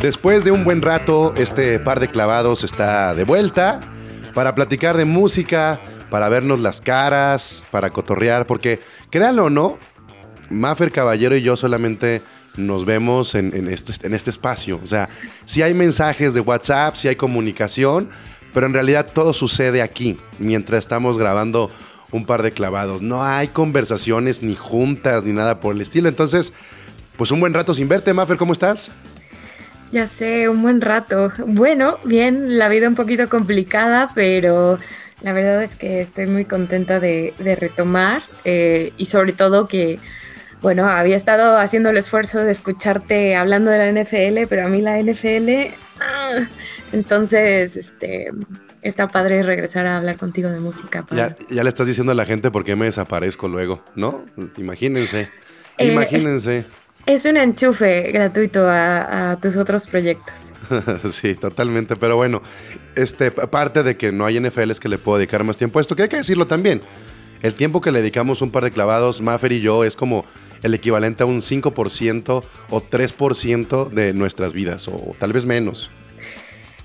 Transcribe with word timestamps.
Después 0.00 0.44
de 0.44 0.50
un 0.50 0.64
buen 0.64 0.82
rato, 0.82 1.34
este 1.36 1.78
par 1.78 2.00
de 2.00 2.08
clavados 2.08 2.64
está 2.64 3.14
de 3.14 3.24
vuelta 3.24 3.80
para 4.34 4.54
platicar 4.54 4.96
de 4.96 5.04
música, 5.04 5.80
para 6.10 6.28
vernos 6.28 6.60
las 6.60 6.80
caras, 6.80 7.62
para 7.70 7.90
cotorrear, 7.90 8.46
porque 8.46 8.80
créanlo 9.10 9.44
o 9.44 9.50
no, 9.50 9.78
Maffer 10.48 10.90
Caballero 10.90 11.36
y 11.36 11.42
yo 11.42 11.56
solamente 11.56 12.22
nos 12.56 12.84
vemos 12.84 13.34
en, 13.34 13.68
este, 13.68 13.92
este 14.14 14.30
espacio. 14.30 14.80
O 14.82 14.86
sea, 14.86 15.08
si 15.44 15.62
hay 15.62 15.74
mensajes 15.74 16.34
de 16.34 16.40
WhatsApp, 16.40 16.96
si 16.96 17.08
hay 17.08 17.16
comunicación, 17.16 18.08
pero 18.52 18.66
en 18.66 18.72
realidad 18.72 19.06
todo 19.12 19.32
sucede 19.32 19.82
aquí, 19.82 20.18
mientras 20.38 20.80
estamos 20.80 21.18
grabando 21.18 21.70
un 22.12 22.26
par 22.26 22.42
de 22.42 22.52
clavados. 22.52 23.02
No 23.02 23.24
hay 23.24 23.48
conversaciones, 23.48 24.42
ni 24.42 24.56
juntas, 24.56 25.22
ni 25.24 25.32
nada 25.32 25.60
por 25.60 25.74
el 25.74 25.80
estilo. 25.80 26.08
Entonces, 26.08 26.52
pues 27.16 27.30
un 27.30 27.40
buen 27.40 27.54
rato 27.54 27.74
sin 27.74 27.88
verte, 27.88 28.14
Maffer, 28.14 28.36
¿cómo 28.36 28.52
estás? 28.52 28.90
Ya 29.92 30.06
sé, 30.06 30.48
un 30.48 30.62
buen 30.62 30.80
rato. 30.80 31.32
Bueno, 31.46 31.98
bien, 32.04 32.58
la 32.58 32.68
vida 32.68 32.88
un 32.88 32.94
poquito 32.94 33.28
complicada, 33.28 34.10
pero 34.14 34.78
la 35.20 35.32
verdad 35.32 35.62
es 35.62 35.76
que 35.76 36.00
estoy 36.00 36.26
muy 36.26 36.44
contenta 36.44 37.00
de, 37.00 37.34
retomar 37.58 38.22
eh, 38.44 38.92
y 38.96 39.06
sobre 39.06 39.32
todo 39.32 39.66
que, 39.66 39.98
bueno, 40.62 40.88
había 40.88 41.16
estado 41.16 41.58
haciendo 41.58 41.90
el 41.90 41.96
esfuerzo 41.96 42.38
de 42.38 42.52
escucharte 42.52 43.34
hablando 43.36 43.70
de 43.70 43.78
la 43.78 44.02
NFL, 44.02 44.46
pero 44.48 44.64
a 44.64 44.68
mí 44.68 44.80
la 44.80 44.98
NFL, 44.98 45.74
ah, 46.00 46.46
entonces, 46.92 47.76
este, 47.76 48.30
está 48.82 49.08
padre 49.08 49.42
regresar 49.42 49.86
a 49.86 49.96
hablar 49.96 50.16
contigo 50.16 50.48
de 50.50 50.60
música. 50.60 51.04
Ya, 51.10 51.34
ya, 51.50 51.62
le 51.62 51.68
estás 51.68 51.86
diciendo 51.86 52.12
a 52.12 52.14
la 52.14 52.26
gente 52.26 52.50
por 52.50 52.64
qué 52.64 52.76
me 52.76 52.86
desaparezco 52.86 53.48
luego, 53.48 53.82
¿no? 53.94 54.24
Imagínense, 54.56 55.28
eh, 55.78 55.86
imagínense. 55.86 56.66
Es, 57.06 57.24
un 57.24 57.36
enchufe 57.36 58.10
gratuito 58.12 58.68
a, 58.68 59.32
a 59.32 59.36
tus 59.40 59.56
otros 59.56 59.86
proyectos. 59.86 60.34
sí, 61.12 61.34
totalmente. 61.34 61.96
Pero 61.96 62.16
bueno, 62.16 62.42
este, 62.94 63.30
parte 63.30 63.82
de 63.82 63.96
que 63.96 64.12
no 64.12 64.26
hay 64.26 64.40
NFL 64.40 64.70
es 64.70 64.80
que 64.80 64.88
le 64.88 64.98
puedo 64.98 65.18
dedicar 65.18 65.44
más 65.44 65.56
tiempo 65.56 65.78
a 65.78 65.82
esto, 65.82 65.96
que 65.96 66.02
hay 66.02 66.08
que 66.08 66.16
decirlo 66.16 66.46
también. 66.46 66.80
El 67.42 67.54
tiempo 67.54 67.80
que 67.80 67.90
le 67.90 68.00
dedicamos 68.00 68.42
un 68.42 68.50
par 68.50 68.64
de 68.64 68.70
clavados, 68.70 69.20
Maffer 69.22 69.52
y 69.52 69.60
yo, 69.60 69.84
es 69.84 69.96
como 69.96 70.24
el 70.62 70.74
equivalente 70.74 71.22
a 71.22 71.26
un 71.26 71.40
5% 71.40 72.44
o 72.68 72.82
3% 72.82 73.88
de 73.88 74.12
nuestras 74.12 74.52
vidas, 74.52 74.88
o 74.88 75.16
tal 75.18 75.32
vez 75.32 75.46
menos. 75.46 75.90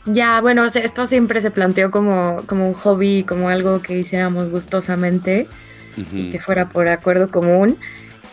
Ya, 0.05 0.39
bueno, 0.39 0.65
esto 0.65 1.07
siempre 1.07 1.41
se 1.41 1.51
planteó 1.51 1.89
como, 1.89 2.43
como 2.45 2.67
un 2.67 2.73
hobby, 2.73 3.23
como 3.23 3.49
algo 3.49 3.81
que 3.81 3.97
hiciéramos 3.97 4.51
gustosamente 4.51 5.47
y 6.13 6.29
que 6.29 6.39
fuera 6.39 6.69
por 6.69 6.87
acuerdo 6.87 7.29
común. 7.29 7.77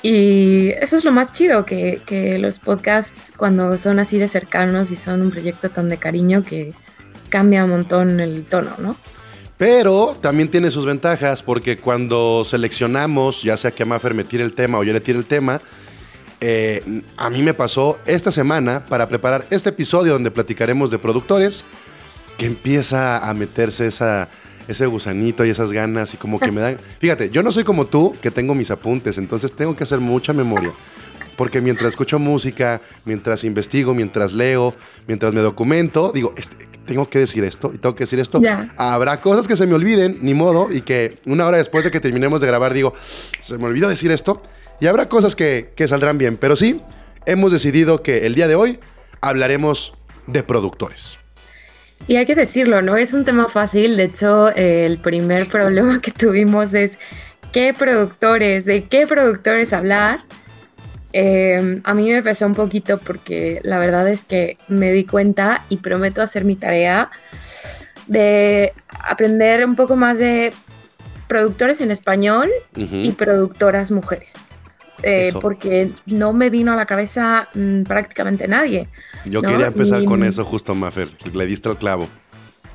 Y 0.03 0.71
eso 0.81 0.97
es 0.97 1.05
lo 1.05 1.13
más 1.13 1.33
chido, 1.33 1.65
que, 1.65 2.03
que, 2.05 2.39
los 2.39 2.59
podcasts 2.59 3.33
cuando 3.37 3.79
son 3.79 4.01
así 4.01 4.19
de 4.19 4.27
cercanos 4.27 4.91
y 4.91 4.97
son 4.97 5.23
un 5.23 5.31
proyecto 5.31 5.71
tan 5.71 5.89
de 5.89 5.97
cariño 5.97 6.43
que 6.43 6.75
cambia 7.29 7.65
un 7.65 7.71
montón 7.71 8.21
el 8.21 8.45
tono, 8.45 8.75
¿no? 8.79 8.97
Pero 9.57 10.17
también 10.21 10.51
tiene 10.51 10.73
sus 10.73 10.85
ventajas 10.85 11.43
porque 11.45 11.77
cuando 11.77 12.43
seleccionamos, 12.45 13.45
ya 13.45 13.57
sea 13.57 13.71
que 13.71 13.85
Maffer 13.85 14.13
me 14.13 14.25
tire 14.25 14.43
el 14.43 14.55
tema 14.55 14.79
o 14.79 14.83
yo 14.83 14.93
le 14.93 15.01
tire 15.01 15.17
el 15.19 15.25
tema, 15.25 15.61
eh, 16.45 17.03
a 17.17 17.31
mí 17.31 17.41
me 17.41 17.55
pasó 17.55 18.01
esta 18.05 18.33
semana 18.33 18.85
para 18.87 19.07
preparar 19.09 19.47
este 19.51 19.69
episodio 19.69 20.15
donde 20.15 20.33
platicaremos 20.33 20.91
de 20.91 20.99
productores 20.99 21.65
que 22.37 22.47
empieza 22.47 23.19
a 23.19 23.33
meterse 23.33 23.87
esa, 23.87 24.29
ese 24.67 24.87
gusanito 24.87 25.45
y 25.45 25.51
esas 25.51 25.71
ganas 25.71 26.15
y 26.15 26.17
como 26.17 26.41
que 26.41 26.51
me 26.51 26.61
dan... 26.61 26.79
Fíjate, 26.99 27.31
yo 27.31 27.45
no 27.45 27.53
soy 27.53 27.63
como 27.63 27.87
tú 27.87 28.17
que 28.21 28.33
tengo 28.33 28.57
mis 28.57 28.73
apuntes, 28.73 29.19
entonces 29.19 29.53
tengo 29.53 29.77
que 29.77 29.85
hacer 29.85 30.01
mucha 30.01 30.33
memoria. 30.33 30.73
Porque 31.37 31.61
mientras 31.61 31.91
escucho 31.91 32.19
música, 32.19 32.81
mientras 33.05 33.45
investigo, 33.45 33.95
mientras 33.95 34.33
leo, 34.33 34.75
mientras 35.07 35.33
me 35.33 35.43
documento, 35.43 36.11
digo, 36.13 36.35
este, 36.37 36.67
tengo 36.87 37.09
que 37.09 37.21
decir 37.21 37.45
esto 37.45 37.71
y 37.73 37.79
tengo 37.79 37.95
que 37.95 38.03
decir 38.03 38.19
esto. 38.19 38.41
Habrá 38.77 39.21
cosas 39.21 39.47
que 39.47 39.55
se 39.55 39.65
me 39.69 39.75
olviden, 39.75 40.19
ni 40.23 40.35
modo, 40.35 40.73
y 40.73 40.83
que 40.83 41.21
una 41.25 41.47
hora 41.47 41.59
después 41.59 41.85
de 41.85 41.93
que 41.93 42.01
terminemos 42.01 42.41
de 42.41 42.49
grabar 42.49 42.75
digo, 42.75 42.95
se 43.01 43.59
me 43.59 43.67
olvidó 43.67 43.89
decir 43.89 44.11
esto. 44.11 44.43
Y 44.81 44.87
habrá 44.87 45.09
cosas 45.09 45.37
que, 45.37 45.73
saldrán 45.87 46.19
bien, 46.19 46.37
pero 46.37 46.57
sí, 46.57 46.81
hemos 47.27 47.53
decidido 47.53 48.03
que 48.03 48.27
el 48.27 48.35
día 48.35 48.49
de 48.49 48.55
hoy 48.55 48.81
hablaremos 49.21 49.95
de 50.27 50.43
productores. 50.43 51.19
Y 52.09 52.17
hay 52.17 52.27
que 52.27 52.35
decirlo, 52.35 52.83
no 52.83 52.97
es 52.97 53.13
un 53.13 53.25
tema 53.25 53.49
fácil. 53.49 53.97
De 53.97 54.05
hecho, 54.05 54.49
el 54.51 54.99
primer 54.99 55.47
problema 55.49 56.01
que 56.01 56.11
tuvimos 56.11 56.75
es 56.75 56.99
qué 57.53 57.73
productores, 57.73 58.65
de 58.65 58.85
qué 58.85 59.07
productores 59.07 59.73
hablar. 59.73 60.21
Em, 61.13 61.81
a 61.85 61.95
mí 61.95 62.11
me 62.11 62.23
pesó 62.23 62.47
un 62.47 62.55
poquito 62.55 62.99
porque 62.99 63.61
la 63.65 63.79
verdad 63.79 64.09
es 64.09 64.25
que 64.25 64.57
me 64.69 64.91
di 64.93 65.05
cuenta 65.05 65.63
y 65.69 65.77
prometo 65.77 66.23
hacer 66.23 66.45
mi 66.45 66.57
tarea 66.57 67.11
de 68.07 68.73
aprender 68.89 69.65
un 69.65 69.77
poco 69.77 69.95
más 69.95 70.19
de 70.19 70.53
productores 71.29 71.81
en 71.81 71.91
español 71.91 72.51
y 72.75 73.13
productoras 73.13 73.91
mujeres. 73.91 74.62
Eh, 75.03 75.33
porque 75.41 75.91
no 76.07 76.33
me 76.33 76.49
vino 76.51 76.73
a 76.73 76.77
la 76.77 76.87
cabeza 76.87 77.49
mm, 77.55 77.83
prácticamente 77.83 78.47
nadie. 78.47 78.89
Yo 79.25 79.43
quería 79.43 79.67
empezar 79.67 80.05
con 80.05 80.23
eso 80.23 80.45
justo, 80.45 80.75
Maffer, 80.75 81.09
le 81.33 81.47
diste 81.47 81.69
el 81.69 81.77
clavo. 81.77 82.09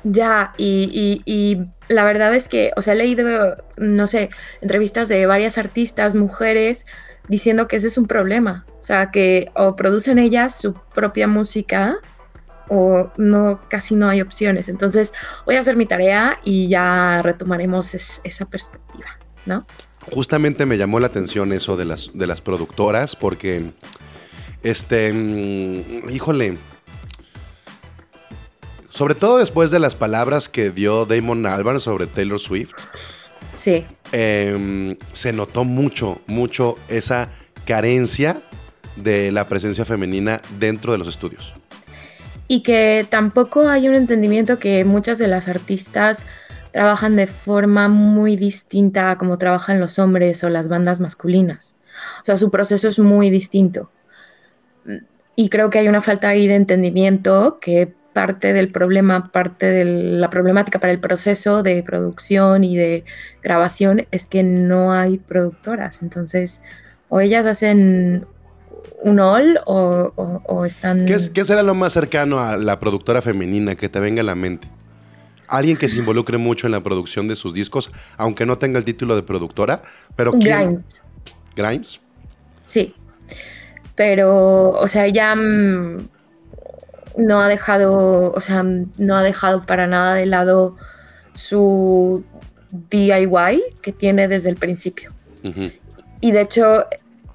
Ya, 0.04 0.52
y, 0.56 1.22
y, 1.24 1.64
la 1.88 2.04
verdad 2.04 2.34
es 2.34 2.48
que, 2.48 2.70
o 2.76 2.82
sea, 2.82 2.92
he 2.92 2.96
leído, 2.96 3.56
no 3.78 4.06
sé, 4.06 4.30
entrevistas 4.60 5.08
de 5.08 5.26
varias 5.26 5.58
artistas, 5.58 6.14
mujeres, 6.14 6.86
diciendo 7.28 7.66
que 7.66 7.76
ese 7.76 7.88
es 7.88 7.98
un 7.98 8.06
problema. 8.06 8.64
O 8.78 8.82
sea, 8.82 9.10
que 9.10 9.50
o 9.54 9.74
producen 9.74 10.18
ellas 10.18 10.54
su 10.54 10.74
propia 10.74 11.26
música 11.26 11.98
o 12.68 13.10
no, 13.16 13.60
casi 13.68 13.96
no 13.96 14.08
hay 14.08 14.20
opciones. 14.20 14.68
Entonces, 14.68 15.14
voy 15.46 15.56
a 15.56 15.60
hacer 15.60 15.76
mi 15.76 15.86
tarea 15.86 16.38
y 16.44 16.68
ya 16.68 17.20
retomaremos 17.22 17.94
esa 17.94 18.44
perspectiva, 18.46 19.18
¿no? 19.46 19.66
Justamente 20.12 20.66
me 20.66 20.78
llamó 20.78 21.00
la 21.00 21.08
atención 21.08 21.52
eso 21.52 21.76
de 21.76 21.84
las, 21.84 22.10
de 22.14 22.26
las 22.26 22.40
productoras, 22.40 23.16
porque, 23.16 23.64
este, 24.62 25.12
mm, 25.12 26.10
híjole, 26.10 26.58
sobre 28.90 29.14
todo 29.14 29.38
después 29.38 29.70
de 29.70 29.78
las 29.78 29.94
palabras 29.94 30.48
que 30.48 30.70
dio 30.70 31.06
Damon 31.06 31.46
Albarn 31.46 31.80
sobre 31.80 32.06
Taylor 32.06 32.40
Swift. 32.40 32.74
Sí. 33.54 33.84
Em, 34.12 34.96
se 35.12 35.32
notó 35.32 35.64
mucho, 35.64 36.20
mucho 36.26 36.76
esa 36.88 37.30
carencia 37.64 38.40
de 38.96 39.30
la 39.30 39.46
presencia 39.46 39.84
femenina 39.84 40.40
dentro 40.58 40.92
de 40.92 40.98
los 40.98 41.08
estudios. 41.08 41.52
Y 42.48 42.62
que 42.62 43.06
tampoco 43.08 43.68
hay 43.68 43.88
un 43.88 43.94
entendimiento 43.94 44.58
que 44.58 44.84
muchas 44.84 45.18
de 45.18 45.28
las 45.28 45.48
artistas 45.48 46.26
trabajan 46.72 47.16
de 47.16 47.26
forma 47.26 47.88
muy 47.88 48.36
distinta 48.36 49.10
a 49.10 49.18
como 49.18 49.38
trabajan 49.38 49.80
los 49.80 49.98
hombres 49.98 50.42
o 50.44 50.48
las 50.48 50.68
bandas 50.68 51.00
masculinas. 51.00 51.76
O 52.22 52.24
sea, 52.24 52.36
su 52.36 52.50
proceso 52.50 52.88
es 52.88 52.98
muy 52.98 53.30
distinto. 53.30 53.90
Y 55.36 55.48
creo 55.50 55.70
que 55.70 55.78
hay 55.78 55.88
una 55.88 56.02
falta 56.02 56.28
ahí 56.28 56.48
de 56.48 56.56
entendimiento 56.56 57.58
que 57.60 57.94
parte 58.12 58.52
del 58.52 58.72
problema, 58.72 59.30
parte 59.30 59.66
de 59.66 59.84
la 59.84 60.30
problemática 60.30 60.80
para 60.80 60.92
el 60.92 60.98
proceso 60.98 61.62
de 61.62 61.82
producción 61.84 62.64
y 62.64 62.76
de 62.76 63.04
grabación 63.42 64.06
es 64.10 64.26
que 64.26 64.42
no 64.42 64.92
hay 64.92 65.18
productoras. 65.18 66.02
Entonces, 66.02 66.62
o 67.08 67.20
ellas 67.20 67.46
hacen 67.46 68.26
un 69.02 69.20
all 69.20 69.60
o, 69.66 70.64
están... 70.64 71.06
¿Qué, 71.06 71.16
¿Qué 71.32 71.44
será 71.44 71.62
lo 71.62 71.74
más 71.74 71.92
cercano 71.92 72.40
a 72.40 72.56
la 72.56 72.80
productora 72.80 73.22
femenina 73.22 73.76
que 73.76 73.88
te 73.88 74.00
venga 74.00 74.22
a 74.22 74.24
la 74.24 74.34
mente? 74.34 74.68
Alguien 75.48 75.76
que 75.76 75.88
se 75.88 75.98
involucre 75.98 76.38
mucho 76.38 76.66
en 76.66 76.72
la 76.72 76.82
producción 76.82 77.28
de 77.28 77.36
sus 77.36 77.54
discos, 77.54 77.90
aunque 78.16 78.46
no 78.46 78.58
tenga 78.58 78.78
el 78.78 78.84
título 78.84 79.16
de 79.16 79.22
productora, 79.22 79.82
pero 80.14 80.32
Grimes. 80.32 81.02
Grimes. 81.56 82.00
Sí. 82.66 82.94
Pero, 83.94 84.70
o 84.70 84.86
sea, 84.86 85.08
ya 85.08 85.34
mm, 85.34 86.08
no 87.16 87.40
ha 87.40 87.48
dejado, 87.48 88.30
o 88.30 88.40
sea, 88.40 88.62
no 88.62 89.16
ha 89.16 89.22
dejado 89.22 89.64
para 89.66 89.86
nada 89.86 90.14
de 90.14 90.26
lado 90.26 90.76
su 91.32 92.24
DIY 92.90 93.62
que 93.82 93.92
tiene 93.92 94.28
desde 94.28 94.50
el 94.50 94.56
principio. 94.56 95.12
Y 96.20 96.32
de 96.32 96.40
hecho, 96.42 96.84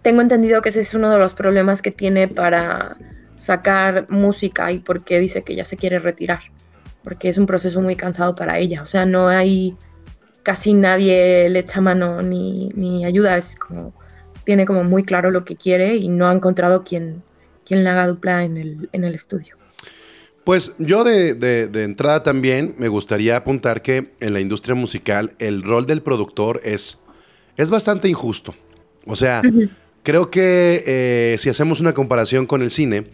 tengo 0.02 0.22
entendido 0.22 0.62
que 0.62 0.70
ese 0.70 0.82
es 0.82 0.94
uno 0.94 1.10
de 1.10 1.18
los 1.18 1.34
problemas 1.34 1.82
que 1.82 1.92
tiene 1.92 2.28
para 2.28 2.98
sacar 3.36 4.06
música 4.10 4.72
y 4.72 4.80
por 4.80 5.04
qué 5.04 5.20
dice 5.20 5.44
que 5.44 5.56
ya 5.56 5.66
se 5.66 5.78
quiere 5.78 6.00
retirar 6.00 6.42
porque 7.04 7.30
es 7.30 7.38
un 7.38 7.46
proceso 7.46 7.82
muy 7.82 7.96
cansado 7.96 8.36
para 8.36 8.58
ella. 8.58 8.82
O 8.82 8.86
sea, 8.86 9.06
no 9.06 9.28
hay 9.28 9.76
casi 10.44 10.74
nadie 10.74 11.50
le 11.50 11.60
echa 11.60 11.82
mano 11.82 12.22
ni, 12.22 13.06
ayuda, 13.06 13.38
es 13.38 13.56
como, 13.56 13.94
tiene 14.44 14.66
como 14.66 14.84
muy 14.84 15.04
claro 15.04 15.32
lo 15.32 15.46
que 15.46 15.56
quiere 15.56 15.96
y 15.96 16.10
no 16.10 16.28
ha 16.28 16.34
encontrado 16.34 16.84
quien, 16.84 17.24
quien 17.66 17.84
le 17.84 17.90
haga 17.90 18.08
dupla 18.08 18.44
en 18.44 18.58
el, 18.58 18.90
en 18.92 19.04
el 19.06 19.14
estudio. 19.16 19.56
Pues 20.44 20.74
yo 20.78 21.06
de, 21.06 21.70
entrada 21.84 22.24
también 22.24 22.76
me 22.78 22.90
gustaría 22.90 23.38
apuntar 23.38 23.82
que 23.82 24.12
en 24.20 24.34
la 24.34 24.42
industria 24.42 24.76
musical 24.76 25.34
el 25.40 25.64
rol 25.64 25.86
del 25.86 26.02
productor 26.02 26.60
es, 26.66 27.00
es 27.56 27.70
bastante 27.70 28.10
injusto. 28.10 28.54
O 29.06 29.16
sea, 29.16 29.42
Creo 30.04 30.30
que 30.30 30.84
eh, 30.86 31.38
si 31.40 31.50
hacemos 31.50 31.80
una 31.80 31.94
comparación 31.94 32.46
con 32.46 32.62
el 32.62 32.72
cine, 32.72 33.08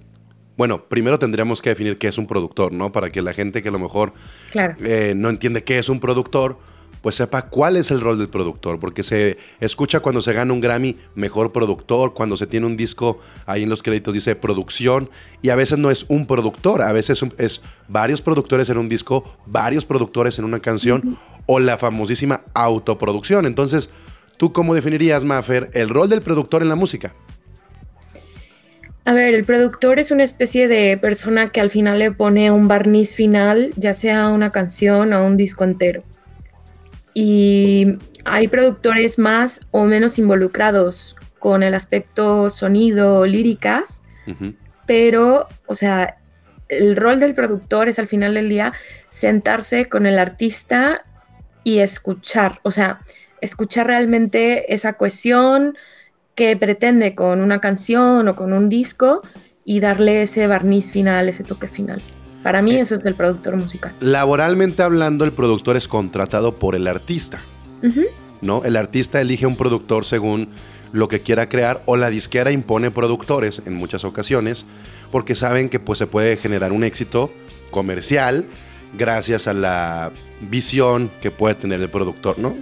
bueno, 0.59 0.83
primero 0.83 1.17
tendríamos 1.17 1.61
que 1.61 1.69
definir 1.69 1.97
qué 1.97 2.09
es 2.09 2.17
un 2.17 2.27
productor, 2.27 2.73
¿no? 2.73 2.91
Para 2.91 3.09
que 3.09 3.21
la 3.21 3.31
gente 3.31 3.63
que 3.63 3.69
a 3.69 3.71
lo 3.71 3.79
mejor 3.79 4.11
eh, 4.53 5.13
no 5.15 5.29
entiende 5.29 5.63
qué 5.63 5.79
es 5.79 5.87
un 5.87 6.01
productor, 6.01 6.59
pues 7.01 7.15
sepa 7.15 7.43
cuál 7.43 7.77
es 7.77 7.91
el 7.91 8.01
rol 8.01 8.17
del 8.17 8.27
productor, 8.27 8.77
porque 8.77 9.01
se 9.01 9.37
escucha 9.61 10.01
cuando 10.01 10.19
se 10.19 10.33
gana 10.33 10.51
un 10.51 10.59
Grammy 10.59 10.97
mejor 11.15 11.53
productor, 11.53 12.13
cuando 12.13 12.35
se 12.35 12.45
tiene 12.45 12.65
un 12.65 12.75
disco, 12.75 13.21
ahí 13.45 13.63
en 13.63 13.69
los 13.69 13.81
créditos 13.81 14.13
dice 14.13 14.35
producción, 14.35 15.09
y 15.41 15.47
a 15.47 15.55
veces 15.55 15.77
no 15.77 15.91
es 15.91 16.05
un 16.09 16.27
productor, 16.27 16.81
a 16.81 16.91
veces 16.91 17.23
es 17.37 17.61
varios 17.87 18.21
productores 18.21 18.69
en 18.69 18.79
un 18.79 18.89
disco, 18.89 19.23
varios 19.45 19.85
productores 19.85 20.39
en 20.39 20.43
una 20.43 20.59
canción, 20.59 21.17
o 21.45 21.59
la 21.61 21.77
famosísima 21.77 22.41
autoproducción. 22.53 23.45
Entonces, 23.45 23.89
¿Tú 24.39 24.53
cómo 24.53 24.73
definirías, 24.73 25.25
Maffer, 25.25 25.69
el 25.73 25.89
rol 25.89 26.07
del 26.07 26.21
productor 26.21 26.61
en 26.61 26.69
la 26.69 26.77
música? 26.77 27.13
A 29.05 29.13
ver, 29.13 29.33
el 29.33 29.43
productor 29.43 29.99
es 29.99 30.11
una 30.11 30.23
especie 30.23 30.67
de 30.67 30.97
persona 30.97 31.49
que 31.51 31.61
al 31.61 31.69
final 31.69 31.99
le 31.99 32.11
pone 32.11 32.51
un 32.51 32.67
barniz 32.67 33.15
final, 33.15 33.73
ya 33.75 33.93
sea 33.93 34.29
una 34.29 34.51
canción 34.51 35.13
o 35.13 35.25
un 35.25 35.37
disco 35.37 35.63
entero. 35.63 36.03
Y 37.13 37.97
hay 38.25 38.47
productores 38.47 39.17
más 39.17 39.61
o 39.71 39.85
menos 39.85 40.19
involucrados 40.19 41.15
con 41.39 41.63
el 41.63 41.73
aspecto 41.73 42.49
sonido, 42.49 43.25
líricas, 43.25 44.03
pero, 44.85 45.47
o 45.65 45.73
sea, 45.73 46.17
el 46.67 46.95
rol 46.95 47.19
del 47.19 47.33
productor 47.33 47.89
es 47.89 47.97
al 47.97 48.07
final 48.07 48.35
del 48.35 48.47
día 48.47 48.73
sentarse 49.09 49.87
con 49.87 50.05
el 50.05 50.19
artista 50.19 51.03
y 51.63 51.79
escuchar, 51.79 52.59
o 52.63 52.71
sea, 52.71 52.99
escuchar 53.41 53.87
realmente 53.87 54.73
esa 54.73 54.93
cohesión 54.93 55.75
que 56.39 56.55
pretende 56.55 57.15
con 57.15 57.41
una 57.41 57.59
canción 57.59 58.29
o 58.29 58.33
con 58.37 58.53
un 58.53 58.69
disco 58.69 59.21
y 59.65 59.81
darle 59.81 60.21
ese 60.21 60.47
barniz 60.47 60.89
final, 60.89 61.27
ese 61.27 61.43
toque 61.43 61.67
final. 61.67 62.01
Para 62.43 62.61
mí 62.61 62.75
eh, 62.75 62.79
eso 62.79 62.95
es 62.95 63.03
del 63.03 63.13
productor 63.13 63.57
musical. 63.57 63.93
Laboralmente 63.99 64.81
hablando, 64.81 65.25
el 65.25 65.33
productor 65.33 65.75
es 65.75 65.89
contratado 65.89 66.55
por 66.55 66.75
el 66.75 66.87
artista. 66.87 67.41
¿No? 68.39 68.63
El 68.63 68.77
artista 68.77 69.19
elige 69.19 69.47
un 69.47 69.57
productor 69.57 70.05
según 70.05 70.47
lo 70.93 71.09
que 71.09 71.19
quiera 71.19 71.49
crear 71.49 71.83
o 71.85 71.97
la 71.97 72.09
disquera 72.09 72.51
impone 72.51 72.89
productores 72.89 73.61
en 73.65 73.73
muchas 73.73 74.05
ocasiones 74.05 74.65
porque 75.11 75.35
saben 75.35 75.67
que 75.67 75.81
pues 75.81 75.99
se 75.99 76.07
puede 76.07 76.37
generar 76.37 76.71
un 76.71 76.85
éxito 76.85 77.33
comercial 77.69 78.45
gracias 78.97 79.45
a 79.49 79.53
la 79.53 80.13
visión 80.39 81.11
que 81.21 81.31
puede 81.31 81.55
tener 81.55 81.81
el 81.81 81.89
productor, 81.89 82.39
¿no? 82.39 82.55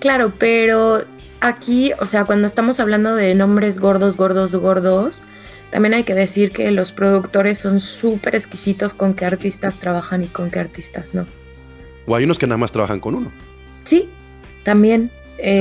Claro, 0.00 0.34
pero 0.38 1.02
aquí, 1.40 1.92
o 1.98 2.04
sea, 2.04 2.24
cuando 2.24 2.46
estamos 2.46 2.80
hablando 2.80 3.14
de 3.14 3.34
nombres 3.34 3.78
gordos, 3.78 4.16
gordos, 4.16 4.54
gordos, 4.54 5.22
también 5.70 5.94
hay 5.94 6.04
que 6.04 6.14
decir 6.14 6.52
que 6.52 6.70
los 6.70 6.92
productores 6.92 7.58
son 7.58 7.80
súper 7.80 8.34
exquisitos 8.34 8.94
con 8.94 9.14
qué 9.14 9.24
artistas 9.24 9.78
trabajan 9.78 10.22
y 10.22 10.26
con 10.26 10.50
qué 10.50 10.60
artistas 10.60 11.14
no. 11.14 11.26
O 12.06 12.14
hay 12.14 12.24
unos 12.24 12.38
que 12.38 12.46
nada 12.46 12.58
más 12.58 12.72
trabajan 12.72 13.00
con 13.00 13.14
uno. 13.14 13.32
Sí, 13.84 14.08
también. 14.62 15.10
Se, 15.36 15.60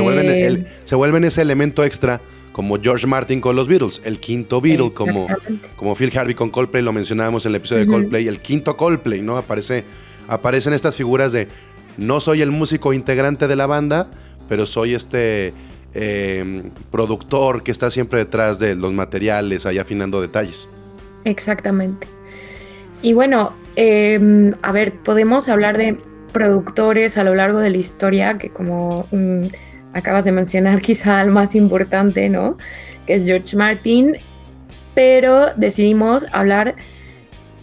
vuelven, 0.95 1.23
eh, 1.23 1.27
ese 1.27 1.41
elemento 1.41 1.83
extra 1.83 2.21
como 2.53 2.79
George 2.81 3.05
Martin 3.07 3.41
con 3.41 3.57
los 3.57 3.67
Beatles, 3.67 4.01
el 4.05 4.19
quinto 4.19 4.61
Beatle, 4.61 4.91
como, 4.93 5.27
como 5.75 5.93
Phil 5.95 6.17
Harvey 6.17 6.33
con 6.33 6.49
Coldplay, 6.49 6.81
lo 6.81 6.93
mencionábamos 6.93 7.45
en 7.45 7.51
el 7.51 7.55
episodio 7.57 7.81
de 7.81 7.87
Coldplay, 7.87 8.29
el 8.29 8.39
quinto 8.39 8.77
Coldplay, 8.77 9.21
¿no? 9.21 9.35
Aparece, 9.35 9.83
aparecen 10.29 10.71
estas 10.71 10.95
figuras 10.95 11.33
de 11.33 11.49
no 11.97 12.21
soy 12.21 12.41
el 12.41 12.51
músico 12.51 12.93
integrante 12.93 13.49
de 13.49 13.55
la 13.57 13.67
banda, 13.67 14.09
pero 14.47 14.65
soy 14.65 14.93
este 14.93 15.53
em, 15.93 16.71
productor 16.91 17.63
que 17.63 17.71
está 17.71 17.89
siempre 17.89 18.19
detrás 18.19 18.59
de 18.59 18.75
los 18.75 18.93
materiales, 18.93 19.65
ahí 19.65 19.77
afinando 19.77 20.21
detalles. 20.21 20.67
Exactamente. 21.23 22.07
Y 23.01 23.13
bueno, 23.13 23.53
em, 23.75 24.53
a 24.61 24.71
ver, 24.71 24.93
podemos 24.93 25.49
hablar 25.49 25.77
de 25.77 25.97
productores 26.31 27.17
a 27.17 27.23
lo 27.23 27.33
largo 27.33 27.59
de 27.59 27.69
la 27.69 27.77
historia, 27.77 28.37
que 28.37 28.49
como 28.49 29.07
mm, 29.11 29.45
acabas 29.93 30.25
de 30.25 30.31
mencionar, 30.31 30.81
quizá 30.89 31.21
el 31.21 31.31
más 31.31 31.55
importante, 31.55 32.29
¿no? 32.29 32.57
Que 33.07 33.15
es 33.15 33.25
George 33.25 33.55
Martin, 33.55 34.17
pero 34.93 35.53
decidimos 35.55 36.25
hablar 36.31 36.75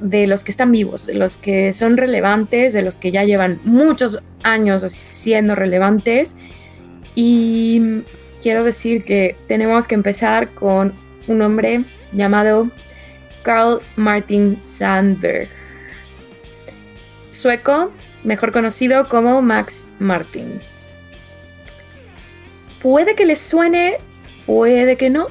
de 0.00 0.26
los 0.26 0.44
que 0.44 0.50
están 0.50 0.72
vivos, 0.72 1.06
de 1.06 1.14
los 1.14 1.36
que 1.36 1.72
son 1.72 1.96
relevantes, 1.96 2.72
de 2.72 2.82
los 2.82 2.96
que 2.96 3.12
ya 3.12 3.24
llevan 3.24 3.60
muchos 3.64 4.22
años 4.42 4.82
siendo 4.82 5.54
relevantes. 5.54 6.36
Y 7.14 8.02
quiero 8.42 8.64
decir 8.64 9.04
que 9.04 9.36
tenemos 9.46 9.86
que 9.86 9.94
empezar 9.94 10.50
con 10.54 10.94
un 11.26 11.42
hombre 11.42 11.84
llamado 12.12 12.70
Carl 13.42 13.80
Martin 13.96 14.60
Sandberg, 14.64 15.48
sueco, 17.28 17.92
mejor 18.24 18.52
conocido 18.52 19.08
como 19.08 19.42
Max 19.42 19.88
Martin. 19.98 20.60
Puede 22.80 23.14
que 23.14 23.24
les 23.24 23.40
suene, 23.40 23.98
puede 24.46 24.96
que 24.96 25.10
no. 25.10 25.28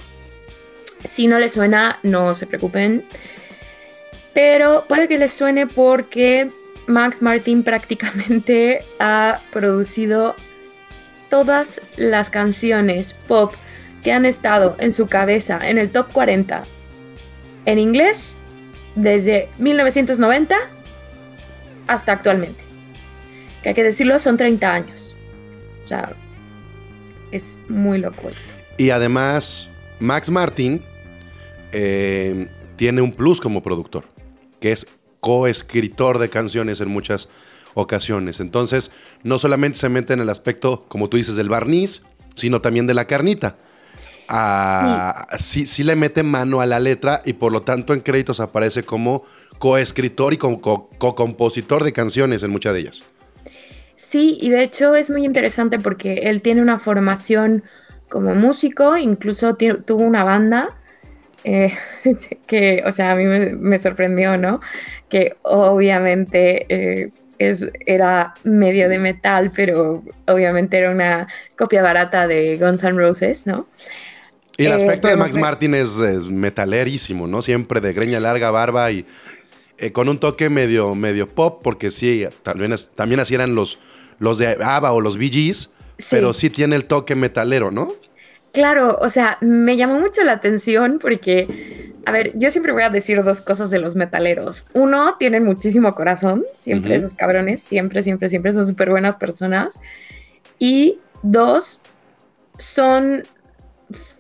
Si 1.04 1.28
no 1.28 1.40
les 1.40 1.54
suena, 1.54 2.00
no 2.04 2.36
se 2.36 2.48
preocupen. 2.48 3.06
Pero 4.34 4.86
puede 4.88 5.08
que 5.08 5.18
les 5.18 5.34
suene 5.34 5.68
porque 5.68 6.50
Max 6.88 7.22
Martin 7.22 7.64
prácticamente 7.66 8.84
ha 9.00 9.42
producido 9.52 10.36
todas 11.32 11.82
las 11.96 12.30
canciones 12.30 13.16
pop 13.28 13.56
que 14.04 14.12
han 14.12 14.26
estado 14.26 14.76
en 14.80 14.92
su 14.92 15.08
cabeza 15.08 15.60
en 15.64 15.80
el 15.80 15.90
top 15.90 16.12
40 16.12 16.66
en 17.66 17.80
inglés 17.80 18.38
desde 18.96 19.50
1990 19.58 20.56
hasta 21.88 22.12
actualmente. 22.12 22.64
Que 23.64 23.70
hay 23.70 23.76
que 23.76 23.84
decirlo, 23.84 24.20
son 24.20 24.38
30 24.38 24.74
años. 24.74 25.16
O 25.84 25.88
sea, 25.88 26.14
es 27.32 27.60
muy 27.70 28.00
loco 28.00 28.28
esto. 28.28 28.54
Y 28.78 28.90
además, 28.90 29.70
Max 30.00 30.30
Martin 30.30 30.84
eh, 31.72 32.50
tiene 32.76 33.02
un 33.02 33.14
plus 33.14 33.40
como 33.40 33.64
productor 33.64 34.04
que 34.60 34.74
es 34.74 34.86
coescritor 35.22 36.20
de 36.20 36.30
canciones 36.30 36.82
en 36.82 36.90
muchas 36.90 37.30
ocasiones. 37.74 38.40
Entonces, 38.40 38.92
no 39.24 39.40
solamente 39.40 39.80
se 39.80 39.90
mete 39.90 40.14
en 40.14 40.22
el 40.22 40.30
aspecto, 40.30 40.86
como 40.88 41.10
tú 41.10 41.18
dices, 41.18 41.36
del 41.36 41.50
barniz, 41.50 42.04
sino 42.36 42.62
también 42.62 42.88
de 42.88 42.94
la 42.94 43.06
carnita. 43.06 43.58
Ah, 44.28 45.28
sí. 45.40 45.66
sí, 45.66 45.84
le 45.84 45.96
mete 45.96 46.24
mano 46.24 46.62
a 46.62 46.66
la 46.66 46.80
letra 46.80 47.22
y 47.26 47.34
por 47.34 47.52
lo 47.52 47.64
tanto 47.64 47.94
en 47.94 48.00
créditos 48.00 48.40
aparece 48.40 48.84
como 48.84 49.24
coescritor 49.60 50.34
y 50.34 50.38
como 50.38 50.62
co-compositor 50.62 51.84
de 51.84 51.92
canciones 51.92 52.42
en 52.42 52.52
muchas 52.52 52.74
de 52.74 52.80
ellas. 52.80 53.04
Sí, 53.98 54.38
y 54.42 54.50
de 54.50 54.64
hecho 54.64 54.96
es 54.96 55.12
muy 55.12 55.26
interesante 55.26 55.80
porque 55.80 56.14
él 56.24 56.42
tiene 56.42 56.62
una 56.62 56.80
formación 56.80 57.64
como 58.10 58.34
músico, 58.34 58.98
incluso 58.98 59.56
tuvo 59.56 60.04
una 60.04 60.24
banda 60.24 60.78
eh, 61.44 61.74
que, 62.48 62.84
o 62.86 62.92
sea, 62.92 63.12
a 63.12 63.16
mí 63.16 63.26
me, 63.26 63.78
sorprendió, 63.78 64.38
¿no? 64.38 64.60
Que 65.10 65.36
obviamente 65.42 66.66
eh, 66.70 67.12
es, 67.50 67.70
era 67.86 68.34
medio 68.44 68.90
de 68.90 69.00
metal, 69.00 69.52
pero 69.56 70.04
obviamente 70.28 70.78
era 70.78 70.92
una 70.92 71.28
copia 71.58 71.82
barata 71.82 72.28
de 72.28 72.58
Guns 72.58 72.84
N' 72.84 72.98
Roses, 72.98 73.48
¿no? 73.48 73.68
Y 74.58 74.66
el 74.66 74.74
aspecto 74.74 75.08
de 75.08 75.16
Max 75.16 75.36
Martin 75.36 75.74
es, 75.74 75.98
metalerísimo, 75.98 77.28
¿no? 77.28 77.42
Siempre 77.42 77.82
de 77.82 77.94
greña 77.94 78.20
larga, 78.20 78.52
barba 78.52 78.92
y 78.92 79.06
eh, 79.78 79.92
con 79.92 80.08
un 80.10 80.20
toque 80.20 80.50
medio, 80.50 80.94
medio 80.94 81.28
pop, 81.28 81.62
porque 81.64 81.90
sí, 81.90 82.26
también, 82.44 82.76
también 82.96 83.20
así 83.20 83.34
eran 83.34 83.56
los, 83.56 83.80
los 84.20 84.38
de 84.38 84.58
ABBA 84.62 84.92
o 84.92 85.02
los 85.02 85.18
Bee 85.18 85.32
Gees, 85.32 85.70
pero 86.10 86.34
sí 86.34 86.50
tiene 86.50 86.76
el 86.76 86.86
toque 86.86 87.16
metalero, 87.16 87.72
¿no? 87.72 87.94
Claro, 88.52 88.98
o 89.00 89.08
sea, 89.08 89.38
me 89.42 89.78
llamó 89.78 90.00
mucho 90.00 90.24
la 90.24 90.34
atención 90.34 91.00
porque, 91.00 91.94
a 92.06 92.12
ver, 92.12 92.38
yo 92.38 92.52
siempre 92.52 92.74
voy 92.74 92.84
a 92.84 92.90
decir 92.90 93.24
dos 93.24 93.42
cosas 93.42 93.70
de 93.70 93.80
los 93.80 93.96
metaleros. 93.96 94.68
Uno, 94.74 95.16
tienen 95.18 95.46
muchísimo 95.46 95.96
corazón, 95.96 96.44
siempre 96.54 96.96
esos 96.96 97.14
cabrones, 97.14 97.62
siempre, 97.64 98.04
siempre, 98.04 98.28
siempre 98.28 98.52
son 98.52 98.68
súper 98.68 98.90
buenas 98.90 99.16
personas. 99.16 99.80
Y 100.60 101.00
dos, 101.24 101.82
son 102.58 103.24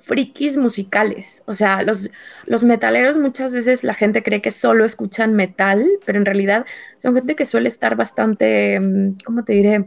frikis 0.02 0.58
musicales. 0.58 1.44
O 1.46 1.54
sea, 1.54 1.84
los, 1.84 2.10
los 2.46 2.64
metaleros 2.64 3.18
muchas 3.18 3.54
veces 3.54 3.84
la 3.84 3.94
gente 3.94 4.24
cree 4.24 4.42
que 4.42 4.52
solo 4.52 4.86
escuchan 4.86 5.34
metal, 5.34 5.86
pero 6.06 6.20
en 6.20 6.26
realidad 6.26 6.66
son 6.98 7.16
gente 7.16 7.36
que 7.36 7.46
suele 7.46 7.68
estar 7.68 7.96
bastante, 7.96 8.80
mm, 8.80 9.18
¿cómo 9.26 9.44
te 9.44 9.54
diré? 9.54 9.86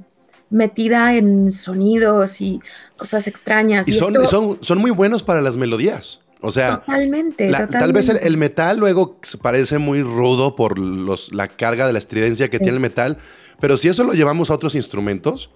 Metida 0.51 1.15
en 1.15 1.53
sonidos 1.53 2.41
y 2.41 2.61
cosas 2.97 3.27
extrañas. 3.27 3.89
Y, 3.89 3.93
son, 3.93 4.59
son, 4.61 4.79
muy 4.79 4.91
buenos 4.91 5.23
para 5.23 5.41
las 5.41 5.57
melodías. 5.57 6.21
O 6.41 6.51
sea, 6.51 6.81
totalmente, 6.81 7.51
tal 7.71 7.95
vez 7.95 8.09
el, 8.11 8.37
metal 8.37 8.77
luego 8.77 9.19
parece 9.41 9.79
muy 9.79 10.03
rudo 10.03 10.55
por 10.55 10.79
los, 10.79 11.33
la 11.33 11.49
carga 11.49 11.87
de 11.87 11.95
la 11.95 11.99
estridencia 11.99 12.51
que 12.51 12.59
tiene 12.59 12.75
el 12.75 12.81
metal, 12.81 13.17
pero 13.61 13.79
si 13.79 13.89
eso 13.89 14.05
lo 14.05 14.13
llevamos 14.13 14.51
a 14.51 14.55
otros 14.55 14.75
instrumentos, 14.75 15.49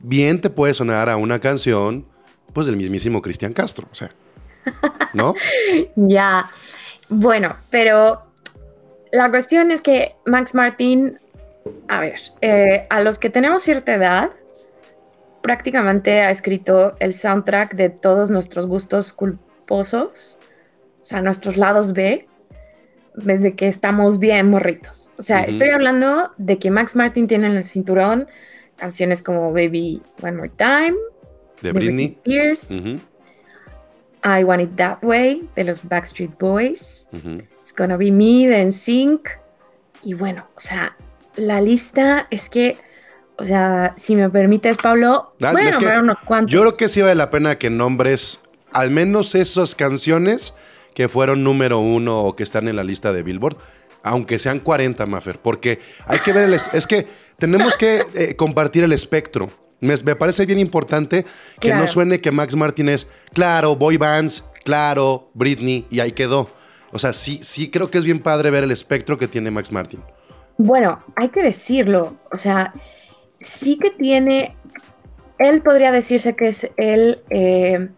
bien 0.00 0.40
te 0.40 0.48
puede 0.48 0.72
sonar 0.72 1.10
a 1.10 1.18
una 1.18 1.40
canción 1.40 2.06
pues 2.54 2.66
del 2.66 2.76
mismísimo 2.76 3.20
Cristian 3.20 3.52
Castro, 3.52 3.86
o 3.92 3.94
sea. 3.94 4.14
¿No? 5.12 5.34
ya. 5.96 6.50
Bueno, 7.10 7.56
pero 7.68 8.22
la 9.12 9.30
cuestión 9.30 9.70
es 9.70 9.82
que 9.82 10.14
Max 10.24 10.54
Martin, 10.54 11.18
a 11.88 12.00
ver, 12.00 12.20
eh, 12.40 12.86
a 12.90 13.00
los 13.00 13.18
que 13.18 13.30
tenemos 13.30 13.62
cierta 13.62 13.94
edad, 13.94 14.30
prácticamente 15.42 16.20
ha 16.20 16.30
escrito 16.30 16.96
el 17.00 17.14
soundtrack 17.14 17.74
de 17.74 17.90
todos 17.90 18.30
nuestros 18.30 18.66
gustos 18.66 19.12
culposos, 19.12 20.38
o 21.00 21.04
sea, 21.04 21.20
nuestros 21.20 21.56
lados 21.56 21.92
B, 21.92 22.26
desde 23.14 23.54
que 23.54 23.68
estamos 23.68 24.18
bien 24.18 24.48
morritos. 24.48 25.12
O 25.18 25.22
sea, 25.22 25.42
estoy 25.42 25.68
hablando 25.68 26.30
de 26.38 26.58
que 26.58 26.70
Max 26.70 26.96
Martin 26.96 27.26
tiene 27.26 27.46
en 27.46 27.56
el 27.56 27.66
cinturón 27.66 28.26
canciones 28.76 29.22
como 29.22 29.52
Baby 29.52 30.02
One 30.22 30.32
More 30.32 30.50
Time, 30.50 30.94
de, 31.62 31.72
Britney. 31.72 32.06
Spears, 32.06 32.70
I 32.70 34.44
Want 34.44 34.62
It 34.62 34.76
That 34.76 34.98
Way, 35.02 35.48
de 35.54 35.64
los 35.64 35.86
Backstreet 35.86 36.38
Boys, 36.38 37.06
It's 37.12 37.74
Gonna 37.76 37.96
Be 37.96 38.10
Me, 38.10 38.48
de 38.48 38.64
NSYNC, 38.64 39.28
y 40.02 40.14
bueno, 40.14 40.46
o 40.56 40.60
sea, 40.60 40.96
la 41.36 41.60
lista 41.60 42.26
es 42.30 42.48
que 42.50 42.76
o 43.36 43.44
sea, 43.44 43.94
si 43.96 44.14
me 44.14 44.30
permites, 44.30 44.76
Pablo, 44.76 45.34
voy 45.40 45.66
a 45.66 46.00
unos 46.00 46.18
cuantos. 46.20 46.52
Yo 46.52 46.60
creo 46.60 46.76
que 46.76 46.88
sí 46.88 47.02
vale 47.02 47.16
la 47.16 47.30
pena 47.30 47.58
que 47.58 47.68
nombres 47.68 48.40
al 48.72 48.90
menos 48.90 49.34
esas 49.34 49.74
canciones 49.74 50.54
que 50.94 51.08
fueron 51.08 51.42
número 51.42 51.78
uno 51.78 52.20
o 52.20 52.36
que 52.36 52.42
están 52.42 52.68
en 52.68 52.76
la 52.76 52.84
lista 52.84 53.12
de 53.12 53.22
Billboard, 53.22 53.56
aunque 54.02 54.38
sean 54.38 54.60
40, 54.60 55.06
Maffer, 55.06 55.40
porque 55.40 55.80
hay 56.06 56.20
que 56.20 56.32
ver, 56.32 56.44
el, 56.44 56.54
es 56.54 56.86
que 56.86 57.08
tenemos 57.36 57.76
que 57.76 58.04
eh, 58.14 58.36
compartir 58.36 58.84
el 58.84 58.92
espectro. 58.92 59.50
Me, 59.80 59.96
parece 59.96 60.46
bien 60.46 60.60
importante 60.60 61.26
que 61.60 61.74
no 61.74 61.86
suene 61.88 62.20
que 62.20 62.30
Max 62.30 62.54
Martin 62.54 62.88
es, 62.88 63.08
claro, 63.32 63.76
boy 63.76 63.96
bands, 63.96 64.44
claro, 64.64 65.30
Britney, 65.34 65.86
y 65.90 66.00
ahí 66.00 66.12
quedó. 66.12 66.48
O 66.92 66.98
sea, 66.98 67.12
sí, 67.12 67.40
sí 67.42 67.70
creo 67.70 67.90
que 67.90 67.98
es 67.98 68.04
bien 68.04 68.20
padre 68.20 68.50
ver 68.50 68.64
el 68.64 68.70
espectro 68.70 69.18
que 69.18 69.28
tiene 69.28 69.50
Max 69.50 69.72
Martin. 69.72 70.00
Bueno, 70.56 70.98
hay 71.16 71.28
que 71.28 71.42
decirlo. 71.42 72.16
O 72.32 72.38
sea, 72.38 72.72
sí 73.40 73.78
que 73.78 73.90
tiene, 73.90 74.56
él 75.38 75.62
podría 75.62 75.92
decirse 75.92 76.34
que 76.34 76.48
es 76.48 76.70
el, 76.76 77.22
eh, 77.30 77.88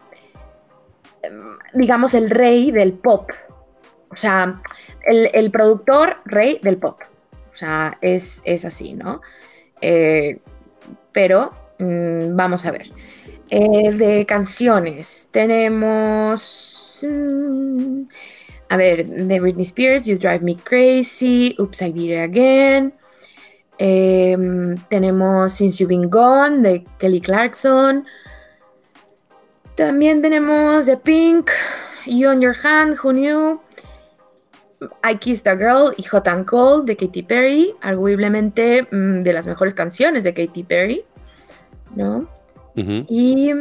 digamos, 1.73 2.13
el 2.13 2.29
rey 2.29 2.71
del 2.71 2.93
pop. 2.93 3.31
O 4.09 4.15
sea, 4.15 4.59
el, 5.05 5.51
productor 5.51 6.17
rey 6.25 6.59
del 6.61 6.77
pop. 6.77 6.99
O 7.49 7.55
sea, 7.57 7.97
es, 8.01 8.41
así, 8.65 8.93
¿no? 8.93 9.21
Eh, 9.81 10.39
pero 11.11 11.51
mm, 11.79 12.35
vamos 12.35 12.65
a 12.65 12.71
ver. 12.71 12.89
Eh, 13.49 13.91
de 13.93 14.25
canciones 14.25 15.29
tenemos... 15.31 17.05
Mm, 17.07 18.03
a 18.69 18.77
ver, 18.77 19.05
de 19.07 19.39
Britney 19.39 19.65
Spears, 19.65 20.05
You 20.05 20.17
Drive 20.17 20.41
Me 20.41 20.55
Crazy, 20.55 21.55
Oops, 21.59 21.81
I 21.81 21.91
Did 21.91 22.11
It 22.11 22.19
Again. 22.19 22.93
Em, 23.77 24.75
tenemos 24.89 25.51
Since 25.53 25.81
You've 25.81 25.89
Been 25.89 26.09
Gone 26.09 26.61
de 26.61 26.83
Kelly 26.97 27.21
Clarkson. 27.21 28.05
También 29.75 30.21
tenemos 30.21 30.87
The 30.87 30.97
Pink, 30.97 31.51
You 32.05 32.29
on 32.29 32.41
Your 32.41 32.55
Hand, 32.63 32.97
Who 33.03 33.11
Knew. 33.11 33.59
I 35.03 35.15
Kissed 35.17 35.47
a 35.47 35.55
Girl 35.55 35.93
y 35.97 36.03
Hot 36.11 36.27
and 36.27 36.45
Cold 36.45 36.85
de 36.85 36.95
Katy 36.95 37.23
Perry, 37.23 37.75
arguablemente 37.81 38.87
mm, 38.91 39.21
de 39.21 39.33
las 39.33 39.47
mejores 39.47 39.73
canciones 39.73 40.23
de 40.23 40.33
Katy 40.33 40.63
Perry, 40.63 41.03
¿no? 41.95 42.29
Y 42.75 43.53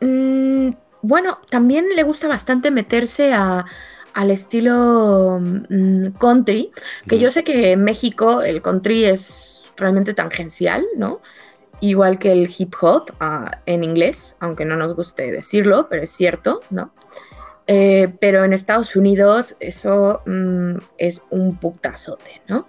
mm, 0.00 0.70
bueno, 1.02 1.38
también 1.50 1.86
le 1.94 2.02
gusta 2.02 2.26
bastante 2.26 2.72
meterse 2.72 3.32
a, 3.32 3.64
al 4.14 4.30
estilo 4.30 5.40
mm, 5.40 6.12
country, 6.18 6.70
que 7.08 7.18
yo 7.18 7.30
sé 7.30 7.44
que 7.44 7.72
en 7.72 7.84
México 7.84 8.42
el 8.42 8.62
country 8.62 9.04
es 9.04 9.66
realmente 9.76 10.14
tangencial, 10.14 10.84
¿no? 10.96 11.20
Igual 11.80 12.18
que 12.18 12.32
el 12.32 12.48
hip 12.56 12.74
hop 12.80 13.10
ah, 13.20 13.60
en 13.66 13.84
inglés, 13.84 14.36
aunque 14.40 14.64
no 14.64 14.76
nos 14.76 14.94
guste 14.94 15.30
decirlo, 15.30 15.88
pero 15.90 16.04
es 16.04 16.10
cierto, 16.10 16.60
¿no? 16.70 16.92
Eh, 17.66 18.14
pero 18.20 18.44
en 18.44 18.52
Estados 18.52 18.94
Unidos 18.94 19.56
eso 19.58 20.22
mm, 20.26 20.76
es 20.98 21.22
un 21.30 21.56
putazote, 21.56 22.42
¿no? 22.46 22.66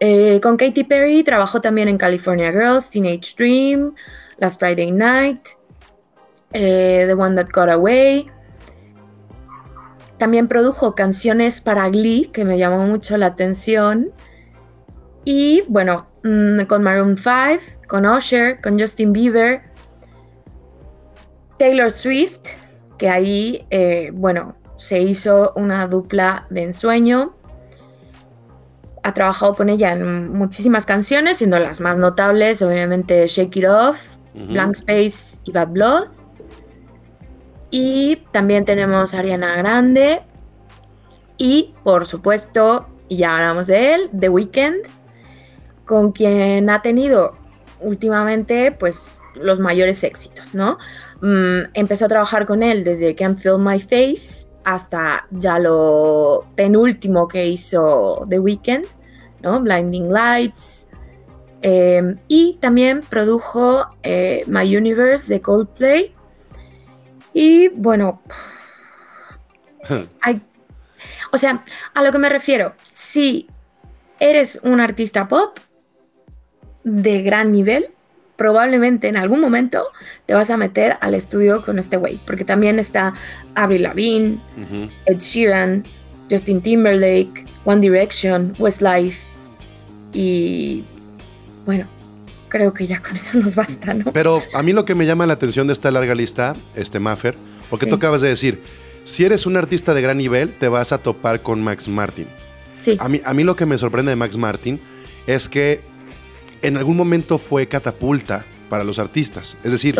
Eh, 0.00 0.38
con 0.40 0.56
Katy 0.56 0.84
Perry 0.84 1.24
trabajó 1.24 1.60
también 1.60 1.88
en 1.88 1.98
California 1.98 2.52
Girls, 2.52 2.88
Teenage 2.88 3.34
Dream, 3.36 3.94
Last 4.36 4.60
Friday 4.60 4.92
Night, 4.92 5.40
eh, 6.52 7.04
The 7.06 7.14
One 7.14 7.34
That 7.34 7.50
Got 7.52 7.70
Away. 7.70 8.30
También 10.18 10.48
produjo 10.48 10.94
canciones 10.94 11.60
para 11.60 11.88
Glee, 11.88 12.30
que 12.32 12.44
me 12.44 12.58
llamó 12.58 12.86
mucho 12.86 13.16
la 13.16 13.26
atención. 13.26 14.10
Y 15.24 15.62
bueno, 15.68 16.06
mm, 16.24 16.62
con 16.62 16.82
Maroon 16.82 17.16
5, 17.16 17.86
con 17.88 18.06
Usher, 18.06 18.60
con 18.60 18.78
Justin 18.78 19.12
Bieber, 19.12 19.62
Taylor 21.58 21.90
Swift, 21.90 22.40
que 22.96 23.08
ahí, 23.08 23.66
eh, 23.70 24.10
bueno, 24.12 24.56
se 24.76 25.00
hizo 25.00 25.52
una 25.54 25.86
dupla 25.86 26.46
de 26.50 26.62
ensueño. 26.62 27.34
Ha 29.02 29.14
trabajado 29.14 29.54
con 29.54 29.68
ella 29.68 29.92
en 29.92 30.32
muchísimas 30.32 30.86
canciones, 30.86 31.38
siendo 31.38 31.58
las 31.58 31.80
más 31.80 31.98
notables, 31.98 32.62
obviamente, 32.62 33.26
Shake 33.26 33.56
It 33.56 33.64
Off, 33.66 33.98
Blank 34.34 34.76
Space 34.76 35.38
y 35.44 35.52
Bad 35.52 35.68
Blood. 35.68 36.17
Y 37.70 38.16
también 38.32 38.64
tenemos 38.64 39.14
a 39.14 39.18
Ariana 39.18 39.56
Grande. 39.56 40.22
Y 41.36 41.74
por 41.84 42.06
supuesto, 42.06 42.88
ya 43.08 43.36
hablamos 43.36 43.66
de 43.66 43.94
él, 43.94 44.10
The 44.18 44.28
Weeknd, 44.28 44.86
con 45.84 46.12
quien 46.12 46.68
ha 46.70 46.82
tenido 46.82 47.36
últimamente 47.80 48.72
pues 48.72 49.22
los 49.34 49.60
mayores 49.60 50.02
éxitos, 50.02 50.54
¿no? 50.54 50.78
Mm, 51.20 51.70
empezó 51.74 52.06
a 52.06 52.08
trabajar 52.08 52.46
con 52.46 52.62
él 52.62 52.84
desde 52.84 53.14
Can't 53.14 53.38
Feel 53.38 53.58
My 53.58 53.78
Face 53.78 54.48
hasta 54.64 55.26
ya 55.30 55.58
lo 55.58 56.46
penúltimo 56.54 57.28
que 57.28 57.46
hizo 57.46 58.26
The 58.28 58.38
Weeknd, 58.38 58.84
¿no? 59.42 59.60
Blinding 59.60 60.12
Lights. 60.12 60.90
Eh, 61.62 62.16
y 62.28 62.54
también 62.60 63.00
produjo 63.08 63.86
eh, 64.02 64.44
My 64.46 64.76
Universe 64.76 65.32
de 65.32 65.40
Coldplay 65.40 66.12
y 67.32 67.68
bueno, 67.68 68.22
hay, 70.20 70.40
o 71.32 71.38
sea, 71.38 71.62
a 71.94 72.02
lo 72.02 72.12
que 72.12 72.18
me 72.18 72.28
refiero, 72.28 72.74
si 72.92 73.48
eres 74.20 74.60
un 74.62 74.80
artista 74.80 75.28
pop 75.28 75.58
de 76.84 77.22
gran 77.22 77.52
nivel, 77.52 77.90
probablemente 78.36 79.08
en 79.08 79.16
algún 79.16 79.40
momento 79.40 79.84
te 80.24 80.34
vas 80.34 80.50
a 80.50 80.56
meter 80.56 80.96
al 81.00 81.14
estudio 81.14 81.64
con 81.64 81.78
este 81.78 81.96
güey, 81.96 82.20
porque 82.24 82.44
también 82.44 82.78
está 82.78 83.12
Avril 83.54 83.82
Lavigne, 83.82 84.38
Ed 85.06 85.18
Sheeran, 85.18 85.84
Justin 86.30 86.62
Timberlake, 86.62 87.44
One 87.64 87.80
Direction, 87.80 88.54
Westlife 88.58 89.26
y 90.12 90.84
bueno, 91.64 91.86
creo 92.48 92.72
que 92.74 92.86
ya 92.86 93.00
con 93.00 93.16
eso 93.16 93.38
nos 93.38 93.54
basta, 93.54 93.94
¿no? 93.94 94.12
Pero 94.12 94.40
a 94.54 94.62
mí 94.62 94.72
lo 94.72 94.84
que 94.84 94.94
me 94.94 95.06
llama 95.06 95.26
la 95.26 95.34
atención 95.34 95.66
de 95.66 95.72
esta 95.72 95.90
larga 95.90 96.14
lista, 96.14 96.56
este 96.74 97.00
Maffer, 97.00 97.36
porque 97.70 97.86
tú 97.86 97.96
acabas 97.96 98.20
de 98.20 98.28
decir, 98.28 98.62
si 99.04 99.24
eres 99.24 99.46
un 99.46 99.56
artista 99.56 99.94
de 99.94 100.02
gran 100.02 100.18
nivel, 100.18 100.54
te 100.54 100.68
vas 100.68 100.92
a 100.92 100.98
topar 100.98 101.42
con 101.42 101.62
Max 101.62 101.88
Martin. 101.88 102.28
Sí. 102.76 102.96
A 103.00 103.08
mí, 103.08 103.20
a 103.24 103.34
mí 103.34 103.44
lo 103.44 103.56
que 103.56 103.66
me 103.66 103.78
sorprende 103.78 104.10
de 104.10 104.16
Max 104.16 104.36
Martin 104.36 104.80
es 105.26 105.48
que 105.48 105.82
en 106.62 106.76
algún 106.76 106.96
momento 106.96 107.38
fue 107.38 107.68
catapulta 107.68 108.44
para 108.68 108.84
los 108.84 108.98
artistas. 108.98 109.56
Es 109.64 109.72
decir, 109.72 109.98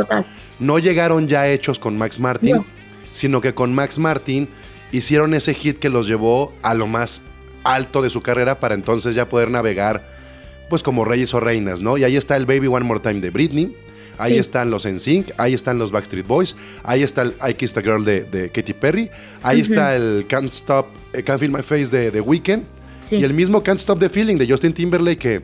no 0.58 0.78
llegaron 0.78 1.28
ya 1.28 1.48
hechos 1.48 1.78
con 1.78 1.96
Max 1.96 2.20
Martin, 2.20 2.64
sino 3.12 3.40
que 3.40 3.54
con 3.54 3.74
Max 3.74 3.98
Martin 3.98 4.48
hicieron 4.92 5.34
ese 5.34 5.54
hit 5.54 5.78
que 5.78 5.88
los 5.88 6.06
llevó 6.06 6.52
a 6.62 6.74
lo 6.74 6.86
más 6.86 7.22
alto 7.64 8.02
de 8.02 8.10
su 8.10 8.20
carrera 8.20 8.60
para 8.60 8.74
entonces 8.74 9.14
ya 9.14 9.28
poder 9.28 9.50
navegar 9.50 10.17
pues 10.68 10.82
como 10.82 11.04
reyes 11.04 11.34
o 11.34 11.40
reinas, 11.40 11.80
¿no? 11.80 11.96
Y 11.98 12.04
ahí 12.04 12.16
está 12.16 12.36
el 12.36 12.46
Baby 12.46 12.66
One 12.66 12.84
More 12.84 13.00
Time 13.00 13.20
de 13.20 13.30
Britney, 13.30 13.76
ahí 14.18 14.36
están 14.38 14.70
los 14.70 14.86
NSYNC, 14.86 15.32
ahí 15.38 15.54
están 15.54 15.78
los 15.78 15.90
Backstreet 15.90 16.26
Boys, 16.26 16.56
ahí 16.82 17.02
está 17.02 17.22
el 17.22 17.34
I 17.46 17.54
Kissed 17.54 17.78
a 17.78 17.82
Girl 17.82 18.04
de, 18.04 18.50
Katy 18.52 18.74
Perry, 18.74 19.10
ahí 19.42 19.60
está 19.60 19.96
el 19.96 20.26
Can't 20.28 20.52
Stop, 20.52 20.86
eh, 21.12 21.22
Can't 21.22 21.40
Feel 21.40 21.52
My 21.52 21.62
Face 21.62 21.86
de 21.86 22.10
The 22.10 22.20
Weeknd, 22.20 22.64
y 23.10 23.22
el 23.22 23.32
mismo 23.32 23.62
Can't 23.62 23.78
Stop 23.78 24.00
the 24.00 24.08
Feeling 24.08 24.36
de 24.36 24.48
Justin 24.48 24.72
Timberlake, 24.72 25.18
que 25.18 25.42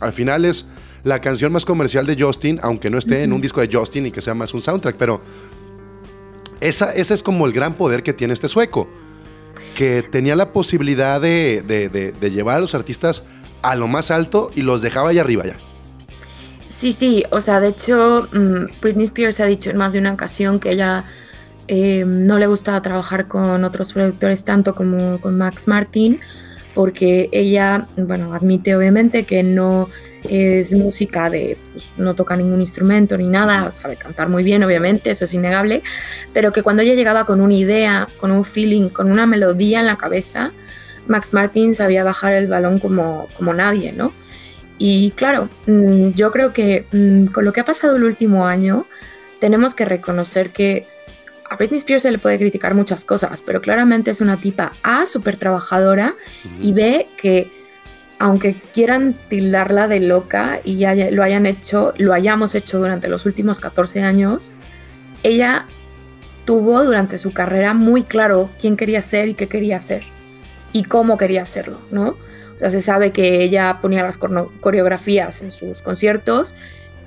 al 0.00 0.12
final 0.12 0.44
es 0.44 0.66
la 1.04 1.20
canción 1.20 1.52
más 1.52 1.64
comercial 1.64 2.06
de 2.06 2.16
Justin, 2.18 2.58
aunque 2.62 2.90
no 2.90 2.98
esté 2.98 3.22
en 3.22 3.32
un 3.32 3.40
disco 3.40 3.60
de 3.60 3.68
Justin 3.72 4.06
y 4.06 4.10
que 4.10 4.20
sea 4.20 4.34
más 4.34 4.52
un 4.52 4.60
soundtrack, 4.60 4.96
pero 4.96 5.20
esa, 6.60 6.92
ese 6.92 7.14
es 7.14 7.22
como 7.22 7.46
el 7.46 7.52
gran 7.52 7.74
poder 7.74 8.02
que 8.02 8.12
tiene 8.12 8.34
este 8.34 8.48
sueco, 8.48 8.88
que 9.76 10.02
tenía 10.02 10.34
la 10.34 10.52
posibilidad 10.52 11.20
de, 11.20 11.62
de 11.62 12.30
llevar 12.30 12.56
a 12.56 12.60
los 12.60 12.74
artistas 12.74 13.22
a 13.62 13.76
lo 13.76 13.88
más 13.88 14.10
alto 14.10 14.50
y 14.54 14.62
los 14.62 14.82
dejaba 14.82 15.10
ahí 15.10 15.18
arriba 15.18 15.44
ya. 15.46 15.56
Sí, 16.68 16.92
sí, 16.92 17.24
o 17.30 17.40
sea, 17.40 17.60
de 17.60 17.68
hecho, 17.68 18.28
mm, 18.32 18.80
Britney 18.80 19.04
Spears 19.04 19.40
ha 19.40 19.46
dicho 19.46 19.70
en 19.70 19.78
más 19.78 19.94
de 19.94 20.00
una 20.00 20.12
ocasión 20.12 20.60
que 20.60 20.72
ella 20.72 21.04
eh, 21.66 22.04
no 22.06 22.38
le 22.38 22.46
gustaba 22.46 22.82
trabajar 22.82 23.26
con 23.26 23.64
otros 23.64 23.92
productores 23.92 24.44
tanto 24.44 24.74
como 24.74 25.20
con 25.20 25.36
Max 25.36 25.66
Martin, 25.66 26.20
porque 26.74 27.28
ella, 27.32 27.88
bueno, 27.96 28.34
admite 28.34 28.76
obviamente 28.76 29.24
que 29.24 29.42
no 29.42 29.88
es 30.22 30.74
música 30.74 31.30
de, 31.30 31.56
pues, 31.72 31.86
no 31.96 32.14
toca 32.14 32.36
ningún 32.36 32.60
instrumento 32.60 33.16
ni 33.18 33.28
nada, 33.28 33.70
sabe 33.72 33.96
cantar 33.96 34.28
muy 34.28 34.44
bien, 34.44 34.62
obviamente, 34.62 35.10
eso 35.10 35.24
es 35.24 35.34
innegable, 35.34 35.82
pero 36.32 36.52
que 36.52 36.62
cuando 36.62 36.82
ella 36.82 36.94
llegaba 36.94 37.24
con 37.24 37.40
una 37.40 37.54
idea, 37.54 38.08
con 38.18 38.30
un 38.30 38.44
feeling, 38.44 38.90
con 38.90 39.10
una 39.10 39.26
melodía 39.26 39.80
en 39.80 39.86
la 39.86 39.96
cabeza, 39.96 40.52
Max 41.08 41.32
Martin 41.32 41.74
sabía 41.74 42.04
bajar 42.04 42.34
el 42.34 42.46
balón 42.46 42.78
como, 42.78 43.28
como 43.36 43.52
nadie, 43.54 43.92
¿no? 43.92 44.12
Y 44.78 45.10
claro, 45.12 45.48
mm, 45.66 46.10
yo 46.10 46.30
creo 46.30 46.52
que 46.52 46.86
mm, 46.92 47.26
con 47.26 47.44
lo 47.44 47.52
que 47.52 47.60
ha 47.60 47.64
pasado 47.64 47.96
el 47.96 48.04
último 48.04 48.46
año, 48.46 48.86
tenemos 49.40 49.74
que 49.74 49.84
reconocer 49.84 50.50
que 50.50 50.86
a 51.50 51.56
Britney 51.56 51.78
Spears 51.78 52.02
se 52.02 52.12
le 52.12 52.18
puede 52.18 52.38
criticar 52.38 52.74
muchas 52.74 53.04
cosas, 53.04 53.42
pero 53.42 53.60
claramente 53.60 54.10
es 54.10 54.20
una 54.20 54.36
tipa 54.36 54.72
A, 54.82 55.06
súper 55.06 55.36
trabajadora, 55.36 56.14
y 56.60 56.72
B, 56.72 57.06
que 57.16 57.50
aunque 58.18 58.54
quieran 58.74 59.14
tildarla 59.28 59.88
de 59.88 60.00
loca 60.00 60.60
y 60.62 60.76
ya 60.76 60.94
lo 61.10 61.22
hayan 61.22 61.46
hecho, 61.46 61.94
lo 61.96 62.12
hayamos 62.12 62.54
hecho 62.54 62.78
durante 62.78 63.08
los 63.08 63.24
últimos 63.26 63.60
14 63.60 64.02
años, 64.02 64.52
ella 65.22 65.66
tuvo 66.44 66.84
durante 66.84 67.16
su 67.16 67.32
carrera 67.32 67.74
muy 67.74 68.02
claro 68.02 68.50
quién 68.60 68.76
quería 68.76 69.00
ser 69.00 69.28
y 69.28 69.34
qué 69.34 69.48
quería 69.48 69.80
ser 69.80 70.17
y 70.72 70.84
cómo 70.84 71.16
quería 71.16 71.42
hacerlo, 71.42 71.78
¿no? 71.90 72.16
O 72.54 72.58
sea, 72.58 72.70
se 72.70 72.80
sabe 72.80 73.12
que 73.12 73.42
ella 73.42 73.78
ponía 73.80 74.02
las 74.02 74.18
coreografías 74.18 75.42
en 75.42 75.50
sus 75.50 75.80
conciertos 75.82 76.54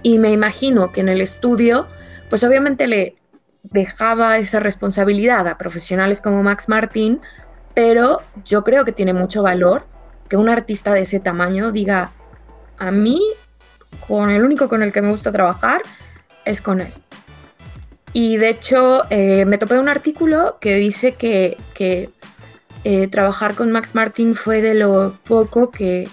y 0.02 0.18
me 0.18 0.32
imagino 0.32 0.92
que 0.92 1.02
en 1.02 1.10
el 1.10 1.22
estudio, 1.22 1.88
pues 2.30 2.44
obviamente 2.44 2.88
le 2.88 3.16
dejaba 3.64 4.38
esa 4.38 4.60
responsabilidad 4.60 5.48
a 5.48 5.58
profesionales 5.58 6.22
como 6.22 6.42
Max 6.42 6.70
Martin, 6.70 7.20
pero 7.74 8.22
yo 8.46 8.64
creo 8.64 8.86
que 8.86 8.92
tiene 8.92 9.14
mucho 9.14 9.44
valor 9.44 9.86
que 10.30 10.38
un 10.38 10.50
artista 10.50 10.94
de 10.94 11.02
ese 11.02 11.20
tamaño 11.20 11.72
diga, 11.72 12.14
a 12.78 12.92
mí, 12.92 13.20
con 14.08 14.30
el 14.32 14.44
único 14.44 14.70
con 14.70 14.82
el 14.82 14.92
que 14.92 15.02
me 15.02 15.10
gusta 15.10 15.32
trabajar, 15.32 15.82
es 16.46 16.62
con 16.62 16.82
él. 16.82 16.94
Y 18.14 18.38
de 18.38 18.50
hecho, 18.50 19.04
eh, 19.10 19.46
me 19.46 19.58
topé 19.58 19.78
un 19.80 19.88
artículo 19.88 20.58
que 20.60 20.76
dice 20.76 21.14
que, 21.14 21.58
que 21.74 22.10
eh, 22.84 23.08
trabajar 23.08 23.56
con 23.56 23.72
Max 23.72 23.96
Martin 23.96 24.36
fue 24.36 24.62
de 24.62 24.74
lo 24.74 25.16
poco 25.24 25.70
que 25.70 26.08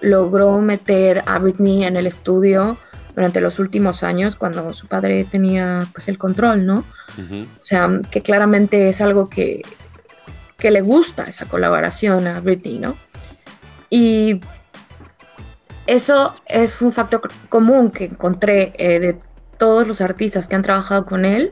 logró 0.00 0.60
meter 0.60 1.22
a 1.26 1.38
Britney 1.38 1.84
en 1.84 1.96
el 1.96 2.06
estudio 2.06 2.76
durante 3.14 3.40
los 3.40 3.58
últimos 3.58 4.02
años 4.02 4.36
cuando 4.36 4.72
su 4.72 4.86
padre 4.86 5.24
tenía 5.24 5.86
pues 5.92 6.08
el 6.08 6.18
control, 6.18 6.66
¿no? 6.66 6.84
O 7.18 7.64
sea, 7.64 8.00
que 8.12 8.20
claramente 8.20 8.88
es 8.88 9.00
algo 9.00 9.28
que, 9.28 9.62
que 10.56 10.70
le 10.70 10.82
gusta 10.82 11.24
esa 11.24 11.46
colaboración 11.46 12.28
a 12.28 12.40
Britney, 12.40 12.78
¿no? 12.78 12.96
Y 13.90 14.40
eso 15.88 16.34
es 16.46 16.82
un 16.82 16.92
factor 16.92 17.22
común 17.48 17.90
que 17.90 18.04
encontré 18.04 18.72
eh, 18.78 19.00
de 19.00 19.18
todos 19.56 19.88
los 19.88 20.00
artistas 20.00 20.46
que 20.46 20.54
han 20.54 20.62
trabajado 20.62 21.06
con 21.06 21.24
él, 21.24 21.50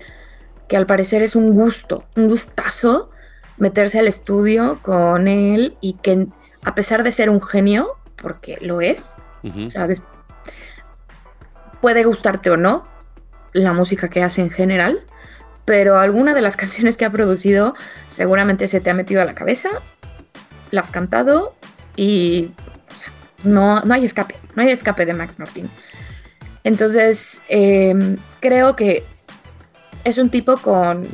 que 0.68 0.76
al 0.76 0.87
parecer 0.87 1.23
es 1.23 1.35
un 1.35 1.52
gusto, 1.52 2.04
un 2.16 2.28
gustazo 2.28 3.11
meterse 3.58 3.98
al 3.98 4.08
estudio 4.08 4.80
con 4.82 5.28
él 5.28 5.76
y 5.80 5.94
que 5.94 6.26
a 6.64 6.75
pesar 6.75 7.02
de 7.02 7.12
ser 7.12 7.30
un 7.30 7.40
genio, 7.40 7.88
porque 8.16 8.58
lo 8.60 8.80
es, 8.80 9.16
o 9.44 9.70
sea, 9.70 9.88
puede 11.80 12.04
gustarte 12.04 12.50
o 12.50 12.56
no 12.56 12.84
la 13.52 13.72
música 13.72 14.08
que 14.08 14.22
hace 14.22 14.42
en 14.42 14.50
general, 14.50 15.04
pero 15.64 15.98
alguna 15.98 16.34
de 16.34 16.42
las 16.42 16.56
canciones 16.62 16.96
que 16.96 17.04
ha 17.04 17.10
producido 17.10 17.75
seguramente 18.08 18.66
se 18.68 18.80
te 18.80 18.90
ha 18.90 18.94
metido 18.94 19.22
a 19.22 19.25
la 19.25 19.34
cabeza, 19.34 19.70
la 20.70 20.80
has 20.80 20.90
cantado 20.90 21.54
y 21.95 22.50
no, 23.45 23.80
no 23.82 23.95
hay 23.95 24.04
escape, 24.04 24.34
no 24.54 24.62
hay 24.62 24.71
escape 24.71 25.06
de 25.06 25.14
Max 25.14 25.38
Martin. 25.38 25.71
Entonces, 26.64 27.42
em, 27.49 28.16
creo 28.40 28.75
que 28.75 29.04
es 30.02 30.19
un 30.19 30.30
tipo 30.30 30.56
con 30.56 31.06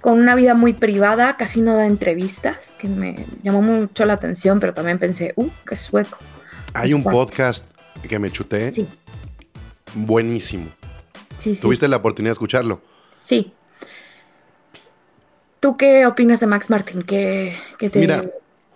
con 0.00 0.18
una 0.18 0.34
vida 0.34 0.54
muy 0.54 0.72
privada, 0.72 1.36
casi 1.36 1.60
no 1.60 1.74
da 1.74 1.86
entrevistas, 1.86 2.74
que 2.78 2.88
me 2.88 3.26
llamó 3.42 3.62
mucho 3.62 4.04
la 4.04 4.14
atención, 4.14 4.60
pero 4.60 4.74
también 4.74 4.98
pensé, 4.98 5.32
uh, 5.36 5.48
qué 5.66 5.76
sueco. 5.76 6.18
Hay 6.74 6.92
un 6.94 7.02
podcast 7.02 7.64
que 8.08 8.18
me 8.18 8.30
chuté. 8.30 8.72
Sí. 8.72 8.86
Buenísimo. 9.94 10.66
Sí, 11.38 11.56
¿Tuviste 11.56 11.88
la 11.88 11.96
oportunidad 11.96 12.30
de 12.30 12.34
escucharlo? 12.34 12.80
Sí. 13.18 13.52
¿Tú 15.60 15.76
qué 15.76 16.06
opinas 16.06 16.40
de 16.40 16.46
Max 16.46 16.70
Martin? 16.70 17.02
¿Qué, 17.02 17.54
te... 17.78 17.98
Mira, 17.98 18.24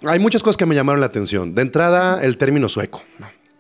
hay 0.04 0.18
muchas 0.18 0.42
cosas 0.42 0.56
que 0.56 0.66
me 0.66 0.74
llamaron 0.74 1.00
la 1.00 1.06
atención. 1.06 1.54
De 1.54 1.62
entrada, 1.62 2.22
el 2.22 2.36
término 2.38 2.68
sueco. 2.68 3.02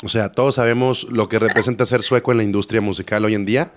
O 0.02 0.08
sea, 0.08 0.32
todos 0.32 0.56
sabemos 0.56 1.06
lo 1.10 1.28
que 1.28 1.38
representa 1.38 1.86
ser 1.86 2.02
sueco 2.02 2.32
en 2.32 2.38
la 2.38 2.42
industria 2.42 2.80
musical 2.80 3.24
hoy 3.24 3.34
en 3.34 3.44
día. 3.44 3.72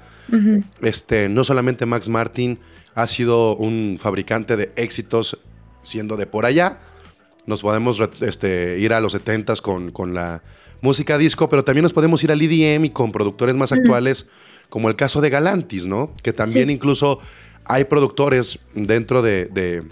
Este, 0.81 1.29
no 1.29 1.43
solamente 1.43 1.85
Max 1.85 2.09
Martin, 2.09 2.59
ha 2.95 3.07
sido 3.07 3.55
un 3.55 3.97
fabricante 4.01 4.57
de 4.57 4.71
éxitos 4.75 5.37
siendo 5.83 6.17
de 6.17 6.25
por 6.25 6.45
allá. 6.45 6.79
Nos 7.45 7.61
podemos 7.61 8.01
este, 8.21 8.79
ir 8.79 8.93
a 8.93 8.99
los 8.99 9.13
70s 9.13 9.61
con, 9.91 10.13
la 10.13 10.41
música 10.81 11.17
disco, 11.17 11.47
pero 11.49 11.63
también 11.63 11.83
nos 11.83 11.93
podemos 11.93 12.23
ir 12.23 12.31
al 12.31 12.41
EDM 12.41 12.85
y 12.85 12.89
con 12.89 13.11
productores 13.11 13.53
más 13.53 13.71
actuales, 13.71 14.27
como 14.69 14.89
el 14.89 14.95
caso 14.95 15.21
de 15.21 15.29
Galantis, 15.29 15.85
¿no? 15.85 16.11
Que 16.23 16.33
también 16.33 16.69
incluso 16.69 17.19
hay 17.65 17.83
productores 17.83 18.59
dentro 18.73 19.21
de, 19.21 19.83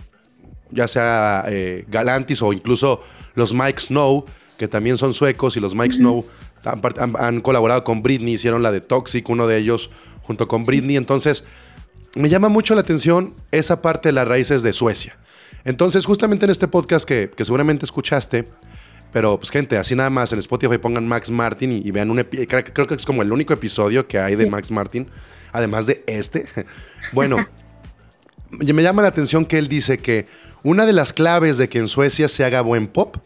ya 0.72 0.88
sea 0.88 1.46
eh, 1.48 1.86
Galantis 1.89 2.42
o 2.42 2.54
incluso 2.54 3.02
los 3.36 3.54
Mike 3.54 3.82
Snow, 3.82 4.26
que 4.58 4.68
también 4.68 4.98
son 4.98 5.13
suecos 5.13 5.58
y 5.58 5.60
los 5.60 5.76
Mike 5.76 5.96
Snow 5.96 6.26
han, 7.18 7.42
colaborado 7.42 7.84
con 7.84 8.02
Britney, 8.02 8.34
hicieron 8.34 8.63
la 8.63 8.72
de 8.72 8.82
Toxic, 8.82 9.28
uno 9.30 9.48
de 9.48 9.58
ellos 9.58 9.89
junto 10.24 10.48
con 10.48 10.63
Britney. 10.63 10.96
Entonces, 10.96 11.44
me 12.15 12.30
llama 12.30 12.49
mucho 12.49 12.76
la 12.76 12.82
atención 12.82 13.34
esa 13.52 13.82
parte 13.82 14.10
de 14.10 14.13
las 14.13 14.28
raíces 14.28 14.62
de 14.62 14.73
Suecia. 14.73 15.17
Entonces, 15.65 16.06
justamente 16.06 16.45
en 16.45 16.52
este 16.52 16.67
podcast 16.67 17.08
que, 17.08 17.32
seguramente 17.41 17.86
escuchaste, 17.86 18.45
pero 19.12 19.38
pues 19.38 19.49
gente, 19.49 19.78
así 19.78 19.95
nada 19.95 20.10
más 20.10 20.34
en 20.34 20.39
Spotify 20.39 20.78
pongan 20.78 21.08
Max 21.08 21.30
Martin 21.30 21.71
y, 21.71 21.91
vean 21.91 22.10
un 22.10 22.17
creo, 22.23 22.63
creo 22.63 22.88
que 22.88 22.95
es 22.95 23.06
como 23.06 23.21
el 23.21 23.32
único 23.32 23.54
episodio 23.54 24.08
que 24.08 24.19
hay 24.19 24.36
de 24.36 24.49
Max 24.49 24.71
Martin, 24.71 25.08
además 25.52 25.86
de 25.86 26.04
este. 26.08 26.47
bueno, 27.13 27.38
me 28.49 28.84
llama 28.84 29.02
la 29.02 29.08
atención 29.08 29.45
que 29.45 29.58
él 29.58 29.67
dice 29.67 29.99
que 29.99 30.28
una 30.63 30.86
de 30.86 30.93
las 30.93 31.13
claves 31.13 31.58
de 31.58 31.69
que 31.69 31.80
en 31.80 31.88
Suecia 31.88 32.28
se 32.28 32.43
haga 32.43 32.62
buen 32.62 32.88
pop 32.88 33.17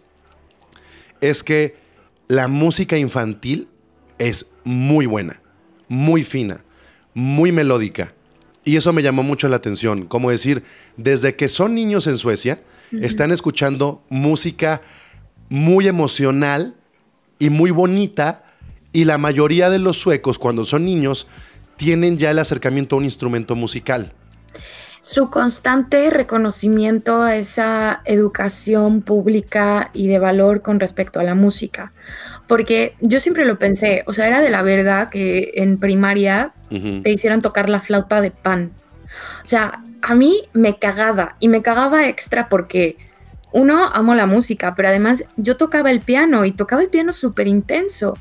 es 1.22 1.44
que 1.44 1.76
la 2.28 2.48
música 2.48 2.98
infantil 2.98 3.70
es 4.18 4.48
muy 4.64 5.06
buena, 5.06 5.42
muy 5.88 6.24
fina, 6.24 6.64
muy 7.14 7.52
melódica 7.52 8.14
y 8.68 8.76
eso 8.76 8.92
me 8.92 9.02
llamó 9.02 9.24
mucho 9.24 9.48
la 9.48 9.56
atención, 9.56 10.06
como 10.06 10.30
decir, 10.30 10.64
desde 10.98 11.38
que 11.38 11.48
son 11.48 11.74
niños 11.74 12.06
en 12.06 12.18
Suecia, 12.18 12.62
están 12.92 13.32
escuchando 13.32 14.04
música 14.10 14.82
muy 15.48 15.88
emocional 15.88 16.76
y 17.40 17.50
muy 17.50 17.72
bonita, 17.72 18.44
y 18.92 19.06
la 19.06 19.18
mayoría 19.18 19.70
de 19.70 19.80
los 19.80 19.98
suecos 19.98 20.38
cuando 20.38 20.66
son 20.66 20.84
niños 20.84 21.28
tienen 21.78 22.18
ya 22.18 22.32
el 22.32 22.40
acercamiento 22.40 22.96
a 22.96 23.00
un 23.00 23.06
instrumento 23.06 23.56
musical. 23.56 24.12
Su 25.00 25.30
constante 25.30 26.10
reconocimiento 26.10 27.22
a 27.22 27.38
esa 27.38 28.02
educación 28.04 29.02
pública 29.02 29.92
y 29.94 30.08
de 30.08 30.20
valor 30.20 30.62
con 30.62 30.82
respecto 30.82 31.22
a 31.22 31.24
la 31.24 31.36
música. 31.36 31.94
Porque 32.48 32.96
yo 33.02 33.20
siempre 33.20 33.46
lo 33.46 33.60
pensé, 33.60 34.04
o 34.08 34.14
sea, 34.14 34.28
era 34.28 34.42
de 34.42 34.50
la 34.50 34.62
verga 34.62 35.10
que 35.10 35.52
en 35.56 35.78
primaria 35.78 36.54
te 36.70 37.12
hicieran 37.12 37.42
tocar 37.42 37.70
la 37.70 37.82
flauta 37.82 38.22
de 38.22 38.32
pan. 38.32 38.72
O 39.44 39.46
sea, 39.46 39.82
a 40.02 40.16
mí 40.16 40.44
me 40.54 40.78
cagaba 40.78 41.36
y 41.40 41.48
me 41.48 41.62
cagaba 41.62 42.08
extra 42.08 42.50
porque 42.50 42.98
uno, 43.52 43.86
amo 43.94 44.14
la 44.16 44.26
música, 44.26 44.76
pero 44.76 44.90
además 44.90 45.26
yo 45.36 45.58
tocaba 45.58 45.90
el 45.90 46.02
piano 46.02 46.46
y 46.46 46.52
tocaba 46.52 46.82
el 46.82 46.90
piano 46.90 47.12
súper 47.12 47.48
intenso. 47.48 48.18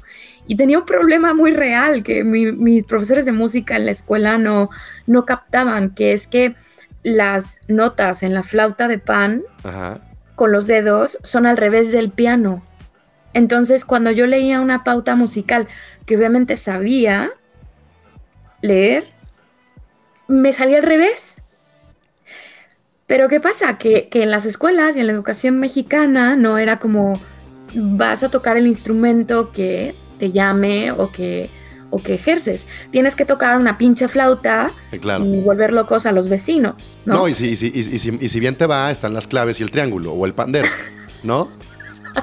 Y 0.46 0.56
tenía 0.56 0.78
un 0.78 0.84
problema 0.84 1.34
muy 1.34 1.52
real 1.52 2.02
que 2.02 2.22
mis 2.24 2.84
profesores 2.84 3.26
de 3.26 3.32
música 3.32 3.76
en 3.76 3.84
la 3.84 3.90
escuela 3.90 4.38
no, 4.38 4.70
no 5.06 5.24
captaban, 5.24 5.90
que 5.90 6.12
es 6.12 6.26
que 6.26 6.54
las 7.02 7.60
notas 7.68 8.22
en 8.22 8.34
la 8.34 8.42
flauta 8.42 8.88
de 8.88 8.98
pan 8.98 9.42
con 10.34 10.52
los 10.52 10.66
dedos 10.66 11.18
son 11.22 11.46
al 11.46 11.56
revés 11.56 11.92
del 11.92 12.10
piano. 12.10 12.64
Entonces, 13.36 13.84
cuando 13.84 14.10
yo 14.10 14.26
leía 14.26 14.60
una 14.62 14.82
pauta 14.82 15.14
musical 15.14 15.68
que 16.06 16.16
obviamente 16.16 16.56
sabía 16.56 17.30
leer, 18.62 19.04
me 20.26 20.52
salía 20.54 20.78
al 20.78 20.82
revés. 20.82 21.36
Pero 23.06 23.28
¿qué 23.28 23.38
pasa? 23.38 23.76
Que, 23.76 24.08
en 24.10 24.30
las 24.30 24.46
escuelas 24.46 24.96
y 24.96 25.00
en 25.00 25.06
la 25.06 25.12
educación 25.12 25.58
mexicana 25.58 26.34
no 26.34 26.56
era 26.56 26.78
como 26.78 27.20
vas 27.74 28.22
a 28.22 28.30
tocar 28.30 28.56
el 28.56 28.66
instrumento 28.66 29.52
que 29.52 29.94
te 30.18 30.32
llame 30.32 30.90
o 30.92 31.12
que, 31.12 31.50
o 31.90 31.98
que 32.02 32.14
ejerces. 32.14 32.66
Tienes 32.90 33.14
que 33.14 33.26
tocar 33.26 33.58
una 33.58 33.76
pinche 33.76 34.08
flauta 34.08 34.72
claro. 35.02 35.26
y 35.26 35.40
volver 35.42 35.74
locos 35.74 36.06
a 36.06 36.12
los 36.12 36.30
vecinos, 36.30 36.96
¿no? 37.04 37.14
No, 37.14 37.28
y, 37.28 37.34
si, 37.34 37.48
y 37.50 37.56
si- 37.56 37.70
y 37.74 37.84
si- 37.84 37.94
y 37.96 37.98
si- 37.98 38.18
y 38.18 38.28
si 38.30 38.40
bien 38.40 38.56
te 38.56 38.64
va, 38.64 38.90
están 38.90 39.12
las 39.12 39.26
claves 39.26 39.60
y 39.60 39.62
el 39.62 39.70
triángulo 39.70 40.12
o 40.14 40.24
el 40.24 40.32
pandero, 40.32 40.68
¿no? 41.22 41.50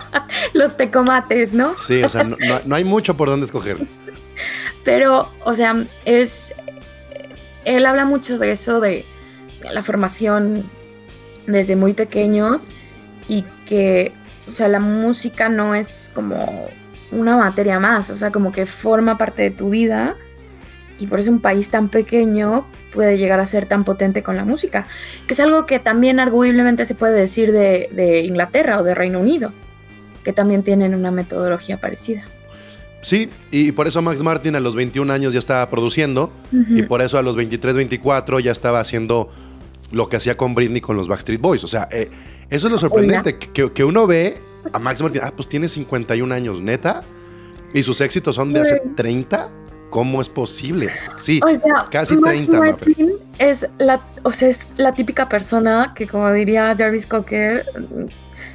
Los 0.53 0.77
tecomates, 0.77 1.53
¿no? 1.53 1.77
Sí, 1.77 2.03
o 2.03 2.09
sea, 2.09 2.23
no, 2.23 2.35
no- 2.39 2.61
no 2.65 2.75
hay 2.75 2.83
mucho 2.83 3.15
por 3.17 3.29
dónde 3.29 3.45
escoger. 3.45 3.77
Pero, 4.83 5.29
o 5.45 5.53
sea, 5.53 5.85
es. 6.05 6.55
Él 7.65 7.85
habla 7.85 8.05
mucho 8.05 8.37
de 8.37 8.51
eso, 8.51 8.79
de 8.81 9.05
la 9.71 9.81
formación 9.83 10.69
desde 11.47 11.75
muy 11.77 11.93
pequeños 11.93 12.71
y 13.29 13.45
que, 13.65 14.11
o 14.47 14.51
sea, 14.51 14.67
la 14.67 14.81
música 14.81 15.47
no 15.47 15.73
es 15.75 16.11
como 16.13 16.67
una 17.11 17.37
materia 17.37 17.79
más, 17.79 18.09
o 18.09 18.17
sea, 18.17 18.31
como 18.31 18.51
que 18.51 18.65
forma 18.65 19.17
parte 19.17 19.43
de 19.43 19.51
tu 19.51 19.69
vida 19.69 20.17
y 20.99 21.07
por 21.07 21.19
eso 21.19 21.31
un 21.31 21.39
país 21.39 21.69
tan 21.69 21.87
pequeño 21.87 22.67
puede 22.91 23.17
llegar 23.17 23.39
a 23.39 23.45
ser 23.45 23.65
tan 23.65 23.85
potente 23.85 24.23
con 24.23 24.35
la 24.35 24.43
música, 24.43 24.87
que 25.25 25.33
es 25.33 25.39
algo 25.39 25.65
que 25.65 25.79
también 25.79 26.19
arguiblemente 26.19 26.83
se 26.83 26.95
puede 26.95 27.13
decir 27.13 27.53
de, 27.53 27.89
de 27.93 28.21
Inglaterra 28.21 28.79
o 28.79 28.83
de 28.83 28.93
Reino 28.95 29.19
Unido, 29.19 29.53
que 30.23 30.33
también 30.33 30.63
tienen 30.63 30.95
una 30.95 31.11
metodología 31.11 31.79
parecida. 31.79 32.23
Sí, 33.01 33.29
y 33.51 33.73
por 33.73 33.87
eso 33.87 34.01
Max 34.01 34.23
Martin 34.23 34.55
a 34.55 34.61
los 34.61 34.75
21 34.75 35.11
años 35.11 35.33
ya 35.33 35.39
estaba 35.39 35.69
produciendo 35.69 36.31
y 36.51 36.83
por 36.83 37.01
eso 37.01 37.17
a 37.17 37.21
los 37.21 37.35
23, 37.35 37.75
24 37.75 38.39
ya 38.39 38.51
estaba 38.53 38.79
haciendo 38.79 39.29
lo 39.91 40.07
que 40.07 40.15
hacía 40.15 40.37
con 40.37 40.55
Britney 40.55 40.79
con 40.79 40.95
los 40.95 41.07
Backstreet 41.09 41.41
Boys. 41.41 41.63
O 41.65 41.67
sea, 41.67 41.89
eh, 41.91 42.09
eso 42.49 42.67
es 42.67 42.71
lo 42.71 42.79
sorprendente, 42.79 43.37
que, 43.37 43.71
que 43.73 43.83
uno 43.83 44.07
ve 44.07 44.37
a 44.71 44.79
Max 44.79 45.01
Martin, 45.01 45.21
ah, 45.23 45.33
pues 45.35 45.49
tiene 45.49 45.67
51 45.67 46.33
años, 46.33 46.61
neta, 46.61 47.03
y 47.73 47.83
sus 47.83 47.99
éxitos 47.99 48.35
son 48.35 48.53
de 48.53 48.61
hace 48.61 48.75
Sí. 48.83 48.89
30. 48.95 49.49
¿Cómo 49.89 50.21
es 50.21 50.29
posible? 50.29 50.89
Sí, 51.19 51.39
O 51.43 51.49
sea, 51.55 51.85
casi 51.91 52.15
Max 52.15 52.33
30, 52.35 52.57
Mafe. 52.57 52.71
Martin 52.71 53.11
es 53.37 53.67
la, 53.77 54.01
o 54.23 54.31
sea, 54.31 54.47
es 54.49 54.69
la 54.77 54.93
típica 54.93 55.29
persona 55.29 55.93
que, 55.95 56.07
como 56.07 56.31
diría 56.31 56.73
Jarvis 56.75 57.05
Cocker, 57.05 57.65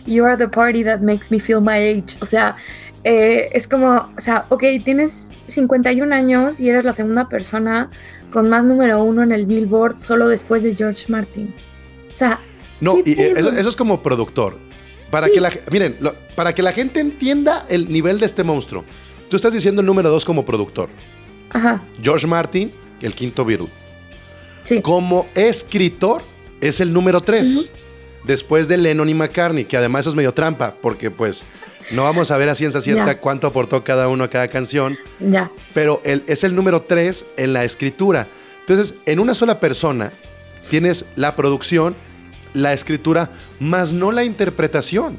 you 0.07 0.25
are 0.25 0.37
the 0.37 0.49
party 0.49 0.83
that 0.85 1.01
makes 1.01 1.31
me 1.31 1.39
feel 1.41 1.61
my 1.61 1.77
age. 1.79 2.17
O 2.21 2.27
sea, 2.27 2.57
eh, 3.05 3.49
es 3.53 3.67
como, 3.69 4.09
o 4.17 4.21
sea, 4.21 4.47
ok, 4.49 4.63
tienes 4.85 5.31
51 5.47 6.13
años 6.15 6.61
y 6.61 6.69
eres 6.69 6.85
la 6.85 6.93
segunda 6.93 7.29
persona 7.29 7.91
con 8.33 8.49
más 8.51 8.65
número 8.65 9.03
uno 9.03 9.23
en 9.23 9.33
el 9.33 9.47
Billboard 9.47 9.97
solo 9.99 10.29
después 10.29 10.63
de 10.63 10.75
George 10.75 11.05
Martin. 11.09 11.55
O 12.11 12.15
sea, 12.15 12.39
No, 12.81 12.95
¿Qué 13.03 13.11
y 13.11 13.21
eh, 13.21 13.35
eso, 13.37 13.51
eso 13.51 13.69
es 13.69 13.77
como 13.77 14.03
productor. 14.03 14.57
Para 15.11 15.27
Sí. 15.27 15.33
que 15.33 15.41
la, 15.41 15.51
miren, 15.71 15.97
lo- 16.01 16.15
para 16.37 16.55
que 16.55 16.63
la 16.63 16.73
gente 16.73 17.01
entienda 17.01 17.65
el 17.69 17.91
nivel 17.91 18.21
de 18.21 18.27
este 18.27 18.45
monstruo. 18.45 18.85
Tú 19.31 19.37
estás 19.37 19.53
diciendo 19.53 19.81
el 19.81 19.87
número 19.87 20.11
dos 20.11 20.25
como 20.25 20.45
productor. 20.45 20.89
ajá, 21.51 21.83
George 22.03 22.27
Martin, 22.27 22.71
el 23.01 23.15
quinto 23.15 23.45
Beatle. 23.45 23.69
sí. 24.65 24.83
Como 24.83 25.27
escritor, 25.35 26.23
es 26.61 26.81
el 26.81 26.93
número 26.93 27.21
tres. 27.23 27.57
Ujú. 27.57 27.69
Después 28.25 28.69
de 28.69 28.77
Lennon 28.77 29.09
y 29.09 29.15
McCartney, 29.15 29.65
que 29.65 29.77
además 29.77 30.01
eso 30.01 30.11
es 30.11 30.17
medio 30.17 30.35
trampa, 30.35 30.75
porque 30.83 31.11
pues 31.11 31.45
no 31.93 32.03
vamos 32.03 32.31
a 32.31 32.37
ver 32.37 32.49
a 32.49 32.55
ciencia 32.55 32.81
cierta 32.81 33.19
cuánto 33.19 33.47
aportó 33.47 33.83
cada 33.85 34.09
uno 34.09 34.25
a 34.25 34.29
cada 34.29 34.49
canción, 34.49 34.99
Ya. 35.21 35.51
pero 35.73 36.03
el- 36.05 36.25
es 36.27 36.45
el 36.45 36.55
número 36.55 36.83
tres 36.83 37.25
en 37.37 37.53
la 37.53 37.65
escritura. 37.65 38.27
Entonces, 38.61 38.95
en 39.07 39.19
una 39.21 39.33
sola 39.35 39.61
persona 39.61 40.13
tienes 40.69 41.07
la 41.17 41.35
producción, 41.37 41.97
la 42.53 42.75
escritura, 42.75 43.31
más 43.61 43.93
no 43.93 44.13
la 44.13 44.25
interpretación. 44.25 45.19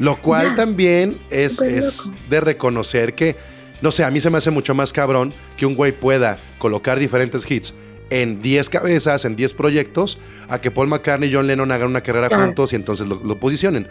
Lo 0.00 0.20
cual 0.20 0.56
también 0.56 1.18
es, 1.30 1.62
es 1.62 2.10
de 2.28 2.40
reconocer 2.40 3.14
que, 3.14 3.36
no 3.80 3.92
sé, 3.92 4.02
a 4.02 4.10
mí 4.10 4.18
se 4.18 4.28
me 4.28 4.38
hace 4.38 4.50
mucho 4.50 4.74
más 4.74 4.92
cabrón 4.92 5.32
que 5.56 5.66
un 5.66 5.76
güey 5.76 5.92
pueda 5.92 6.38
colocar 6.58 6.98
diferentes 6.98 7.48
hits 7.48 7.72
en 8.10 8.42
10 8.42 8.68
cabezas, 8.70 9.24
en 9.24 9.36
10 9.36 9.54
proyectos, 9.54 10.18
a 10.48 10.60
que 10.60 10.70
Paul 10.70 10.88
McCartney 10.88 11.30
y 11.30 11.34
John 11.34 11.46
Lennon 11.46 11.70
hagan 11.72 11.88
una 11.88 12.02
carrera 12.02 12.28
Claro. 12.28 12.44
juntos 12.44 12.72
y 12.72 12.76
entonces 12.76 13.08
lo, 13.08 13.16
lo 13.24 13.38
posicionen. 13.40 13.88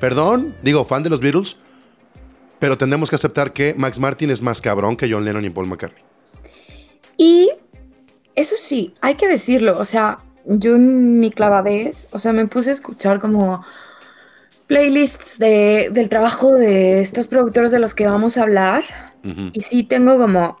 Perdón, 0.00 0.54
digo, 0.62 0.84
fan 0.84 1.02
de 1.02 1.10
los 1.10 1.20
Beatles, 1.20 1.56
pero 2.58 2.78
tendremos 2.78 3.10
que 3.10 3.16
aceptar 3.16 3.52
que 3.52 3.74
Max 3.76 3.98
Martin 3.98 4.30
es 4.30 4.40
más 4.42 4.60
cabrón 4.60 4.96
que 4.96 5.10
John 5.10 5.24
Lennon 5.24 5.44
y 5.44 5.50
Paul 5.50 5.66
McCartney. 5.66 6.02
Y 7.16 7.50
eso 8.34 8.54
sí, 8.58 8.94
hay 9.00 9.14
que 9.14 9.26
decirlo, 9.28 9.78
o 9.78 9.84
sea, 9.84 10.18
yo 10.44 10.76
en 10.76 11.18
mi 11.18 11.30
clavadez, 11.30 12.08
o 12.12 12.18
sea, 12.18 12.32
me 12.32 12.46
puse 12.46 12.70
a 12.70 12.72
escuchar 12.74 13.18
como 13.20 13.64
playlists 14.66 15.38
de, 15.38 15.88
del 15.92 16.08
trabajo 16.08 16.52
de 16.54 17.00
estos 17.00 17.28
productores 17.28 17.70
de 17.70 17.78
los 17.78 17.94
que 17.94 18.06
vamos 18.06 18.36
a 18.38 18.42
hablar 18.42 18.84
y 19.52 19.60
sí 19.62 19.82
tengo 19.82 20.18
como 20.18 20.58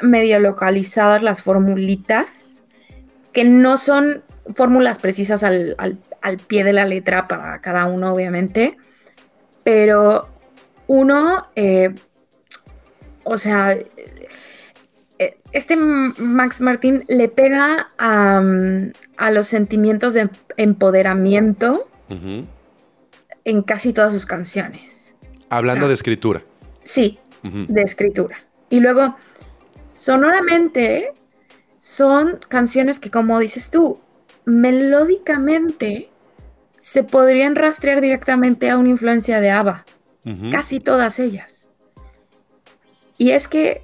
medio 0.00 0.38
localizadas 0.40 1.22
las 1.22 1.42
formulitas, 1.42 2.64
que 3.32 3.44
no 3.44 3.76
son 3.76 4.22
fórmulas 4.54 4.98
precisas 4.98 5.42
al, 5.42 5.74
al- 5.78 5.98
al 6.22 6.38
pie 6.38 6.64
de 6.64 6.72
la 6.72 6.84
letra 6.84 7.28
para 7.28 7.60
cada 7.60 7.86
uno, 7.86 8.12
obviamente, 8.12 8.76
pero 9.62 10.28
uno, 10.86 11.46
eh, 11.54 11.94
o 13.24 13.36
sea, 13.36 13.72
eh, 15.18 15.38
este 15.52 15.76
Max 15.76 16.60
Martín 16.60 17.04
le 17.08 17.28
pega 17.28 17.88
a, 17.98 18.42
a 19.18 19.30
los 19.30 19.46
sentimientos 19.46 20.14
de 20.14 20.30
empoderamiento 20.56 21.88
en 23.44 23.62
casi 23.62 23.92
todas 23.92 24.12
sus 24.14 24.24
canciones. 24.26 25.14
Hablando 25.50 25.88
de 25.88 25.94
escritura. 25.94 26.42
Sí, 26.82 27.18
de 27.42 27.82
escritura. 27.82 28.38
Y 28.70 28.80
luego, 28.80 29.16
sonoramente, 29.98 31.12
son 31.78 32.38
canciones 32.48 33.00
que, 33.00 33.10
como 33.10 33.40
dices 33.40 33.68
tú, 33.70 33.98
melódicamente 34.44 36.08
se 36.78 37.02
podrían 37.02 37.56
rastrear 37.56 38.00
directamente 38.00 38.70
a 38.70 38.78
una 38.78 38.90
influencia 38.90 39.40
de 39.40 39.50
ABBA. 39.50 39.84
Casi 40.50 40.78
todas 40.78 41.18
ellas. 41.18 41.70
Y 43.16 43.30
es 43.30 43.48
que 43.48 43.82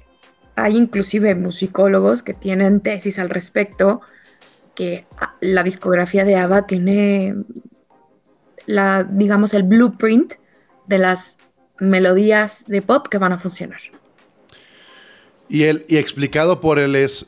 hay 0.55 0.77
inclusive 0.77 1.33
musicólogos 1.33 2.21
que 2.21 2.35
tienen 2.35 2.81
tesis 2.81 3.17
al 3.17 3.31
respecto, 3.31 4.01
que 4.75 5.05
ah, 5.17 5.35
la 5.41 5.63
discografía 5.63 6.23
de 6.23 6.35
ABBA 6.35 6.67
tiene 6.67 7.35
la, 8.67 9.03
digamos, 9.03 9.55
el 9.55 9.63
blueprint 9.63 10.35
de 10.85 10.99
las 10.99 11.39
melodías 11.79 12.65
de 12.67 12.83
pop 12.83 13.07
que 13.07 13.17
van 13.17 13.33
a 13.33 13.39
funcionar. 13.39 13.81
Y, 15.49 15.63
él, 15.63 15.85
y 15.87 15.97
explicado 15.97 16.61
por 16.61 16.79
él 16.79 16.95
es 16.95 17.27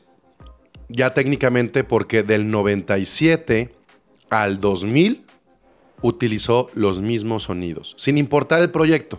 ya 0.88 1.14
técnicamente 1.14 1.84
porque 1.84 2.22
del 2.22 2.48
97 2.48 3.74
al 4.30 4.60
2000 4.60 5.24
utilizó 6.02 6.68
los 6.74 7.00
mismos 7.00 7.44
sonidos, 7.44 7.94
sin 7.98 8.18
importar 8.18 8.62
el 8.62 8.70
proyecto. 8.70 9.18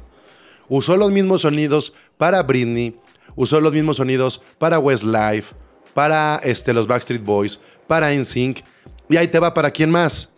Usó 0.68 0.98
los 0.98 1.12
mismos 1.12 1.42
sonidos 1.42 1.94
para 2.18 2.44
Britney, 2.44 2.96
usó 3.36 3.60
los 3.60 3.74
mismos 3.74 3.98
sonidos 3.98 4.42
para 4.58 4.80
Westlife, 4.80 5.56
para 5.94 6.40
este, 6.44 6.74
los 6.74 6.88
Backstreet 6.88 7.24
Boys, 7.24 7.60
para 7.88 8.14
NSYNC. 8.14 8.64
Y 9.10 9.18
ahí 9.18 9.28
te 9.28 9.40
va 9.40 9.54
para 9.54 9.72
quién 9.72 9.90
más. 9.90 10.32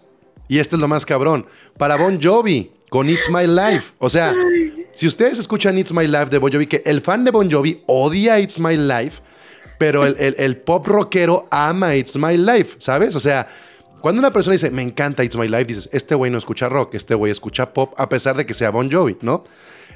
Y 0.47 0.60
este 0.60 0.76
es 0.76 0.80
lo 0.80 0.88
más 0.88 1.06
cabrón. 1.06 1.45
Para 1.78 1.97
Bon 1.97 2.19
Jovi, 2.21 2.71
con 2.89 3.10
It's 3.10 3.30
My 3.30 3.45
Life. 3.45 3.93
O 4.00 4.10
sea, 4.10 4.34
si 4.95 5.08
ustedes 5.08 5.39
escuchan 5.39 5.77
It's 5.77 5.93
My 5.93 6.08
Life 6.08 6.25
de 6.27 6.38
Bon 6.38 6.51
Jovi, 6.51 6.67
que 6.67 6.82
el 6.86 7.01
fan 7.01 7.23
de 7.23 7.32
Bon 7.32 7.49
Jovi 7.49 7.82
odia 7.88 8.39
It's 8.39 8.60
My 8.60 8.77
Life, 8.77 9.21
pero 9.77 10.06
el, 10.06 10.15
el- 10.19 10.36
el 10.38 10.58
pop 10.58 10.86
rockero 10.88 11.47
ama 11.49 11.95
It's 11.95 12.15
My 12.17 12.38
Life, 12.38 12.75
¿sabes? 12.80 13.15
O 13.15 13.19
sea, 13.19 13.47
cuando 14.01 14.19
una 14.19 14.32
persona 14.32 14.54
dice, 14.54 14.69
me 14.71 14.82
encanta 14.82 15.23
It's 15.23 15.36
My 15.36 15.47
Life, 15.47 15.65
dices, 15.65 15.89
este 15.91 16.15
güey 16.15 16.30
no 16.32 16.38
escucha 16.38 16.69
rock, 16.69 16.95
este 16.95 17.15
güey 17.15 17.32
escucha 17.32 17.73
pop, 17.73 17.93
a 17.97 18.08
pesar 18.10 18.36
de 18.36 18.45
que 18.45 18.54
sea 18.54 18.69
Bon 18.71 18.91
Jovi, 18.91 19.17
¿no? 19.21 19.43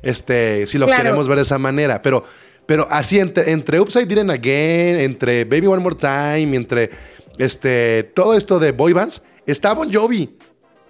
Este, 0.01 0.67
si 0.67 0.77
lo 0.77 0.85
Claro. 0.85 1.01
queremos 1.01 1.27
ver 1.27 1.37
de 1.37 1.41
esa 1.43 1.57
manera, 1.57 2.01
pero, 2.01 2.23
pero 2.65 2.87
así 2.91 3.19
entre, 3.19 3.51
entre 3.51 3.79
Upside 3.79 4.05
Down 4.07 4.29
Again, 4.31 4.99
entre 4.99 5.45
Baby 5.45 5.67
One 5.67 5.81
More 5.83 5.95
Time, 5.95 6.55
entre 6.55 6.89
este, 7.37 8.03
todo 8.15 8.33
esto 8.35 8.59
de 8.59 8.71
boy 8.71 8.93
bands, 8.93 9.21
está 9.45 9.73
Bon 9.73 9.91
Jovi. 9.91 10.35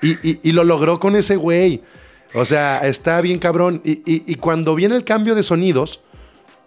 Y, 0.02 0.12
y- 0.30 0.40
y 0.44 0.52
lo 0.52 0.64
logró 0.64 1.00
con 1.00 1.16
ese 1.16 1.36
güey. 1.38 1.82
O 2.36 2.46
sea, 2.46 2.80
está 2.80 3.22
bien 3.22 3.40
cabrón. 3.40 3.82
Y, 3.84 4.02
y- 4.06 4.24
y 4.28 4.36
cuando 4.36 4.76
viene 4.76 4.96
el 4.96 5.04
cambio 5.04 5.36
de 5.36 5.44
sonidos, 5.44 6.02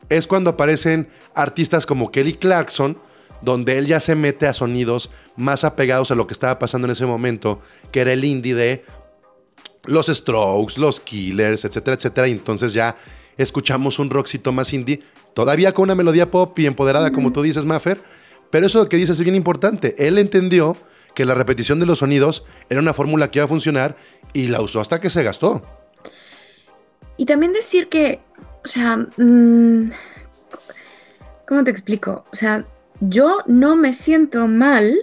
es 0.09 0.27
cuando 0.27 0.51
aparecen 0.51 1.09
artistas 1.35 1.85
como 1.87 2.11
Kelly 2.11 2.35
Clarkson, 2.35 2.97
donde 3.43 3.79
él 3.79 3.87
ya 3.87 4.01
se 4.01 4.15
mete 4.15 4.47
a 4.47 4.55
sonidos 4.55 5.11
más 5.37 5.63
apegados 5.65 6.11
a 6.11 6.15
lo 6.15 6.27
que 6.27 6.33
estaba 6.33 6.59
pasando 6.59 6.87
en 6.87 6.93
ese 6.93 7.07
momento, 7.07 7.61
que 7.93 8.01
era 8.01 8.13
el 8.13 8.25
indie 8.25 8.55
de 8.55 8.85
los 9.85 10.07
Strokes, 10.07 10.75
los 10.81 10.99
Killers, 11.01 11.65
etcétera, 11.65 11.95
etcétera. 11.97 12.29
Y 12.29 12.33
entonces 12.33 12.73
ya 12.73 12.97
escuchamos 13.37 13.99
un 13.99 14.11
rockcito 14.11 14.51
más 14.53 14.73
indie, 14.73 15.03
todavía 15.35 15.73
con 15.73 15.85
una 15.85 15.95
melodía 15.95 16.31
pop 16.31 16.59
y 16.59 16.67
empoderada, 16.67 17.13
como 17.13 17.33
tú 17.33 17.43
dices, 17.43 17.65
Maffer. 17.65 18.01
Pero 18.51 18.67
eso 18.67 18.89
que 18.89 18.97
dices 18.97 19.19
es 19.19 19.25
bien 19.25 19.37
importante. 19.37 19.95
Él 19.99 20.19
entendió 20.19 20.77
que 21.19 21.25
la 21.25 21.35
repetición 21.35 21.81
de 21.81 21.87
los 21.87 21.99
sonidos 21.99 22.45
era 22.71 22.79
una 22.79 22.95
fórmula 22.95 23.29
que 23.29 23.41
iba 23.41 23.45
a 23.47 23.49
funcionar 23.49 23.97
y 24.33 24.47
la 24.47 24.61
usó 24.61 24.81
hasta 24.81 25.01
que 25.01 25.11
se 25.11 25.25
gastó. 25.25 25.63
Y 27.17 27.27
también 27.27 27.53
decir 27.53 27.89
que, 27.89 28.21
o 28.65 28.69
sea, 28.69 28.99
mm, 29.17 29.91
¿cómo 31.45 31.65
te 31.65 31.73
explico? 31.73 32.25
O 32.33 32.37
sea, 32.37 32.65
yo 33.01 33.39
no 33.49 33.75
me 33.75 33.95
siento 33.95 34.47
mal 34.47 34.95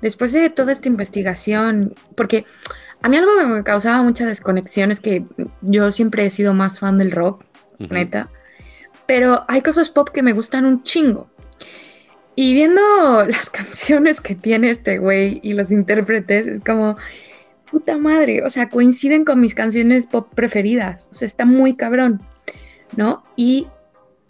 después 0.00 0.32
de 0.32 0.50
toda 0.50 0.70
esta 0.70 0.86
investigación, 0.86 1.96
porque 2.14 2.44
a 3.02 3.08
mí 3.08 3.16
algo 3.16 3.32
que 3.36 3.46
me 3.46 3.64
causaba 3.64 4.04
mucha 4.04 4.24
desconexión 4.24 4.92
es 4.92 5.00
que 5.00 5.24
yo 5.62 5.90
siempre 5.90 6.26
he 6.26 6.30
sido 6.30 6.54
más 6.54 6.78
fan 6.78 6.96
del 6.96 7.10
rock, 7.10 7.42
neta, 7.90 8.30
pero 9.06 9.44
hay 9.48 9.62
cosas 9.62 9.90
pop 9.90 10.10
que 10.10 10.22
me 10.22 10.32
gustan 10.32 10.64
un 10.64 10.84
chingo. 10.84 11.28
Y 12.36 12.54
viendo 12.54 12.80
las 13.26 13.50
canciones 13.50 14.20
que 14.20 14.36
tiene 14.36 14.70
este 14.70 14.98
güey 14.98 15.40
y 15.42 15.54
los 15.54 15.72
intérpretes, 15.72 16.46
es 16.46 16.60
como, 16.60 16.96
puta 17.70 17.98
madre, 17.98 18.44
o 18.44 18.50
sea, 18.50 18.68
coinciden 18.68 19.24
con 19.24 19.40
mis 19.40 19.54
canciones 19.54 20.06
pop 20.06 20.28
preferidas, 20.34 21.08
o 21.10 21.14
sea, 21.14 21.26
está 21.26 21.44
muy 21.44 21.74
cabrón, 21.74 22.20
¿no? 22.96 23.22
Y 23.34 23.66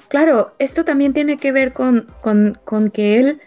claro, 0.09 0.55
esto 0.59 0.85
también 0.85 1.13
tiene 1.13 1.37
que 1.37 1.53
ver 1.53 1.73
con, 1.73 2.07
con, 2.23 2.91
que 2.91 3.19
él 3.19 3.41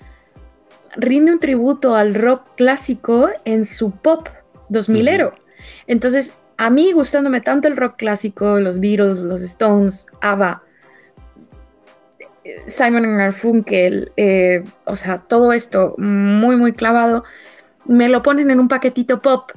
rinde 0.96 1.34
un 1.34 1.40
tributo 1.40 1.96
al 1.96 2.14
rock 2.14 2.56
clásico 2.56 3.30
en 3.46 3.66
su 3.66 3.92
pop 3.92 4.28
2000ero. 4.70 5.34
Entonces, 5.88 6.34
a 6.58 6.70
mí 6.70 6.92
gustándome 6.92 7.42
tanto 7.42 7.68
el 7.68 7.78
rock 7.78 7.96
clásico, 7.98 8.60
los 8.60 8.80
Beatles, 8.80 9.22
los 9.22 9.42
Stones, 9.42 10.08
ABBA, 10.22 10.64
Simon 12.68 13.18
Garfunkel, 13.18 14.12
eh, 14.18 14.64
o 14.86 14.96
sea, 14.96 15.20
todo 15.20 15.54
esto 15.54 15.96
muy, 15.98 16.56
muy 16.56 16.74
clavado, 16.74 17.24
me 17.86 18.10
lo 18.10 18.22
ponen 18.22 18.52
en 18.52 18.60
un 18.60 18.68
paquetito 18.68 19.22
pop 19.22 19.52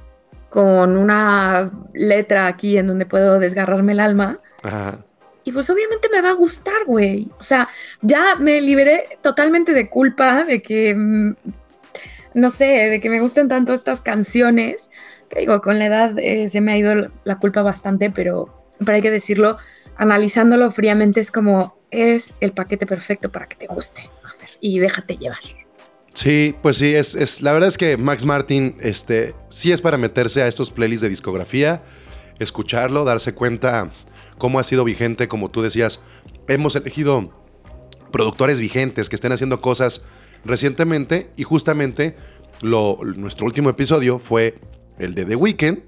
con 0.48 0.96
una 0.96 1.70
letra 1.94 2.46
aquí 2.46 2.76
en 2.76 2.86
donde 2.86 3.06
puedo 3.06 3.38
desgarrarme 3.38 3.92
el 3.92 4.00
alma. 4.00 4.38
Y 5.44 5.52
pues 5.52 5.70
obviamente 5.70 6.08
me 6.12 6.20
va 6.20 6.30
a 6.30 6.34
gustar, 6.34 6.84
güey. 6.86 7.30
O 7.40 7.42
sea, 7.42 7.68
ya 8.00 8.36
me 8.38 8.60
liberé 8.60 9.18
totalmente 9.22 9.72
de 9.72 9.88
culpa 9.88 10.44
de 10.44 10.62
que, 10.62 10.94
mm, 10.94 11.34
no 12.34 12.50
sé, 12.50 12.64
de 12.64 13.00
que 13.00 13.10
me 13.10 13.20
gusten 13.20 13.48
tanto 13.48 13.72
estas 13.72 14.00
canciones. 14.00 14.90
Que 15.30 15.40
digo, 15.40 15.60
con 15.62 15.78
la 15.78 15.86
edad 15.86 16.18
eh, 16.18 16.48
se 16.48 16.60
me 16.60 16.72
ha 16.72 16.76
ido 16.76 17.10
la 17.24 17.38
culpa 17.38 17.62
bastante, 17.62 18.10
pero, 18.10 18.66
pero 18.78 18.96
hay 18.96 19.02
que 19.02 19.10
decirlo, 19.10 19.56
analizándolo 19.96 20.70
fríamente 20.70 21.20
es 21.20 21.30
como, 21.30 21.76
es 21.92 22.34
el 22.40 22.52
paquete 22.52 22.86
perfecto 22.86 23.30
para 23.30 23.46
que 23.46 23.54
te 23.54 23.66
guste, 23.66 24.10
y 24.60 24.80
déjate 24.80 25.16
llevar. 25.16 25.38
Sí, 26.14 26.54
pues 26.60 26.76
sí, 26.76 26.94
es, 26.94 27.14
es, 27.14 27.40
la 27.40 27.52
verdad 27.52 27.68
es 27.68 27.78
que 27.78 27.96
Max 27.96 28.24
Martin 28.24 28.76
este, 28.80 29.34
sí 29.48 29.72
es 29.72 29.80
para 29.80 29.96
meterse 29.96 30.42
a 30.42 30.48
estos 30.48 30.70
playlists 30.70 31.02
de 31.02 31.08
discografía, 31.08 31.82
escucharlo, 32.38 33.04
darse 33.04 33.34
cuenta 33.34 33.90
cómo 34.36 34.58
ha 34.58 34.64
sido 34.64 34.84
vigente, 34.84 35.28
como 35.28 35.50
tú 35.50 35.62
decías, 35.62 36.00
hemos 36.48 36.76
elegido 36.76 37.30
productores 38.10 38.60
vigentes 38.60 39.08
que 39.08 39.16
estén 39.16 39.32
haciendo 39.32 39.60
cosas 39.60 40.02
recientemente 40.44 41.30
y 41.36 41.44
justamente 41.44 42.16
lo, 42.60 42.98
nuestro 43.16 43.46
último 43.46 43.70
episodio 43.70 44.18
fue 44.18 44.56
el 44.98 45.14
de 45.14 45.24
The 45.24 45.36
Weeknd 45.36 45.78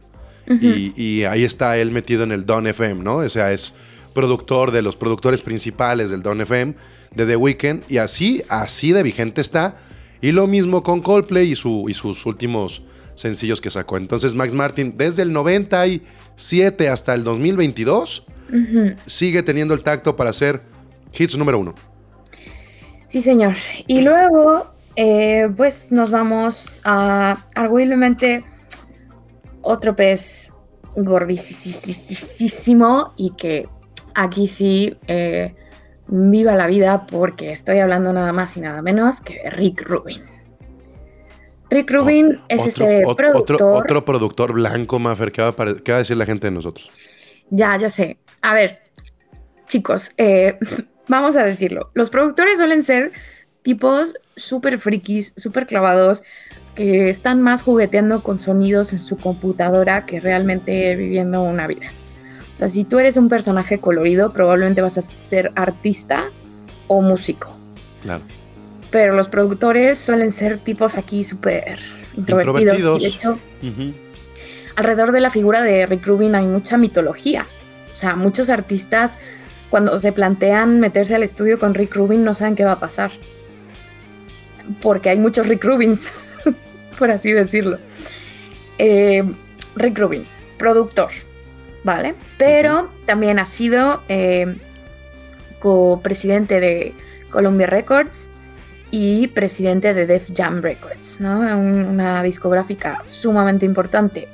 y, 0.46 0.92
y, 0.96 1.24
ahí 1.24 1.42
está 1.42 1.78
él 1.78 1.90
metido 1.90 2.22
en 2.22 2.30
el 2.30 2.44
Don 2.44 2.66
FM, 2.66 3.02
¿no? 3.02 3.16
O 3.16 3.28
sea, 3.30 3.52
es 3.52 3.72
productor 4.14 4.70
de 4.70 4.80
los 4.80 4.96
productores 4.96 5.42
principales 5.42 6.08
del 6.08 6.22
Don 6.22 6.40
FM, 6.40 6.74
de 7.14 7.26
The 7.26 7.36
Weeknd, 7.36 7.82
y 7.88 7.98
así, 7.98 8.42
así 8.48 8.92
de 8.92 9.02
vigente 9.02 9.40
está. 9.40 9.76
Y 10.20 10.32
lo 10.32 10.46
mismo 10.46 10.82
con 10.82 11.02
Coldplay 11.02 11.52
y, 11.52 11.56
su, 11.56 11.84
y 11.88 11.94
sus 11.94 12.24
últimos 12.24 12.82
sencillos 13.14 13.60
que 13.60 13.70
sacó. 13.70 13.96
Entonces 13.96 14.34
Max 14.34 14.52
Martin, 14.52 14.94
desde 14.96 15.22
el 15.22 15.32
97 15.32 16.88
hasta 16.88 17.14
el 17.14 17.24
2022, 17.24 18.24
sigue 19.06 19.42
teniendo 19.42 19.74
el 19.74 19.82
tacto 19.82 20.16
para 20.16 20.30
hacer 20.30 20.62
hits 21.12 21.36
número 21.36 21.58
uno. 21.58 21.74
Sí, 23.06 23.20
señor. 23.20 23.54
Y 23.86 24.00
luego, 24.00 24.72
eh, 24.96 25.48
pues 25.56 25.92
nos 25.92 26.10
vamos 26.10 26.80
a 26.84 27.44
arguiblemente 27.54 28.44
otro 29.62 29.94
pez 29.94 30.52
gordísimo 30.96 31.52
y 33.16 33.30
que 33.30 33.68
aquí 34.14 34.46
sí, 34.46 34.96
eh, 35.06 35.54
viva 36.06 36.54
la 36.54 36.66
vida 36.66 37.06
porque 37.06 37.50
estoy 37.50 37.78
hablando 37.78 38.12
nada 38.12 38.32
más 38.32 38.56
y 38.56 38.60
nada 38.60 38.82
menos 38.82 39.20
que 39.20 39.42
de 39.42 39.50
Rick 39.50 39.82
Rubin. 39.82 40.22
Rick 41.70 41.90
Rubin 41.90 42.40
es 42.48 42.66
este 42.66 43.02
productor. 43.16 43.62
Otro, 43.62 44.04
productor 44.04 44.52
blanco, 44.52 44.98
Maffer, 44.98 45.32
¿qué 45.32 45.42
va, 45.42 45.54
a, 45.56 45.98
decir 45.98 46.16
la 46.16 46.26
gente 46.26 46.46
de 46.46 46.50
nosotros? 46.52 46.88
Ya, 47.50 47.76
ya 47.76 47.88
sé. 47.88 48.18
A 48.42 48.54
ver, 48.54 48.80
chicos, 49.66 50.12
eh, 50.16 50.58
vamos 51.08 51.36
a 51.36 51.44
decirlo. 51.44 51.90
Los 51.94 52.10
productores 52.10 52.58
suelen 52.58 52.82
ser 52.82 53.12
tipos 53.62 54.14
súper 54.36 54.78
frikis, 54.78 55.32
súper 55.36 55.66
clavados, 55.66 56.22
que 56.74 57.08
están 57.08 57.40
más 57.40 57.62
jugueteando 57.62 58.22
con 58.22 58.38
sonidos 58.38 58.92
en 58.92 59.00
su 59.00 59.16
computadora 59.16 60.06
que 60.06 60.20
realmente 60.20 60.94
viviendo 60.96 61.42
una 61.42 61.66
vida. 61.66 61.92
O 62.54 62.56
sea, 62.56 62.68
si 62.68 62.84
tú 62.84 63.00
eres 63.00 63.16
un 63.16 63.28
personaje 63.28 63.80
colorido, 63.80 64.32
probablemente 64.32 64.80
vas 64.80 64.96
a 64.96 65.02
ser 65.02 65.50
artista 65.56 66.30
o 66.86 67.02
músico. 67.02 67.50
Claro. 68.00 68.22
Pero 68.92 69.16
los 69.16 69.26
productores 69.26 69.98
suelen 69.98 70.30
ser 70.30 70.58
tipos 70.58 70.96
aquí 70.96 71.24
súper 71.24 71.80
introvertidos. 72.16 73.00
Y 73.00 73.06
de 73.06 73.08
hecho, 73.08 73.38
alrededor 74.76 75.10
de 75.10 75.20
la 75.20 75.30
figura 75.30 75.62
de 75.62 75.84
Rick 75.86 76.06
Rubin 76.06 76.36
hay 76.36 76.46
mucha 76.46 76.78
mitología. 76.78 77.48
O 77.92 77.96
sea, 77.96 78.14
muchos 78.14 78.50
artistas, 78.50 79.18
cuando 79.68 79.98
se 79.98 80.12
plantean 80.12 80.78
meterse 80.78 81.16
al 81.16 81.24
estudio 81.24 81.58
con 81.58 81.74
Rick 81.74 81.96
Rubin, 81.96 82.22
no 82.22 82.34
saben 82.34 82.54
qué 82.54 82.64
va 82.64 82.72
a 82.72 82.80
pasar. 82.80 83.10
Porque 84.80 85.10
hay 85.10 85.18
muchos 85.18 85.48
Rick 85.48 85.64
Rubins, 85.64 86.12
por 87.00 87.10
así 87.10 87.32
decirlo. 87.32 87.78
Eh, 88.78 89.24
Rick 89.74 89.98
Rubin, 89.98 90.24
productor 90.56 91.10
¿vale? 91.84 92.14
Pero 92.38 92.90
también 93.06 93.38
ha 93.38 93.46
sido 93.46 94.02
eh, 94.08 94.56
copresidente 95.60 96.58
de 96.60 96.94
Columbia 97.30 97.66
Records 97.66 98.30
y 98.90 99.28
presidente 99.28 99.94
de 99.94 100.06
Def 100.06 100.30
Jam 100.34 100.62
Records, 100.62 101.20
¿no? 101.20 101.40
una 101.40 102.22
discográfica 102.22 103.02
sumamente 103.04 103.66
importante. 103.66 104.28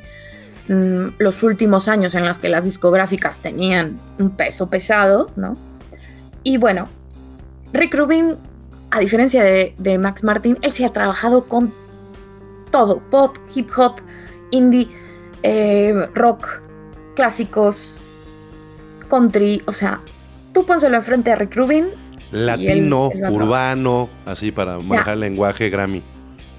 Mm, 0.68 1.14
los 1.18 1.42
últimos 1.42 1.88
años 1.88 2.14
en 2.14 2.24
los 2.24 2.38
que 2.38 2.48
las 2.48 2.62
discográficas 2.62 3.40
tenían 3.40 3.98
un 4.18 4.30
peso 4.30 4.70
pesado, 4.70 5.30
¿no? 5.34 5.56
Y 6.44 6.58
bueno, 6.58 6.88
Rick 7.72 7.94
Rubin, 7.94 8.36
a 8.90 9.00
diferencia 9.00 9.42
de, 9.42 9.98
Max 9.98 10.22
Martin, 10.22 10.58
él 10.62 10.70
se 10.70 10.84
ha 10.84 10.92
trabajado 10.92 11.44
con 11.44 11.72
todo, 12.70 13.00
pop, 13.10 13.36
hip 13.54 13.68
hop, 13.76 13.96
indie, 14.50 14.88
eh, 15.42 16.06
rock, 16.14 16.62
clásicos, 17.14 18.04
country, 19.08 19.62
o 19.66 19.72
sea, 19.72 20.00
tú 20.52 20.64
pónselo 20.64 20.96
enfrente 20.96 21.32
a 21.32 21.36
Rick 21.36 21.54
Rubin. 21.54 21.88
Latino, 22.30 23.10
urbano, 23.30 24.08
así 24.24 24.52
para 24.52 24.78
manejar 24.78 25.14
el 25.14 25.20
lenguaje 25.20 25.68
Grammy. 25.68 26.02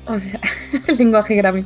O 0.05 0.19
sea, 0.19 0.39
el 0.87 0.97
lenguaje 0.97 1.35
Grammy. 1.35 1.65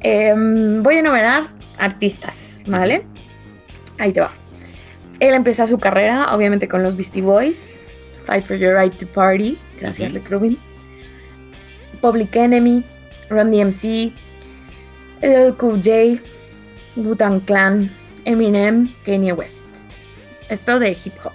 Em, 0.00 0.82
voy 0.82 0.96
a 0.96 0.98
enumerar 0.98 1.44
artistas, 1.78 2.62
¿vale? 2.66 3.06
Ahí 3.98 4.12
te 4.12 4.20
va. 4.20 4.32
Él 5.20 5.34
empezó 5.34 5.66
su 5.66 5.78
carrera, 5.78 6.34
obviamente, 6.34 6.68
con 6.68 6.82
los 6.82 6.96
Beastie 6.96 7.22
Boys. 7.22 7.78
Fight 8.26 8.44
for 8.44 8.56
Your 8.56 8.74
Right 8.76 8.96
to 8.98 9.06
Party. 9.06 9.58
Gracias, 9.80 10.12
Rick 10.12 10.30
Rubin. 10.30 10.58
Public 12.00 12.34
Enemy, 12.34 12.84
Run 13.30 13.50
DMC, 13.50 14.12
LL 15.22 15.56
Cool 15.56 15.80
J, 15.80 16.20
Wu-Tang 16.96 17.40
Clan, 17.40 17.90
Eminem, 18.24 18.92
Kanye 19.04 19.32
West. 19.32 19.66
Esto 20.48 20.78
de 20.78 20.90
hip 20.90 21.14
hop. 21.24 21.32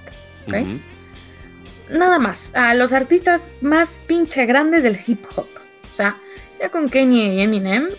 Nada 1.89 2.19
más, 2.19 2.53
a 2.55 2.73
los 2.73 2.93
artistas 2.93 3.47
más 3.61 3.99
pinche 4.07 4.45
grandes 4.45 4.83
del 4.83 4.97
hip 5.05 5.25
hop. 5.35 5.47
O 5.91 5.95
sea, 5.95 6.17
ya 6.59 6.69
con 6.69 6.89
Kanye 6.89 7.35
y 7.35 7.41
Eminem, 7.41 7.89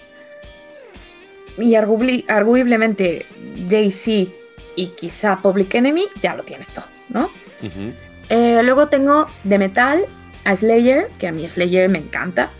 y 1.59 1.75
arguiblemente 1.75 3.27
Jay-Z 3.69 4.31
y 4.77 4.87
quizá 4.89 5.39
Public 5.43 5.75
Enemy, 5.75 6.05
ya 6.21 6.37
lo 6.37 6.45
tienes 6.45 6.73
todo, 6.73 6.87
¿no? 7.09 7.31
Eh, 8.29 8.61
luego 8.63 8.89
tengo 8.89 9.27
de 9.43 9.59
metal 9.59 10.07
a 10.45 10.55
Slayer, 10.55 11.09
que 11.19 11.27
a 11.27 11.33
mí 11.33 11.49
Slayer 11.49 11.89
me 11.89 11.99
encanta, 11.99 12.51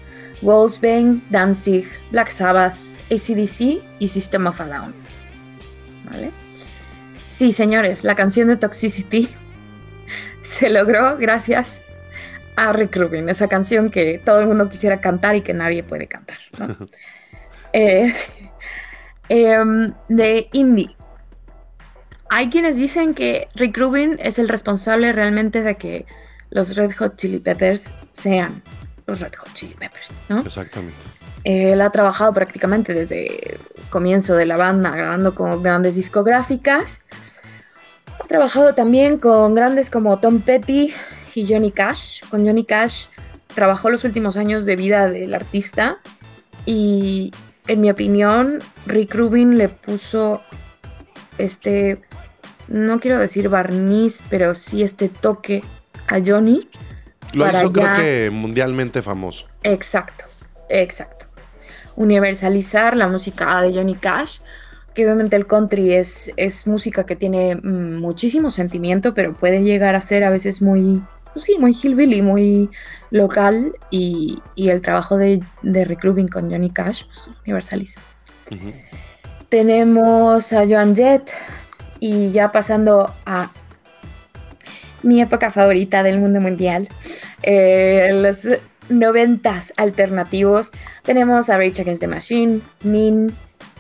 Wolfsbane, 0.43 1.21
Danzig, 1.31 1.87
Black 2.11 2.31
Sabbath, 2.31 2.77
ACDC 3.11 3.81
y 3.99 4.09
System 4.09 4.47
of 4.47 4.61
a 4.61 4.67
Down. 4.67 5.08
¿Vale? 6.09 6.33
Sí, 7.27 7.53
señores, 7.53 8.05
la 8.05 8.15
canción 8.15 8.49
de 8.49 8.57
Toxicity 8.57 9.29
se 10.43 10.71
logró 10.71 11.17
gracias 11.17 11.83
a 12.57 12.73
Rick 12.73 12.97
Rubin, 12.97 13.29
esa 13.29 13.47
canción 13.47 13.91
que 13.91 14.21
todo 14.25 14.41
el 14.41 14.47
mundo 14.47 14.69
quisiera 14.69 15.01
cantar 15.01 15.37
y 15.37 15.43
que 15.43 15.55
nadie 15.55 15.83
puede 15.83 16.09
cantar, 16.09 16.39
eh, 17.73 18.13
em, 19.29 19.89
de 20.09 20.49
indie. 20.53 20.97
Hay 22.31 22.51
quienes 22.51 22.77
dicen 22.77 23.15
que 23.15 23.49
Rick 23.55 23.79
Rubin 23.79 24.19
es 24.21 24.39
el 24.39 24.49
responsable 24.49 25.13
realmente 25.13 25.63
de 25.63 25.77
que 25.77 26.05
los 26.51 26.77
Red 26.77 26.93
Hot 26.99 27.17
Chili 27.17 27.39
Peppers 27.39 27.95
sean 28.13 28.63
los 29.07 29.21
Red 29.21 29.35
Hot 29.37 29.55
Chili 29.55 29.75
Peppers, 29.75 30.25
¿no? 30.29 30.41
Exactamente. 30.41 31.18
Él 31.45 31.81
ha 31.81 31.91
trabajado 31.91 32.33
prácticamente 32.33 32.95
desde 32.95 33.55
el 33.55 33.61
comienzo 33.91 34.35
de 34.35 34.47
la 34.47 34.57
banda 34.57 34.91
grabando 34.91 35.35
con 35.35 35.63
grandes 35.63 35.95
discográficas. 35.95 37.03
Ha 38.21 38.27
trabajado 38.27 38.75
también 38.75 39.19
con 39.19 39.55
grandes 39.55 39.91
como 39.91 40.19
Tom 40.19 40.41
Petty 40.41 40.93
y 41.35 41.47
Johnny 41.47 41.71
Cash. 41.71 42.23
Con 42.29 42.45
Johnny 42.45 42.65
Cash 42.65 43.07
trabajó 43.55 43.91
los 43.91 44.05
últimos 44.05 44.37
años 44.37 44.65
de 44.67 44.77
vida 44.77 45.09
del 45.09 45.35
artista 45.35 45.99
y 46.67 47.33
en 47.67 47.81
mi 47.81 47.91
opinión 47.91 48.59
Rick 48.87 49.15
Rubin 49.15 49.57
le 49.57 49.69
puso 49.69 50.43
este, 51.39 52.01
no 52.67 53.01
quiero 53.01 53.19
decir 53.19 53.49
barniz, 53.49 54.23
pero 54.29 54.55
sí 54.55 54.83
este 54.83 55.09
toque 55.09 55.63
a 56.09 56.21
Johnny. 56.25 56.69
Lo 57.33 57.49
hizo 57.49 57.73
creo 57.73 57.95
que 57.95 58.31
mundialmente 58.33 59.03
famoso. 59.03 59.47
Exacto, 59.63 60.25
exacto. 60.69 61.18
Universalizar 61.99 62.97
la 62.97 63.09
música 63.09 63.61
de 63.63 63.75
Johnny 63.75 63.97
Cash, 63.97 64.39
que 64.95 65.05
obviamente 65.05 65.37
el 65.37 65.47
country 65.47 65.95
es, 65.95 66.33
es 66.37 66.67
música 66.67 67.05
que 67.05 67.17
tiene 67.17 67.57
mm, 67.57 67.99
muchísimo 67.99 68.51
sentimiento, 68.51 69.15
pero 69.15 69.35
puede 69.35 69.63
llegar 69.63 69.95
a 69.97 70.01
ser 70.01 70.25
a 70.25 70.31
veces 70.31 70.63
muy, 70.63 71.03
pues 71.33 71.45
sí, 71.45 71.57
muy 71.59 71.73
hillbilly, 71.73 72.23
muy 72.23 72.69
local, 73.11 73.73
y, 73.91 74.41
el 74.57 74.81
trabajo 74.81 75.17
de, 75.17 75.41
de, 75.63 75.85
Rick 75.85 76.05
Rubin 76.05 76.29
con 76.29 76.51
Johnny 76.51 76.71
Cash 76.71 77.05
pues, 77.07 77.31
universaliza. 77.45 78.01
Tenemos 79.49 80.53
a 80.53 80.67
Joan 80.67 80.95
Jett, 80.95 81.31
y 82.01 82.31
ya 82.31 82.53
pasando 82.53 83.13
a 83.27 83.51
mi 85.03 85.21
época 85.21 85.51
favorita 85.51 86.03
del 86.03 86.21
mundo 86.21 86.41
mundial, 86.41 86.89
eh, 87.43 88.09
los 88.13 88.49
noventas 88.89 89.73
alternativos. 89.77 90.73
Tenemos 91.03 91.51
a 91.51 91.59
Rage 91.59 91.83
Against 91.83 92.01
the 92.01 92.09
Machine, 92.09 92.61
Nin, 92.83 93.27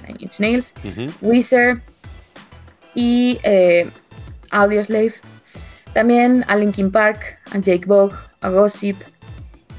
Nine 0.07 0.16
Inch 0.18 0.40
Nails, 0.40 0.75
Weezer 1.21 1.83
y 2.94 3.38
eh, 3.42 3.88
Audioslave. 4.51 5.14
También 5.92 6.44
a 6.49 6.57
Linkin 6.57 6.90
Park, 6.90 7.40
a 7.51 7.59
Jake 7.59 7.87
Bog, 7.87 8.12
a 8.40 8.51
Gossip. 8.51 8.97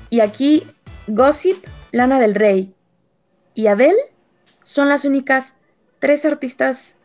Y 0.09 0.21
aquí 0.21 0.65
Gossip, 1.07 1.65
Lana 1.91 2.19
del 2.19 2.35
Rey 2.35 2.73
y 3.53 3.67
Adele 3.67 3.99
son 4.63 4.89
las 4.89 5.05
únicas 5.05 5.57
tres 5.99 6.25
artistas 6.25 6.97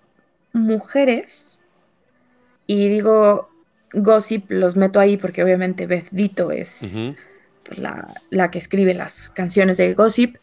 mujeres. 0.53 1.61
Y 2.67 2.89
digo 2.89 3.51
Gossip, 3.93 4.51
los 4.51 4.77
meto 4.77 5.01
ahí 5.01 5.17
porque 5.17 5.43
obviamente 5.43 5.87
Beth 5.87 6.09
Dito 6.11 6.51
es 6.51 6.99
pues, 7.65 7.79
la, 7.79 8.51
que 8.51 8.59
escribe 8.59 8.95
las 8.95 9.31
canciones 9.31 9.77
de 9.77 9.95
Gossip. 9.95 10.37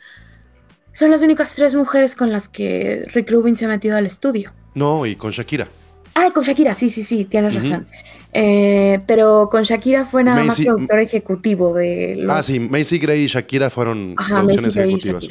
Son 0.94 1.10
las 1.10 1.22
únicas 1.22 1.56
tres 1.56 1.76
mujeres 1.76 2.16
con 2.16 2.32
las 2.32 2.50
que 2.50 3.04
Rick 3.14 3.32
Rubin 3.32 3.56
se 3.56 3.66
ha 3.66 3.68
metido 3.68 3.96
al 3.98 4.06
estudio. 4.06 4.52
No, 4.76 5.06
y 5.06 5.16
con 5.16 5.32
Shakira. 5.32 5.68
Ah, 6.14 6.32
con 6.34 6.44
Shakira, 6.44 6.74
sí, 6.74 6.90
sí, 6.90 7.04
sí, 7.04 7.26
tienes 7.26 7.56
razón. 7.56 7.88
Eh, 8.34 9.00
pero 9.08 9.50
con 9.50 9.64
Shakira 9.64 10.04
fue 10.04 10.24
nada 10.24 10.44
más 10.44 10.60
productor 10.60 11.00
ejecutivo 11.00 11.74
de 11.74 12.16
los... 12.18 12.30
Ah, 12.30 12.44
sí, 12.44 12.60
Macy 12.60 13.00
Gray 13.00 13.22
y 13.24 13.28
Shakira 13.28 13.70
fueron 13.70 14.16
producciones 14.16 14.76
ejecutivas. 14.76 15.28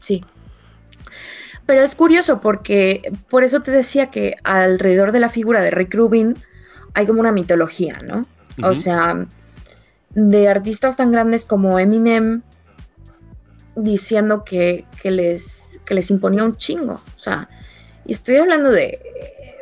Sí. 0.00 0.24
Pero 1.66 1.82
es 1.82 1.94
curioso 1.94 2.40
porque 2.40 3.12
por 3.28 3.44
eso 3.44 3.60
te 3.60 3.70
decía 3.70 4.10
que 4.10 4.34
alrededor 4.44 5.12
de 5.12 5.20
la 5.20 5.28
figura 5.28 5.60
de 5.62 5.70
Rick 5.70 5.94
Rubin 5.94 6.36
hay 6.92 7.06
como 7.06 7.20
una 7.20 7.32
mitología, 7.32 7.98
¿no? 8.04 8.26
O 8.62 8.74
sea, 8.74 9.26
de 10.14 10.48
artistas 10.48 10.96
tan 10.96 11.10
grandes 11.10 11.44
como 11.44 11.78
Eminem 11.78 12.42
diciendo 13.76 14.44
que, 14.44 14.84
les, 15.02 15.80
les 15.88 16.10
imponía 16.10 16.44
un 16.44 16.56
chingo. 16.56 16.94
O 16.94 17.18
sea, 17.18 17.48
y 18.04 18.12
estoy 18.12 18.36
hablando 18.36 18.70
de, 18.70 19.00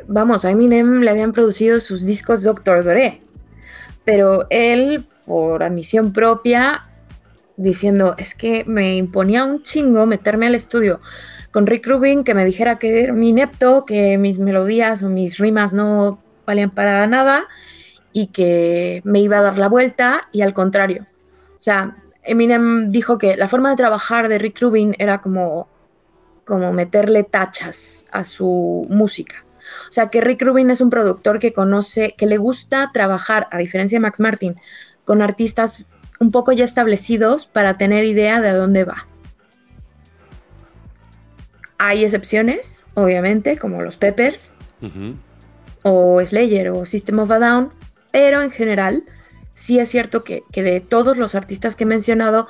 vamos, 0.07 0.45
a 0.45 0.51
Eminem 0.51 1.01
le 1.01 1.09
habían 1.09 1.31
producido 1.31 1.79
sus 1.79 2.05
discos 2.05 2.43
Doctor 2.43 2.83
Dre, 2.83 3.21
pero 4.05 4.45
él, 4.49 5.05
por 5.25 5.63
admisión 5.63 6.13
propia, 6.13 6.83
diciendo, 7.57 8.15
es 8.17 8.35
que 8.35 8.63
me 8.65 8.97
imponía 8.97 9.45
un 9.45 9.63
chingo 9.63 10.05
meterme 10.05 10.47
al 10.47 10.55
estudio 10.55 10.99
con 11.51 11.67
Rick 11.67 11.87
Rubin 11.87 12.23
que 12.23 12.33
me 12.33 12.45
dijera 12.45 12.79
que 12.79 13.03
era 13.03 13.13
mi 13.13 13.29
inepto, 13.29 13.85
que 13.85 14.17
mis 14.17 14.39
melodías 14.39 15.03
o 15.03 15.09
mis 15.09 15.37
rimas 15.37 15.73
no 15.73 16.19
valían 16.47 16.71
para 16.71 17.05
nada 17.05 17.47
y 18.13 18.27
que 18.27 19.01
me 19.03 19.19
iba 19.19 19.39
a 19.39 19.41
dar 19.41 19.57
la 19.57 19.67
vuelta 19.67 20.21
y 20.31 20.41
al 20.41 20.53
contrario. 20.53 21.05
O 21.53 21.61
sea, 21.61 21.97
Eminem 22.23 22.89
dijo 22.89 23.17
que 23.17 23.35
la 23.35 23.47
forma 23.47 23.71
de 23.71 23.75
trabajar 23.75 24.29
de 24.29 24.37
Rick 24.37 24.61
Rubin 24.61 24.95
era 24.99 25.19
como, 25.21 25.67
como 26.45 26.71
meterle 26.71 27.23
tachas 27.23 28.05
a 28.11 28.23
su 28.23 28.87
música. 28.89 29.43
O 29.89 29.91
sea, 29.91 30.07
que 30.07 30.21
Rick 30.21 30.43
Rubin 30.43 30.69
es 30.69 30.81
un 30.81 30.89
productor 30.89 31.39
que 31.39 31.53
conoce, 31.53 32.13
que 32.17 32.27
le 32.27 32.37
gusta 32.37 32.91
trabajar, 32.93 33.47
a 33.51 33.57
diferencia 33.57 33.97
de 33.97 34.01
Max 34.01 34.19
Martin, 34.19 34.55
con 35.05 35.21
artistas 35.21 35.85
un 36.19 36.31
poco 36.31 36.51
ya 36.51 36.63
establecidos 36.63 37.47
para 37.47 37.77
tener 37.77 38.05
idea 38.05 38.39
de 38.39 38.49
a 38.49 38.55
dónde 38.55 38.85
va. 38.85 39.07
Hay 41.77 42.03
excepciones, 42.03 42.85
obviamente, 42.93 43.57
como 43.57 43.81
los 43.81 43.97
Peppers, 43.97 44.53
o 45.81 46.21
Slayer, 46.25 46.69
o 46.69 46.85
System 46.85 47.19
of 47.19 47.31
a 47.31 47.39
Down, 47.39 47.73
pero 48.13 48.43
en 48.43 48.51
general, 48.51 49.03
sí 49.55 49.79
es 49.79 49.89
cierto 49.89 50.23
que, 50.23 50.43
de 50.53 50.79
todos 50.81 51.17
los 51.17 51.33
artistas 51.33 51.75
que 51.75 51.83
he 51.83 51.87
mencionado, 51.87 52.47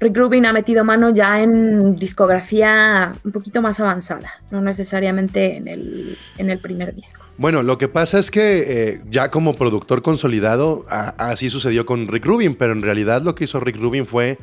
Rick 0.00 0.16
Rubin 0.16 0.46
ha 0.46 0.54
metido 0.54 0.82
mano 0.82 1.10
ya 1.10 1.42
en 1.42 1.94
discografía 1.94 3.14
un 3.22 3.32
poquito 3.32 3.60
más 3.60 3.80
avanzada, 3.80 4.30
no 4.50 4.62
necesariamente 4.62 5.58
en 5.58 5.68
el, 5.68 6.16
en 6.38 6.48
el 6.48 6.58
primer 6.58 6.94
disco. 6.94 7.22
Bueno, 7.36 7.62
lo 7.62 7.76
que 7.76 7.88
pasa 7.88 8.18
es 8.18 8.30
que 8.30 8.64
eh, 8.66 9.00
ya 9.10 9.30
como 9.30 9.56
productor 9.56 10.00
consolidado, 10.00 10.86
así 10.88 11.50
sucedió 11.50 11.84
con 11.84 12.08
Rick 12.08 12.24
Rubin, 12.24 12.54
pero 12.54 12.72
en 12.72 12.80
realidad 12.80 13.20
lo 13.20 13.34
que 13.34 13.44
hizo 13.44 13.60
Rick 13.60 13.76
Rubin 13.76 14.06
fue 14.06 14.38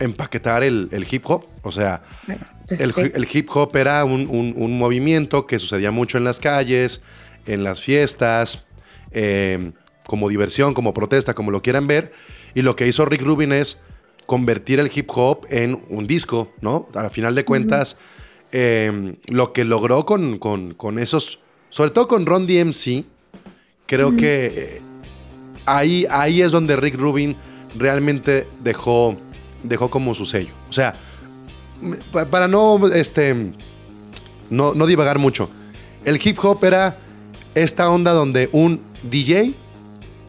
empaquetar 0.00 0.62
el, 0.62 0.88
hip 1.10 1.24
hop. 1.26 1.44
O 1.60 1.70
sea, 1.70 2.02
el, 2.70 3.28
hip 3.30 3.50
hop 3.54 3.76
era 3.76 4.06
un, 4.06 4.78
movimiento 4.78 5.46
que 5.46 5.58
sucedía 5.58 5.90
mucho 5.90 6.16
en 6.16 6.24
las 6.24 6.40
calles, 6.40 7.02
en 7.44 7.62
las 7.62 7.82
fiestas, 7.82 8.64
eh, 9.10 9.72
como 10.06 10.28
diversión, 10.28 10.74
como 10.74 10.94
protesta, 10.94 11.34
como 11.34 11.50
lo 11.50 11.62
quieran 11.62 11.86
ver. 11.86 12.12
Y 12.54 12.62
lo 12.62 12.76
que 12.76 12.86
hizo 12.86 13.04
Rick 13.04 13.22
Rubin 13.22 13.52
es 13.52 13.78
convertir 14.26 14.80
el 14.80 14.90
hip 14.94 15.10
hop 15.14 15.46
en 15.50 15.82
un 15.88 16.06
disco, 16.06 16.52
¿no? 16.60 16.88
Al 16.94 17.10
final 17.10 17.34
de 17.34 17.44
cuentas, 17.44 17.96
em, 18.50 19.16
lo 19.28 19.52
que 19.52 19.64
logró 19.64 20.04
con, 20.06 20.98
esos, 20.98 21.38
sobre 21.70 21.90
todo 21.90 22.08
con 22.08 22.26
Ron 22.26 22.46
DMC, 22.46 23.04
creo 23.86 24.16
que 24.16 24.52
eh, 24.56 24.82
ahí, 25.66 26.06
ahí 26.10 26.42
es 26.42 26.52
donde 26.52 26.76
Rick 26.76 26.96
Rubin 26.96 27.36
realmente 27.76 28.46
dejó, 28.62 29.16
dejó 29.62 29.90
como 29.90 30.14
su 30.14 30.24
sello. 30.24 30.52
O 30.68 30.72
sea, 30.72 30.94
para 32.30 32.48
no, 32.48 32.88
este, 32.88 33.52
no, 34.50 34.74
no 34.74 34.86
divagar 34.86 35.18
mucho, 35.18 35.50
el 36.04 36.20
hip 36.22 36.38
hop 36.42 36.64
era 36.64 36.96
esta 37.54 37.90
onda 37.90 38.12
donde 38.12 38.48
un 38.52 38.82
DJ 39.02 39.54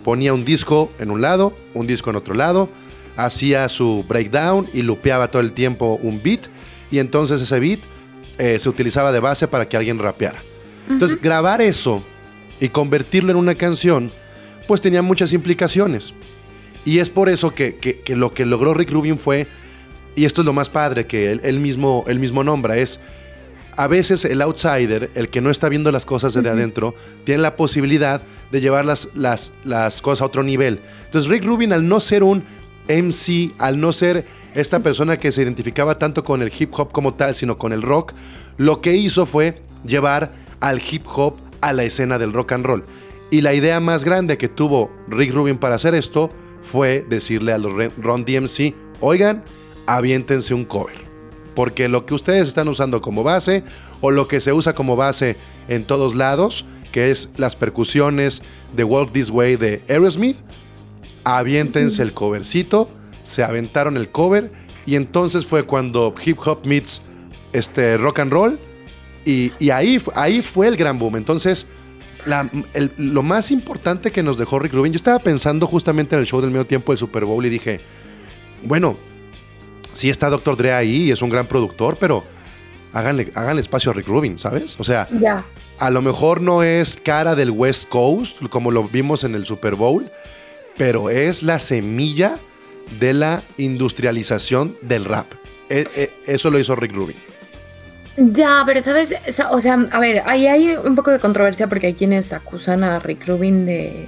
ponía 0.03 0.33
un 0.33 0.45
disco 0.45 0.91
en 0.99 1.11
un 1.11 1.21
lado, 1.21 1.55
un 1.73 1.87
disco 1.87 2.09
en 2.09 2.15
otro 2.15 2.33
lado, 2.33 2.69
hacía 3.15 3.69
su 3.69 4.03
breakdown 4.07 4.67
y 4.73 4.81
lupeaba 4.81 5.29
todo 5.29 5.41
el 5.41 5.53
tiempo 5.53 5.99
un 6.01 6.21
beat 6.21 6.47
y 6.91 6.99
entonces 6.99 7.41
ese 7.41 7.59
beat 7.59 7.79
eh, 8.37 8.59
se 8.59 8.69
utilizaba 8.69 9.11
de 9.11 9.19
base 9.19 9.47
para 9.47 9.67
que 9.67 9.77
alguien 9.77 9.99
rapeara. 9.99 10.43
Entonces 10.89 11.19
grabar 11.21 11.61
eso 11.61 12.03
y 12.59 12.69
convertirlo 12.69 13.31
en 13.31 13.37
una 13.37 13.55
canción 13.55 14.11
pues 14.67 14.81
tenía 14.81 15.01
muchas 15.01 15.33
implicaciones. 15.33 16.13
Y 16.85 16.99
es 16.99 17.09
por 17.09 17.29
eso 17.29 17.55
que, 17.55 17.77
que 17.77 18.15
lo 18.15 18.33
que 18.33 18.45
logró 18.45 18.73
Rick 18.73 18.91
Rubin 18.91 19.17
fue 19.17 19.47
y 20.15 20.25
esto 20.25 20.41
es 20.41 20.45
lo 20.45 20.53
más 20.53 20.69
padre 20.69 21.07
que 21.07 21.31
él, 21.31 21.59
mismo, 21.59 22.05
mismo 22.07 22.43
nombra, 22.43 22.77
es 22.77 22.99
a 23.75 23.87
veces 23.87 24.25
el 24.25 24.41
outsider, 24.41 25.09
el 25.15 25.29
que 25.29 25.41
no 25.41 25.49
está 25.49 25.69
viendo 25.69 25.91
las 25.91 26.05
cosas 26.05 26.33
desde 26.33 26.49
adentro, 26.49 26.95
tiene 27.23 27.41
la 27.41 27.55
posibilidad 27.55 28.21
de 28.51 28.61
llevar 28.61 28.85
las, 28.85 29.09
las, 29.15 29.51
las, 29.63 30.01
cosas 30.01 30.21
a 30.21 30.25
otro 30.25 30.43
nivel. 30.43 30.79
Entonces 31.05 31.29
Rick 31.29 31.45
Rubin, 31.45 31.73
al 31.73 31.87
no 31.87 31.99
ser 31.99 32.23
un 32.23 32.43
MC, 32.87 33.53
al 33.57 33.79
no 33.79 33.91
ser 33.91 34.25
esta 34.53 34.79
persona 34.79 35.17
que 35.17 35.31
se 35.31 35.41
identificaba 35.41 35.97
tanto 35.97 36.23
con 36.23 36.41
el 36.41 36.51
hip 36.57 36.71
hop 36.73 36.91
como 36.91 37.15
tal, 37.15 37.35
sino 37.35 37.57
con 37.57 37.73
el 37.73 37.81
rock, 37.81 38.13
lo 38.57 38.81
que 38.81 38.93
hizo 38.93 39.25
fue 39.25 39.61
llevar 39.85 40.31
al 40.59 40.81
hip 40.81 41.05
hop 41.07 41.37
a 41.61 41.73
la 41.73 41.83
escena 41.83 42.17
del 42.17 42.33
rock 42.33 42.51
and 42.53 42.65
roll. 42.65 42.83
Y 43.31 43.41
la 43.41 43.53
idea 43.53 43.79
más 43.79 44.03
grande 44.03 44.37
que 44.37 44.49
tuvo 44.49 44.91
Rick 45.07 45.33
Rubin 45.33 45.57
para 45.57 45.75
hacer 45.75 45.95
esto 45.95 46.31
fue 46.61 47.05
decirle 47.09 47.51
a 47.51 47.57
los 47.57 47.73
Ron 47.97 48.25
DMC, 48.25 48.75
oigan, 48.99 49.43
aviéntense 49.87 50.53
un 50.53 50.65
cover. 50.65 51.02
Porque 51.55 51.87
lo 51.87 52.05
que 52.05 52.13
ustedes 52.13 52.47
están 52.47 52.67
usando 52.67 53.01
como 53.01 53.23
base 53.23 53.63
o 54.01 54.11
lo 54.11 54.27
que 54.27 54.41
se 54.41 54.53
usa 54.53 54.73
como 54.73 54.95
base 54.95 55.37
en 55.67 55.85
todos 55.85 56.15
lados, 56.15 56.65
que 56.91 57.11
es 57.11 57.29
las 57.37 57.55
percusiones 57.55 58.41
de 58.75 58.83
Walk 58.83 59.11
This 59.11 59.29
Way 59.29 59.55
de 59.55 59.83
Aerosmith, 59.87 60.37
aviéntense 61.23 62.01
el 62.01 62.13
covercito, 62.13 62.89
se 63.23 63.43
aventaron 63.43 63.97
el 63.97 64.09
cover 64.09 64.51
y 64.85 64.95
entonces 64.95 65.45
fue 65.45 65.63
cuando 65.63 66.13
hip 66.23 66.37
hop 66.45 66.65
meets 66.65 67.01
este, 67.53 67.97
rock 67.97 68.19
and 68.19 68.31
roll 68.31 68.59
y, 69.25 69.51
ahí, 69.69 70.01
ahí 70.15 70.41
fue 70.41 70.67
el 70.67 70.75
gran 70.75 70.99
boom. 70.99 71.15
Entonces, 71.15 71.67
lo 72.97 73.23
más 73.23 73.51
importante 73.51 74.11
que 74.11 74.21
nos 74.21 74.37
dejó 74.37 74.59
Rick 74.59 74.73
Rubin, 74.73 74.91
yo 74.91 74.97
estaba 74.97 75.19
pensando 75.19 75.65
justamente 75.65 76.15
en 76.15 76.21
el 76.21 76.27
show 76.27 76.41
del 76.41 76.51
medio 76.51 76.65
tiempo 76.65 76.91
del 76.91 76.99
Super 76.99 77.25
Bowl 77.25 77.45
y 77.45 77.49
dije, 77.49 77.79
bueno, 78.63 78.97
sí 79.93 80.09
está 80.09 80.29
Dr. 80.29 80.57
Dre 80.57 80.73
ahí 80.73 81.03
y 81.03 81.11
es 81.11 81.21
un 81.21 81.29
gran 81.29 81.47
productor, 81.47 81.97
pero 81.99 82.23
háganle, 82.93 83.31
háganle 83.35 83.61
espacio 83.61 83.91
a 83.91 83.93
Rick 83.93 84.07
Rubin, 84.07 84.37
¿sabes? 84.37 84.75
O 84.79 84.83
sea, 84.83 85.07
a 85.79 85.89
lo 85.89 86.01
mejor 86.01 86.41
no 86.41 86.63
es 86.63 86.97
cara 86.97 87.35
del 87.35 87.51
West 87.51 87.89
Coast, 87.89 88.37
como 88.49 88.71
lo 88.71 88.83
vimos 88.83 89.23
en 89.23 89.35
el 89.35 89.45
Super 89.45 89.75
Bowl, 89.75 90.09
pero 90.77 91.09
es 91.09 91.43
la 91.43 91.59
semilla 91.59 92.37
de 92.99 93.13
la 93.13 93.43
industrialización 93.57 94.77
del 94.81 95.05
rap. 95.05 95.27
E, 95.69 95.85
e, 95.95 96.13
eso 96.27 96.51
lo 96.51 96.59
hizo 96.59 96.75
Rick 96.75 96.93
Rubin. 96.93 97.17
Ya, 98.15 98.61
pero 98.65 98.79
sabes, 98.81 99.15
o 99.49 99.59
sea, 99.59 99.85
a 99.91 99.99
ver, 99.99 100.21
ahí 100.27 100.45
hay 100.45 100.75
un 100.75 100.93
poco 100.93 101.09
de 101.09 101.19
controversia 101.19 101.67
porque 101.67 101.87
hay 101.87 101.93
quienes 101.95 102.31
acusan 102.31 102.83
a 102.83 102.99
Rick 102.99 103.27
Rubin 103.27 103.65
de, 103.65 104.07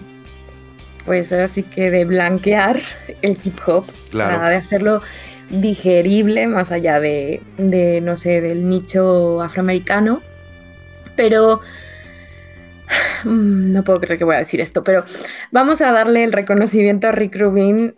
pues 1.05 1.31
así 1.31 1.63
que 1.63 1.89
de 1.89 2.05
blanquear 2.05 2.79
el 3.23 3.37
hip 3.43 3.59
hop, 3.65 3.85
claro. 4.11 4.47
de 4.47 4.55
hacerlo 4.55 5.01
digerible 5.49 6.47
más 6.47 6.71
allá 6.71 6.99
de, 6.99 7.41
de, 7.57 8.01
no 8.01 8.17
sé, 8.17 8.41
del 8.41 8.67
nicho 8.67 9.41
afroamericano. 9.41 10.21
Pero 11.15 11.61
no 13.25 13.83
puedo 13.83 13.99
creer 13.99 14.17
que 14.17 14.25
voy 14.25 14.35
a 14.35 14.39
decir 14.39 14.61
esto, 14.61 14.83
pero 14.83 15.03
vamos 15.51 15.81
a 15.81 15.91
darle 15.91 16.23
el 16.23 16.31
reconocimiento 16.31 17.07
a 17.07 17.11
Rick 17.11 17.37
Rubin 17.37 17.95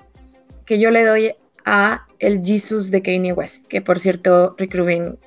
que 0.66 0.80
yo 0.80 0.92
le 0.92 1.06
doy 1.06 1.34
a 1.66 2.06
el 2.20 2.44
Jesus 2.44 2.92
de 2.92 3.02
Kanye 3.02 3.34
West, 3.34 3.68
que 3.68 3.82
por 3.82 4.00
cierto 4.00 4.56
Rick 4.58 4.76
Rubin 4.76 5.18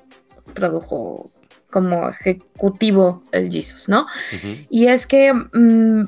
produjo 0.54 1.30
como 1.70 2.08
ejecutivo 2.08 3.22
el 3.32 3.50
Jesus, 3.50 3.88
¿no? 3.88 4.06
Y 4.68 4.88
es 4.88 5.06
que 5.06 5.32
mm, 5.32 6.04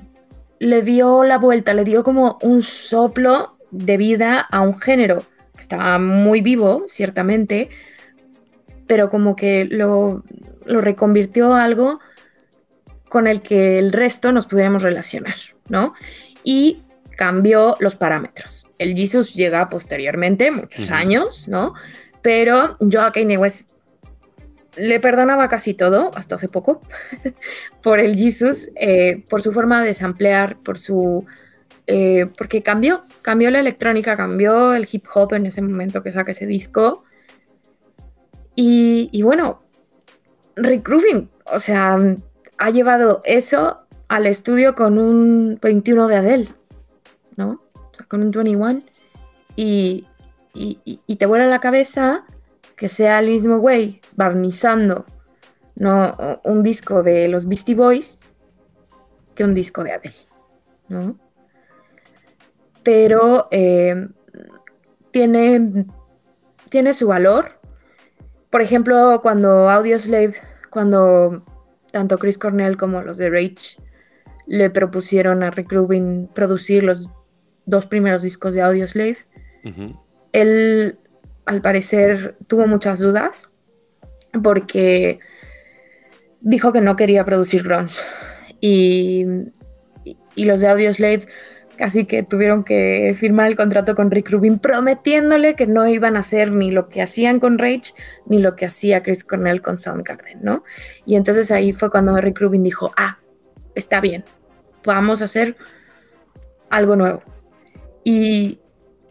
le 0.58 0.82
dio 0.82 1.22
la 1.22 1.38
vuelta, 1.38 1.72
le 1.72 1.84
dio 1.84 2.02
como 2.02 2.38
un 2.42 2.62
soplo 2.62 3.56
de 3.70 3.96
vida 3.96 4.40
a 4.40 4.60
un 4.60 4.78
género 4.78 5.24
estaba 5.62 5.98
muy 5.98 6.40
vivo, 6.40 6.84
ciertamente, 6.86 7.70
pero 8.86 9.10
como 9.10 9.36
que 9.36 9.64
lo, 9.64 10.22
lo 10.66 10.80
reconvirtió 10.80 11.54
a 11.54 11.64
algo 11.64 12.00
con 13.08 13.26
el 13.26 13.42
que 13.42 13.78
el 13.78 13.92
resto 13.92 14.32
nos 14.32 14.46
pudiéramos 14.46 14.82
relacionar, 14.82 15.34
¿no? 15.68 15.94
Y 16.44 16.82
cambió 17.16 17.76
los 17.78 17.94
parámetros. 17.94 18.68
El 18.78 18.96
Jesus 18.96 19.34
llega 19.34 19.68
posteriormente, 19.68 20.50
muchos 20.50 20.90
años, 20.90 21.46
¿no? 21.48 21.74
Pero 22.22 22.76
yo 22.80 23.02
a 23.02 23.12
Kanye 23.12 23.36
West 23.36 23.70
le 24.76 25.00
perdonaba 25.00 25.48
casi 25.48 25.74
todo, 25.74 26.10
hasta 26.14 26.36
hace 26.36 26.48
poco, 26.48 26.80
por 27.82 28.00
el 28.00 28.16
Jesus, 28.16 28.70
eh, 28.76 29.24
por 29.28 29.42
su 29.42 29.52
forma 29.52 29.82
de 29.84 29.94
samplear, 29.94 30.56
por 30.58 30.78
su... 30.78 31.26
Eh, 31.94 32.26
porque 32.38 32.62
cambió, 32.62 33.04
cambió 33.20 33.50
la 33.50 33.60
electrónica, 33.60 34.16
cambió 34.16 34.72
el 34.72 34.88
hip 34.90 35.04
hop 35.14 35.34
en 35.34 35.44
ese 35.44 35.60
momento 35.60 36.02
que 36.02 36.10
saca 36.10 36.30
ese 36.30 36.46
disco. 36.46 37.04
Y, 38.54 39.22
bueno, 39.22 39.60
Rick 40.56 40.88
Rubin, 40.88 41.28
o 41.52 41.58
sea, 41.58 41.98
ha 42.56 42.70
llevado 42.70 43.20
eso 43.24 43.80
al 44.08 44.26
estudio 44.26 44.74
con 44.74 44.98
un 44.98 45.58
21 45.60 46.08
de 46.08 46.16
Adele, 46.16 46.48
¿no? 47.36 47.62
O 47.74 47.94
sea, 47.94 48.06
con 48.06 48.22
un 48.22 48.30
21. 48.30 48.82
Y, 49.56 50.06
y, 50.54 50.78
y 50.84 51.16
te 51.16 51.26
vuela 51.26 51.46
la 51.46 51.60
cabeza 51.60 52.24
que 52.76 52.88
sea 52.88 53.18
el 53.18 53.26
mismo 53.26 53.58
güey 53.58 54.00
barnizando 54.16 55.04
¿no? 55.74 56.16
un 56.44 56.62
disco 56.62 57.02
de 57.02 57.28
los 57.28 57.46
Beastie 57.46 57.74
Boys 57.74 58.24
que 59.34 59.44
un 59.44 59.54
disco 59.54 59.84
de 59.84 59.92
Adele, 59.92 60.16
¿no? 60.88 61.16
Pero 62.82 63.48
eh, 63.50 64.08
tiene, 65.10 65.86
tiene 66.70 66.92
su 66.92 67.08
valor. 67.08 67.60
Por 68.50 68.62
ejemplo, 68.62 69.20
cuando 69.22 69.70
Audioslave, 69.70 70.34
cuando 70.70 71.42
tanto 71.90 72.18
Chris 72.18 72.38
Cornell 72.38 72.76
como 72.76 73.02
los 73.02 73.18
de 73.18 73.30
Rage 73.30 73.80
le 74.46 74.70
propusieron 74.70 75.42
a 75.42 75.50
Rick 75.50 75.72
Rubin 75.72 76.28
producir 76.34 76.82
los 76.82 77.10
dos 77.64 77.86
primeros 77.86 78.22
discos 78.22 78.54
de 78.54 78.62
Audioslave, 78.62 79.18
él 80.32 80.98
al 81.44 81.60
parecer 81.60 82.36
tuvo 82.48 82.66
muchas 82.66 82.98
dudas 82.98 83.52
porque 84.42 85.20
dijo 86.40 86.72
que 86.72 86.80
no 86.80 86.96
quería 86.96 87.24
producir 87.24 87.62
grunge. 87.62 88.02
Y, 88.60 89.26
y, 90.04 90.44
los 90.44 90.60
de 90.60 90.68
Audioslave 90.68 91.26
casi 91.82 92.04
que 92.04 92.22
tuvieron 92.22 92.62
que 92.62 93.12
firmar 93.18 93.48
el 93.48 93.56
contrato 93.56 93.96
con 93.96 94.12
Rick 94.12 94.30
Rubin 94.30 94.60
prometiéndole 94.60 95.56
que 95.56 95.66
no 95.66 95.88
iban 95.88 96.16
a 96.16 96.20
hacer 96.20 96.52
ni 96.52 96.70
lo 96.70 96.88
que 96.88 97.02
hacían 97.02 97.40
con 97.40 97.58
Rage 97.58 97.92
ni 98.24 98.38
lo 98.38 98.54
que 98.54 98.66
hacía 98.66 99.02
Chris 99.02 99.24
Cornell 99.24 99.60
con 99.60 99.76
Soundgarden, 99.76 100.38
¿no? 100.42 100.62
Y 101.06 101.16
entonces 101.16 101.50
ahí 101.50 101.72
fue 101.72 101.90
cuando 101.90 102.16
Rick 102.18 102.38
Rubin 102.38 102.62
dijo, 102.62 102.92
ah, 102.96 103.18
está 103.74 104.00
bien, 104.00 104.22
vamos 104.84 105.22
a 105.22 105.24
hacer 105.24 105.56
algo 106.70 106.94
nuevo. 106.94 107.20
Y, 108.04 108.60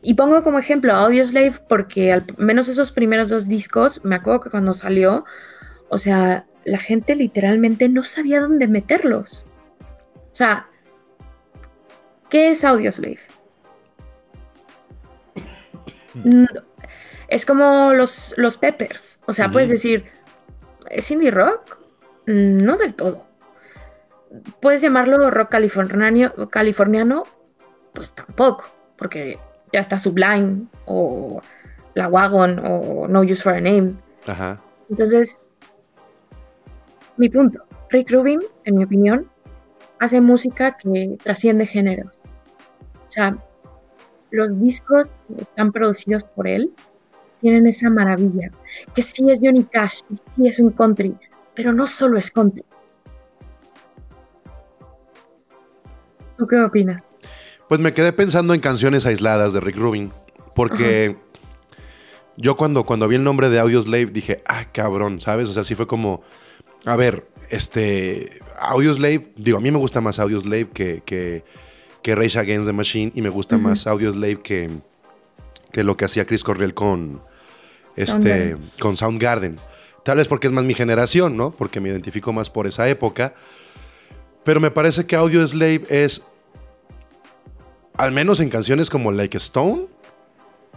y 0.01 0.13
pongo 0.13 0.41
como 0.41 0.57
ejemplo 0.57 0.93
a 0.93 0.99
Audioslave 1.03 1.55
porque 1.67 2.13
al 2.13 2.23
menos 2.37 2.69
esos 2.69 2.93
primeros 2.93 3.27
dos 3.27 3.49
discos, 3.49 4.05
me 4.05 4.15
acuerdo 4.15 4.39
que 4.39 4.49
cuando 4.49 4.73
salió, 4.73 5.25
o 5.89 5.97
sea, 5.97 6.45
la 6.63 6.77
gente 6.77 7.17
literalmente 7.17 7.89
no 7.89 8.03
sabía 8.03 8.39
dónde 8.39 8.69
meterlos. 8.69 9.45
O 10.15 10.35
sea, 10.37 10.70
¿qué 12.31 12.49
es 12.49 12.63
Audioslave? 12.63 13.19
Es 17.27 17.45
como 17.45 17.93
los, 17.93 18.33
los 18.37 18.57
Peppers. 18.57 19.19
O 19.27 19.33
sea, 19.33 19.51
puedes 19.51 19.69
decir, 19.69 20.05
¿es 20.89 21.11
indie 21.11 21.29
rock? 21.29 21.77
No 22.25 22.77
del 22.77 22.95
todo. 22.95 23.25
¿Puedes 24.59 24.81
llamarlo 24.81 25.29
rock 25.29 25.49
californiano? 25.49 26.49
californiano? 26.49 27.23
Pues 27.93 28.13
tampoco, 28.13 28.65
porque 28.95 29.37
ya 29.73 29.81
está 29.81 29.99
Sublime 29.99 30.63
o 30.85 31.41
La 31.93 32.07
Wagon 32.07 32.61
o 32.65 33.07
No 33.07 33.21
Use 33.21 33.43
for 33.43 33.53
a 33.53 33.61
Name. 33.61 33.95
Ajá. 34.25 34.61
Entonces, 34.89 35.39
mi 37.17 37.29
punto, 37.29 37.65
Rick 37.89 38.09
Rubin, 38.11 38.39
en 38.63 38.77
mi 38.77 38.85
opinión, 38.85 39.29
hace 39.99 40.21
música 40.21 40.77
que 40.77 41.17
trasciende 41.23 41.65
géneros. 41.65 42.20
O 43.11 43.13
sea, 43.13 43.37
los 44.29 44.57
discos 44.61 45.09
que 45.27 45.41
están 45.41 45.73
producidos 45.73 46.23
por 46.23 46.47
él 46.47 46.71
tienen 47.41 47.67
esa 47.67 47.89
maravilla, 47.89 48.51
que 48.95 49.01
sí 49.01 49.29
es 49.29 49.39
Johnny 49.43 49.65
Cash, 49.65 49.99
y 50.09 50.15
sí 50.15 50.47
es 50.47 50.59
un 50.59 50.71
country, 50.71 51.13
pero 51.53 51.73
no 51.73 51.87
solo 51.87 52.17
es 52.17 52.31
country. 52.31 52.63
¿Tú 56.37 56.47
qué 56.47 56.61
opinas? 56.61 57.05
Pues 57.67 57.81
me 57.81 57.91
quedé 57.91 58.13
pensando 58.13 58.53
en 58.53 58.61
canciones 58.61 59.05
aisladas 59.05 59.51
de 59.51 59.59
Rick 59.59 59.75
Rubin, 59.75 60.13
porque 60.55 61.17
yo 62.37 62.55
cuando, 62.55 62.85
cuando 62.85 63.09
vi 63.09 63.17
el 63.17 63.25
nombre 63.25 63.49
de 63.49 63.59
Audioslave 63.59 64.05
dije, 64.05 64.41
ah, 64.47 64.71
cabrón, 64.71 65.19
¿sabes? 65.19 65.49
O 65.49 65.53
sea, 65.53 65.65
sí 65.65 65.75
fue 65.75 65.85
como, 65.85 66.21
a 66.85 66.95
ver, 66.95 67.27
este, 67.49 68.39
Audioslave, 68.57 69.33
digo, 69.35 69.57
a 69.57 69.61
mí 69.61 69.69
me 69.69 69.79
gusta 69.79 69.99
más 69.99 70.17
Audioslave 70.17 70.69
que, 70.69 71.03
que, 71.05 71.43
que 72.01 72.15
Rage 72.15 72.39
Against 72.39 72.67
the 72.67 72.73
Machine 72.73 73.11
y 73.15 73.21
me 73.21 73.29
gusta 73.29 73.57
más 73.57 73.87
Audioslave 73.87 74.41
que, 74.41 74.69
que 75.71 75.83
lo 75.83 75.97
que 75.97 76.05
hacía 76.05 76.25
Chris 76.25 76.43
Cornell 76.43 76.73
con, 76.73 77.21
este, 77.95 78.51
Soundgarden. 78.51 78.71
con 78.79 78.97
Soundgarden. 78.97 79.59
Tal 80.03 80.17
vez 80.17 80.27
porque 80.27 80.47
es 80.47 80.53
más 80.53 80.63
mi 80.63 80.73
generación, 80.73 81.37
¿no? 81.37 81.51
Porque 81.51 81.79
me 81.79 81.89
identifico 81.89 82.33
más 82.33 82.49
por 82.49 82.65
esa 82.65 82.89
época. 82.89 83.35
Pero 84.43 84.59
me 84.59 84.71
parece 84.71 85.05
que 85.05 85.15
Audioslave 85.15 85.83
es 85.89 86.23
al 87.97 88.11
menos 88.11 88.39
en 88.39 88.49
canciones 88.49 88.89
como 88.89 89.11
Like 89.11 89.37
Stone, 89.37 89.87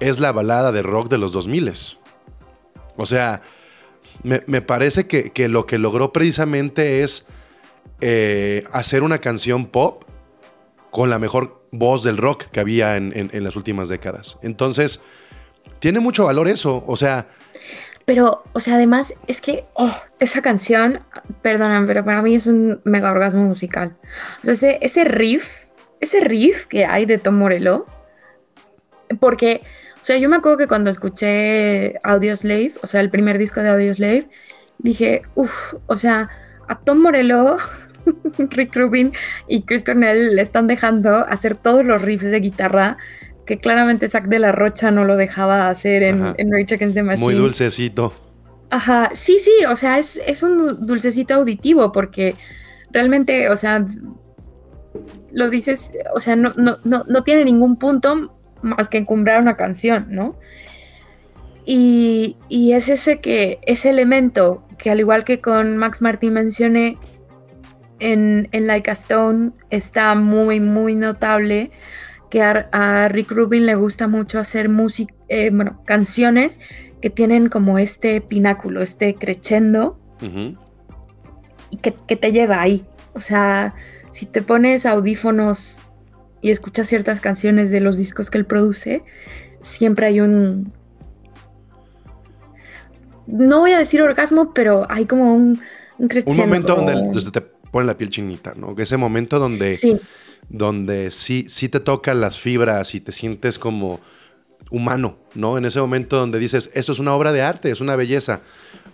es 0.01 0.21
la 0.21 0.33
balada 0.33 0.73
de 0.73 0.83
rock 0.83 1.09
de 1.09 1.17
los 1.17 1.33
2000. 1.33 1.73
O 2.97 3.07
sea, 3.07 3.43
me, 4.23 4.41
parece 4.61 5.07
que, 5.07 5.49
lo 5.49 5.67
que 5.67 5.79
logró 5.79 6.13
precisamente 6.13 7.01
es 7.01 7.27
eh, 8.01 8.65
hacer 8.73 9.03
una 9.03 9.21
canción 9.21 9.67
pop 9.67 10.04
con 10.95 11.11
la 11.11 11.19
mejor 11.19 11.67
voz 11.73 12.05
del 12.05 12.17
rock 12.17 12.45
que 12.45 12.61
había 12.61 12.95
en, 12.97 13.31
las 13.43 13.57
últimas 13.57 13.89
décadas. 13.89 14.39
Entonces, 14.43 15.01
tiene 15.81 15.99
mucho 15.99 16.27
valor 16.27 16.47
eso. 16.47 16.85
O 16.87 16.97
sea. 16.97 17.27
Pero, 18.05 18.45
o 18.53 18.61
sea, 18.61 18.77
además, 18.77 19.13
es 19.27 19.41
que 19.41 19.65
oh, 19.75 19.93
esa 20.21 20.41
canción, 20.41 21.01
perdonan, 21.43 21.89
pero 21.89 22.05
para 22.05 22.23
mí 22.23 22.37
es 22.37 22.47
un 22.47 22.81
mega 22.85 23.11
orgasmo 23.11 23.43
musical. 23.43 23.97
O 24.43 24.55
sea, 24.55 24.71
ese 24.71 25.03
riff 25.03 25.65
ese 26.01 26.21
riff 26.21 26.67
que 26.67 26.85
hay 26.85 27.07
de 27.07 27.19
Tom 27.19 27.35
Morello, 27.35 27.87
porque, 29.19 29.63
o 29.97 30.05
sea, 30.05 30.17
yo 30.17 30.29
me 30.29 30.37
acuerdo 30.37 30.59
que 30.59 30.69
cuando 30.69 30.91
escuché 30.91 31.99
Audioslave, 32.05 32.75
o 32.83 32.87
sea, 32.87 33.01
el 33.01 33.11
primer 33.11 33.39
disco 33.39 33.61
de 33.61 33.71
Audioslave, 33.71 34.29
dije, 34.79 35.23
uff, 35.35 35.75
o 35.87 35.97
sea, 35.97 36.31
a 36.69 36.79
Tom 36.79 36.99
Morello, 36.99 37.57
Rick 38.51 38.75
Rubin 38.77 39.13
y 39.49 39.63
Chris 39.63 39.83
Cornell 39.83 40.37
le 40.37 40.43
están 40.43 40.67
dejando 40.67 41.27
hacer 41.27 41.57
todos 41.57 41.85
los 41.85 42.03
riffs 42.03 42.31
de 42.31 42.41
guitarra 42.41 42.97
que 43.47 43.59
claramente 43.59 44.09
Zack 44.09 44.27
de 44.27 44.39
la 44.39 44.53
Rocha 44.53 44.91
no 44.91 45.05
lo 45.05 45.17
dejaba 45.17 45.69
hacer 45.69 46.03
en, 46.03 46.35
en 46.39 46.51
Rage 46.51 46.75
Against 46.75 46.95
the 46.95 47.03
Machine. 47.03 47.27
Muy 47.27 47.35
dulcecito. 47.35 48.13
Ajá, 48.71 49.11
sí, 49.15 49.39
sí, 49.39 49.53
o 49.71 49.77
sea, 49.77 49.99
es, 49.99 50.21
es 50.27 50.43
un 50.43 50.87
dulcecito 50.87 51.35
auditivo 51.35 51.93
porque 51.93 52.35
realmente, 52.91 53.51
o 53.51 53.57
sea, 53.57 53.85
lo 55.31 55.51
dices, 55.51 55.93
o 56.15 56.21
sea, 56.21 56.37
no, 56.37 56.53
no, 56.57 56.79
no, 56.85 57.05
no 57.07 57.23
tiene 57.23 57.45
ningún 57.45 57.77
punto 57.77 58.35
más 58.63 58.89
que 58.89 58.99
encumbrar 58.99 59.41
una 59.41 59.57
canción, 59.57 60.07
¿no? 60.11 60.39
Y, 61.67 62.37
y, 62.49 62.73
es 62.73 62.89
ese 62.89 63.21
que, 63.21 63.59
ese 63.63 63.91
elemento 63.91 64.65
que 64.77 64.91
al 64.91 65.01
igual 65.01 65.25
que 65.25 65.41
con 65.41 65.77
Max 65.77 66.03
Martin 66.03 66.33
mencioné, 66.33 66.99
en, 68.05 68.49
en 68.53 68.67
Like 68.67 68.91
a 68.91 68.93
Stone 68.93 69.53
está 69.71 70.15
muy, 70.15 70.61
muy 70.61 70.95
notable 70.95 71.71
que 72.29 72.43
a, 72.43 73.09
Rick 73.09 73.31
Rubin 73.31 73.65
le 73.65 73.77
gusta 73.77 74.09
mucho 74.09 74.39
hacer 74.39 74.69
música, 74.69 75.15
eh, 75.29 75.51
bueno, 75.51 75.81
canciones 75.87 76.61
que 77.01 77.09
tienen 77.09 77.49
como 77.49 77.79
este 77.79 78.21
pináculo, 78.21 78.83
este 78.83 79.15
crescendo 79.15 79.99
y 81.71 81.77
que, 81.79 81.95
que, 82.07 82.17
te 82.17 82.33
lleva 82.33 82.61
ahí. 82.61 82.85
O 83.15 83.21
sea, 83.21 83.75
si 84.11 84.27
te 84.27 84.43
pones 84.43 84.85
audífonos 84.85 85.81
y 86.43 86.51
escuchas 86.51 86.89
ciertas 86.89 87.21
canciones 87.21 87.71
de 87.71 87.81
los 87.81 87.97
discos 87.97 88.31
que 88.31 88.39
él 88.39 88.47
produce, 88.47 89.03
siempre 89.63 90.07
hay 90.09 90.21
un... 90.21 90.73
No 93.27 93.61
voy 93.61 93.73
a 93.73 93.79
decir 93.79 94.03
orgasmo, 94.03 94.53
pero 94.53 94.87
hay 94.91 95.07
como 95.07 95.35
un, 95.35 95.61
un 95.99 96.09
Un 96.27 96.37
momento 96.37 96.75
donde, 96.75 97.31
te 97.31 97.54
pone 97.75 97.89
la 97.89 97.99
piel 97.99 98.09
chinita, 98.09 98.55
¿no? 98.57 98.73
Ese 98.79 98.97
momento 98.97 99.41
donde 99.41 99.75
sí, 99.75 99.99
donde 100.49 101.11
sí, 101.11 101.47
sí 101.49 101.69
te 101.69 101.81
tocan 101.81 102.21
las 102.21 102.39
fibras 102.39 102.95
y 102.95 103.01
te 103.01 103.11
sientes 103.11 103.59
como 103.59 103.99
humano, 104.71 105.17
¿no? 105.35 105.59
En 105.59 105.65
ese 105.65 105.81
momento 105.81 106.17
donde 106.17 106.39
dices, 106.39 106.71
esto 106.75 106.93
es 106.93 107.01
una 107.01 107.15
obra 107.15 107.33
de 107.33 107.43
arte, 107.43 107.73
es 107.73 107.81
una 107.81 107.97
belleza. 107.97 108.43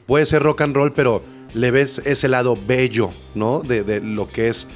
Puede 0.07 0.25
ser 0.25 0.43
rock 0.43 0.63
and 0.63 0.75
roll, 0.75 0.95
pero 0.95 1.23
le 1.53 1.71
ves 1.71 2.01
ese 2.07 2.29
lado 2.29 2.57
bello, 2.67 3.11
¿no? 3.35 3.61
De, 3.61 3.83
de 3.83 4.01
lo 4.01 4.29
que 4.29 4.49
es 4.49 4.67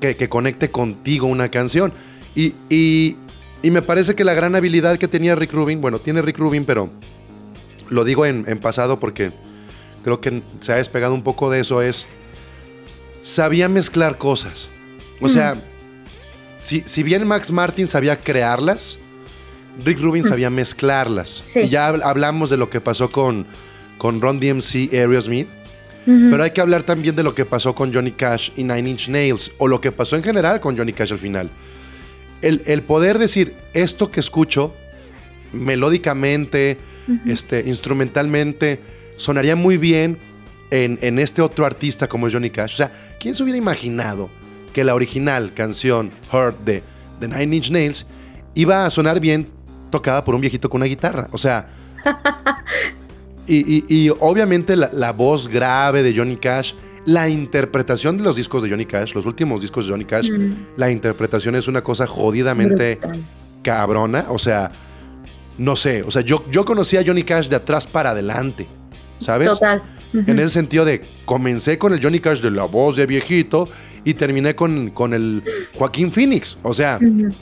que, 0.00 0.16
que, 0.16 0.28
conecte 0.28 0.72
contigo 0.72 1.28
una 1.28 1.48
canción. 1.48 1.92
Y, 2.34 3.16
me 3.62 3.80
parece 3.82 4.16
que 4.16 4.24
la 4.24 4.34
gran 4.34 4.56
habilidad 4.56 4.98
que 4.98 5.06
tenía 5.06 5.36
Rick 5.36 5.52
Rubin, 5.52 5.80
bueno, 5.80 6.00
tiene 6.00 6.20
Rick 6.20 6.38
Rubin, 6.38 6.64
pero 6.64 6.90
lo 7.90 8.02
digo 8.02 8.26
en, 8.26 8.44
pasado 8.58 8.98
porque 8.98 9.30
creo 10.02 10.20
que 10.20 10.42
se 10.58 10.72
ha 10.72 10.76
despegado 10.76 11.14
un 11.14 11.22
poco 11.22 11.48
de 11.48 11.60
eso, 11.60 11.80
es, 11.80 12.06
sabía 13.22 13.68
mezclar 13.68 14.18
cosas. 14.18 14.70
O 15.20 15.28
sea, 15.28 15.62
si, 16.60 16.82
si, 16.84 17.02
bien 17.02 17.26
Max 17.26 17.50
Martin 17.52 17.86
sabía 17.86 18.20
crearlas, 18.20 18.98
Rick 19.84 20.00
Rubin 20.00 20.24
sabía 20.24 20.50
mezclarlas. 20.50 21.44
Y 21.56 21.68
ya 21.68 21.86
hablamos 21.88 22.50
de 22.50 22.56
lo 22.56 22.68
que 22.68 22.80
pasó 22.80 23.10
con, 23.10 23.46
con 23.98 24.20
Ron 24.20 24.40
DMC, 24.40 24.92
Aerosmith. 24.92 25.48
Pero 26.04 26.42
hay 26.42 26.50
que 26.50 26.60
hablar 26.60 26.82
también 26.82 27.14
de 27.14 27.22
lo 27.22 27.32
que 27.32 27.44
pasó 27.44 27.76
con 27.76 27.94
Johnny 27.94 28.10
Cash 28.10 28.50
y 28.56 28.64
Nine 28.64 28.90
Inch 28.90 29.08
Nails, 29.08 29.52
o 29.58 29.68
lo 29.68 29.80
que 29.80 29.92
pasó 29.92 30.16
en 30.16 30.24
general 30.24 30.58
con 30.58 30.76
Johnny 30.76 30.92
Cash 30.92 31.12
al 31.12 31.18
final 31.18 31.48
el, 32.42 32.82
poder 32.82 33.18
decir 33.18 33.54
esto 33.72 34.10
que 34.10 34.20
escucho 34.20 34.74
melódicamente, 35.52 36.78
este, 37.26 37.64
instrumentalmente, 37.66 38.80
sonaría 39.16 39.56
muy 39.56 39.76
bien 39.76 40.18
en, 40.72 41.18
este 41.18 41.42
otro 41.42 41.66
artista 41.66 42.08
como 42.08 42.30
Johnny 42.30 42.50
Cash. 42.50 42.74
O 42.74 42.76
sea, 42.76 42.92
¿quién 43.20 43.34
se 43.34 43.42
hubiera 43.42 43.58
imaginado 43.58 44.30
que 44.72 44.84
la 44.84 44.94
original 44.94 45.52
canción 45.52 46.10
Heart 46.32 46.60
de, 46.64 46.82
The 47.20 47.28
Nine 47.28 47.56
Inch 47.56 47.70
Nails 47.70 48.06
iba 48.54 48.86
a 48.86 48.90
sonar 48.90 49.20
bien 49.20 49.48
tocada 49.90 50.24
por 50.24 50.34
un 50.34 50.40
viejito 50.40 50.70
con 50.70 50.80
una 50.80 50.86
guitarra? 50.86 51.28
O 51.30 51.38
sea, 51.38 51.68
y, 53.46 54.08
obviamente 54.18 54.74
la, 54.76 55.12
voz 55.12 55.46
grave 55.46 56.02
de 56.02 56.16
Johnny 56.16 56.36
Cash 56.36 56.72
la 57.04 57.28
interpretación 57.28 58.16
de 58.16 58.22
los 58.22 58.36
discos 58.36 58.62
de 58.62 58.70
Johnny 58.70 58.86
Cash, 58.86 59.12
los 59.12 59.26
últimos 59.26 59.60
discos 59.60 59.86
de 59.86 59.92
Johnny 59.92 60.04
Cash, 60.04 60.30
mm. 60.30 60.52
la 60.76 60.88
interpretación 60.88 61.56
es 61.56 61.66
una 61.66 61.82
cosa 61.82 62.06
jodidamente 62.06 63.00
cabrona. 63.62 64.26
O 64.28 64.38
sea, 64.38 64.70
no 65.58 65.74
sé, 65.74 66.02
o 66.02 66.12
sea, 66.12 66.22
yo, 66.22 66.44
yo 66.48 66.64
conocí 66.64 66.96
a 66.96 67.02
Johnny 67.04 67.24
Cash 67.24 67.48
de 67.48 67.56
atrás 67.56 67.88
para 67.88 68.10
adelante, 68.10 68.68
¿sabes? 69.18 69.48
Total. 69.48 69.82
En 70.12 70.38
ese 70.38 70.50
sentido 70.50 70.84
de, 70.84 71.02
comencé 71.24 71.78
con 71.78 71.92
el 71.92 72.02
Johnny 72.02 72.20
Cash 72.20 72.40
de 72.40 72.50
la 72.50 72.64
voz 72.64 72.96
de 72.96 73.06
viejito 73.06 73.68
y 74.04 74.14
terminé 74.14 74.54
con, 74.54 74.90
con 74.90 75.14
el 75.14 75.42
Joaquín 75.74 76.12
Phoenix. 76.12 76.58
O 76.62 76.72
sea, 76.72 76.98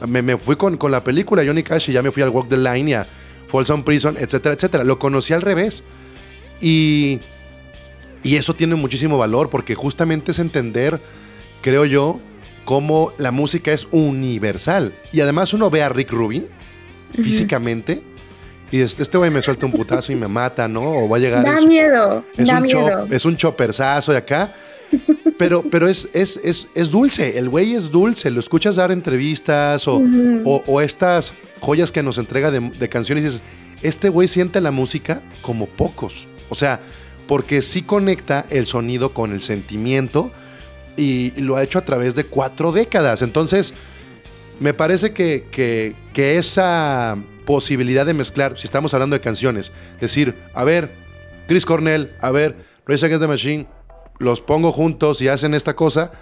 me, 0.07 0.37
fui 0.37 0.57
con, 0.57 0.77
con, 0.77 0.93
la 0.93 1.03
película 1.03 1.43
Johnny 1.45 1.62
Cash 1.62 1.91
y 1.91 1.93
ya 1.93 2.03
me 2.03 2.12
fui 2.12 2.23
al 2.23 2.29
Walk 2.31 2.49
the 2.49 2.57
Line 2.57 2.91
y 2.91 2.95
a 2.95 3.07
Folsom 3.49 3.83
Prison, 3.83 4.16
etcétera, 4.18 4.55
etcétera. 4.55 4.85
Lo 4.85 4.99
conocí 4.99 5.33
al 5.33 5.43
revés. 5.43 5.83
Y 6.61 7.21
y 8.23 8.37
eso 8.37 8.55
tiene 8.55 8.75
muchísimo 8.75 9.18
valor 9.18 9.51
porque 9.51 9.75
justamente 9.75 10.33
es 10.33 10.39
entender, 10.39 11.01
creo 11.62 11.85
yo, 11.85 12.21
cómo 12.64 13.12
la 13.18 13.31
música 13.31 13.73
es 13.73 13.89
universal. 13.91 14.93
Y 15.12 15.21
además 15.21 15.55
uno 15.55 15.71
ve 15.71 15.83
a 15.83 15.89
Rick 15.89 16.12
Rubin 16.12 16.47
físicamente 17.14 18.03
y 18.71 18.81
este 18.81 19.18
güey 19.18 19.31
me 19.31 19.43
suelta 19.43 19.66
un 19.66 19.73
putazo 19.73 20.12
y 20.12 20.16
me 20.16 20.29
mata, 20.29 20.68
¿no? 20.68 20.83
O 20.83 21.09
va 21.09 21.16
a 21.16 21.21
llegar... 21.21 21.45
Da 21.45 21.61
miedo, 21.61 22.25
es 22.37 22.47
da 22.47 22.57
un 22.57 22.62
miedo. 22.62 23.07
es 23.11 23.25
un 23.25 23.37
choperzazo 23.37 24.12
de 24.12 24.18
acá. 24.18 24.55
Pero, 25.39 25.62
pero 25.62 25.89
es, 25.89 26.09
es, 26.12 26.39
es, 26.43 26.68
es, 26.75 26.91
dulce, 26.91 27.39
el 27.39 27.49
güey 27.49 27.75
es 27.75 27.91
dulce, 27.91 28.31
lo 28.31 28.41
escuchas 28.41 28.77
dar 28.77 28.93
entrevistas 28.93 29.87
o, 29.89 30.03
o, 30.45 30.81
estas 30.81 31.33
joyas 31.61 31.93
que 31.93 32.03
nos 32.03 32.18
entrega 32.18 32.51
de, 32.51 32.61
de 32.61 32.89
canciones 32.89 33.23
y 33.23 33.25
dices, 33.27 33.43
este 33.83 34.09
güey 34.09 34.29
siente 34.29 34.61
la 34.61 34.71
música 34.71 35.23
como 35.41 35.66
pocos. 35.66 36.27
O 36.51 36.55
sea, 36.55 36.81
porque 37.27 37.62
sí 37.62 37.83
conecta 37.83 38.45
el 38.51 38.66
sonido 38.66 39.14
con 39.14 39.33
el 39.33 39.41
sentimiento 39.41 40.33
y 40.97 41.31
lo 41.41 41.57
ha 41.57 41.62
hecho 41.62 41.79
a 41.79 41.85
través 41.85 42.14
de 42.14 42.25
cuatro 42.25 42.73
décadas. 42.73 43.23
Entonces, 43.23 43.73
me 44.59 44.75
parece 44.75 45.12
que, 45.12 45.47
que, 45.51 46.39
esa 46.39 47.16
posibilidad 47.51 48.07
de 48.07 48.14
mezclar, 48.14 48.57
si 48.57 48.64
estamos 48.64 48.94
hablando 48.94 49.16
de 49.16 49.20
canciones, 49.20 49.72
decir, 50.01 50.36
a 50.55 50.62
ver, 50.62 50.92
Chris 51.48 51.66
Cornell, 51.66 52.12
a 52.20 52.30
ver, 52.30 52.55
Rage 52.86 53.07
Against 53.07 53.22
the 53.22 53.26
Machine, 53.26 53.66
los 54.20 54.40
pongo 54.40 54.70
juntos 54.70 55.20
y 55.20 55.26
hacen 55.26 55.53
esta 55.53 55.74
cosa, 55.74 56.12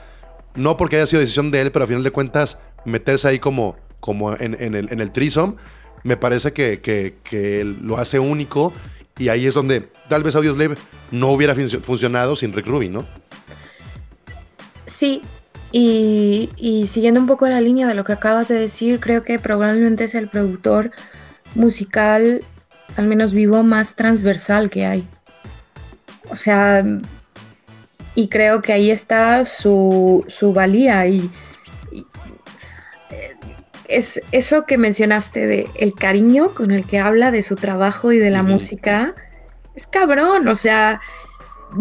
no 0.54 0.78
porque 0.78 0.96
haya 0.96 1.06
sido 1.06 1.20
decisión 1.20 1.50
de 1.50 1.60
él, 1.60 1.70
pero 1.70 1.84
a 1.84 1.86
final 1.86 2.02
de 2.02 2.12
cuentas, 2.12 2.60
meterse 2.86 3.28
ahí 3.28 3.38
como, 3.38 3.76
como 4.00 4.34
en, 4.34 4.54
el, 4.54 4.90
en 4.90 5.00
el 5.00 5.12
trisom, 5.12 5.56
me 6.02 6.16
parece 6.16 6.54
que, 6.54 6.80
que, 6.80 7.16
que 7.22 7.62
lo 7.82 7.98
hace 7.98 8.18
único 8.18 8.72
y 9.18 9.28
ahí 9.28 9.46
es 9.46 9.52
donde 9.52 9.82
tal 10.08 10.22
vez 10.22 10.34
Audioslave 10.34 10.76
no 11.10 11.28
hubiera 11.28 11.54
funcionado 11.54 12.36
sin 12.36 12.54
Rick 12.54 12.68
Rubin, 12.68 12.94
¿no? 12.94 13.04
Sí, 14.86 15.20
y, 15.70 16.86
siguiendo 16.88 17.20
un 17.20 17.26
poco 17.26 17.46
la 17.46 17.60
línea 17.60 17.86
de 17.86 17.94
lo 17.94 18.04
que 18.04 18.12
acabas 18.12 18.48
de 18.48 18.58
decir, 18.58 19.00
creo 19.00 19.22
que 19.22 19.38
probablemente 19.38 20.04
es 20.04 20.14
el 20.14 20.28
productor 20.28 20.90
musical, 21.54 22.42
al 22.96 23.06
menos 23.06 23.34
vivo, 23.34 23.62
más 23.62 23.94
transversal 23.94 24.70
que 24.70 24.86
hay. 24.86 25.06
O 26.30 26.36
sea, 26.36 26.84
y 28.14 28.28
creo 28.28 28.62
que 28.62 28.72
ahí 28.72 28.90
está 28.90 29.44
su, 29.44 30.24
valía 30.54 31.06
y, 31.06 31.30
es 33.88 34.20
eso 34.32 34.66
que 34.66 34.76
mencionaste 34.76 35.46
de 35.46 35.70
el 35.74 35.94
cariño 35.94 36.54
con 36.54 36.72
el 36.72 36.84
que 36.84 36.98
habla 36.98 37.30
de 37.30 37.42
su 37.42 37.56
trabajo 37.56 38.12
y 38.12 38.18
de 38.18 38.30
la 38.30 38.42
música 38.42 39.14
es 39.74 39.86
cabrón, 39.86 40.46
o 40.48 40.56
sea, 40.56 41.00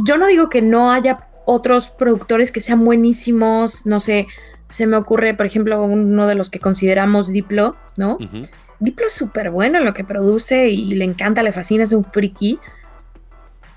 yo 0.05 0.17
no 0.17 0.27
digo 0.27 0.47
que 0.47 0.61
no 0.61 0.91
haya 0.91 1.17
otros 1.47 1.89
productores 1.89 2.51
que 2.51 2.59
sean 2.59 2.83
buenísimos, 2.83 3.85
no 3.85 4.01
sé, 4.01 4.27
se 4.67 4.85
me 4.85 4.97
ocurre, 4.97 5.33
por 5.33 5.45
ejemplo, 5.45 5.81
uno 5.81 6.27
de 6.27 6.35
los 6.35 6.49
que 6.49 6.59
consideramos 6.59 7.31
Diplo, 7.31 7.77
¿no? 7.95 8.17
Diplo 8.79 9.05
es 9.05 9.13
súper 9.13 9.49
bueno 9.49 9.79
en 9.79 9.85
lo 9.85 9.93
que 9.93 10.03
produce 10.03 10.67
y 10.67 10.93
le 10.93 11.05
encanta, 11.05 11.41
le 11.41 11.53
fascina, 11.53 11.85
es 11.85 11.93
un 11.93 12.03
friki, 12.03 12.59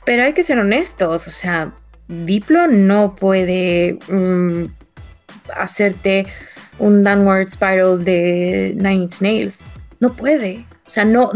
pero 0.05 0.25
hay 0.25 0.33
que 0.33 0.43
ser 0.43 0.59
honestos, 0.59 1.29
o 1.29 1.31
sea, 1.31 1.73
Diplo 2.09 2.67
no 2.67 3.15
puede 3.15 4.01
mm, 4.09 4.65
hacerte 5.57 6.27
un 6.81 7.05
downward 7.05 7.49
spiral 7.49 8.05
de 8.05 8.73
Nine 8.77 9.05
Inch 9.05 9.21
Nails. 9.21 9.67
No 10.01 10.15
puede. 10.15 10.67
O 10.87 10.91
sea, 10.91 11.05
no. 11.05 11.31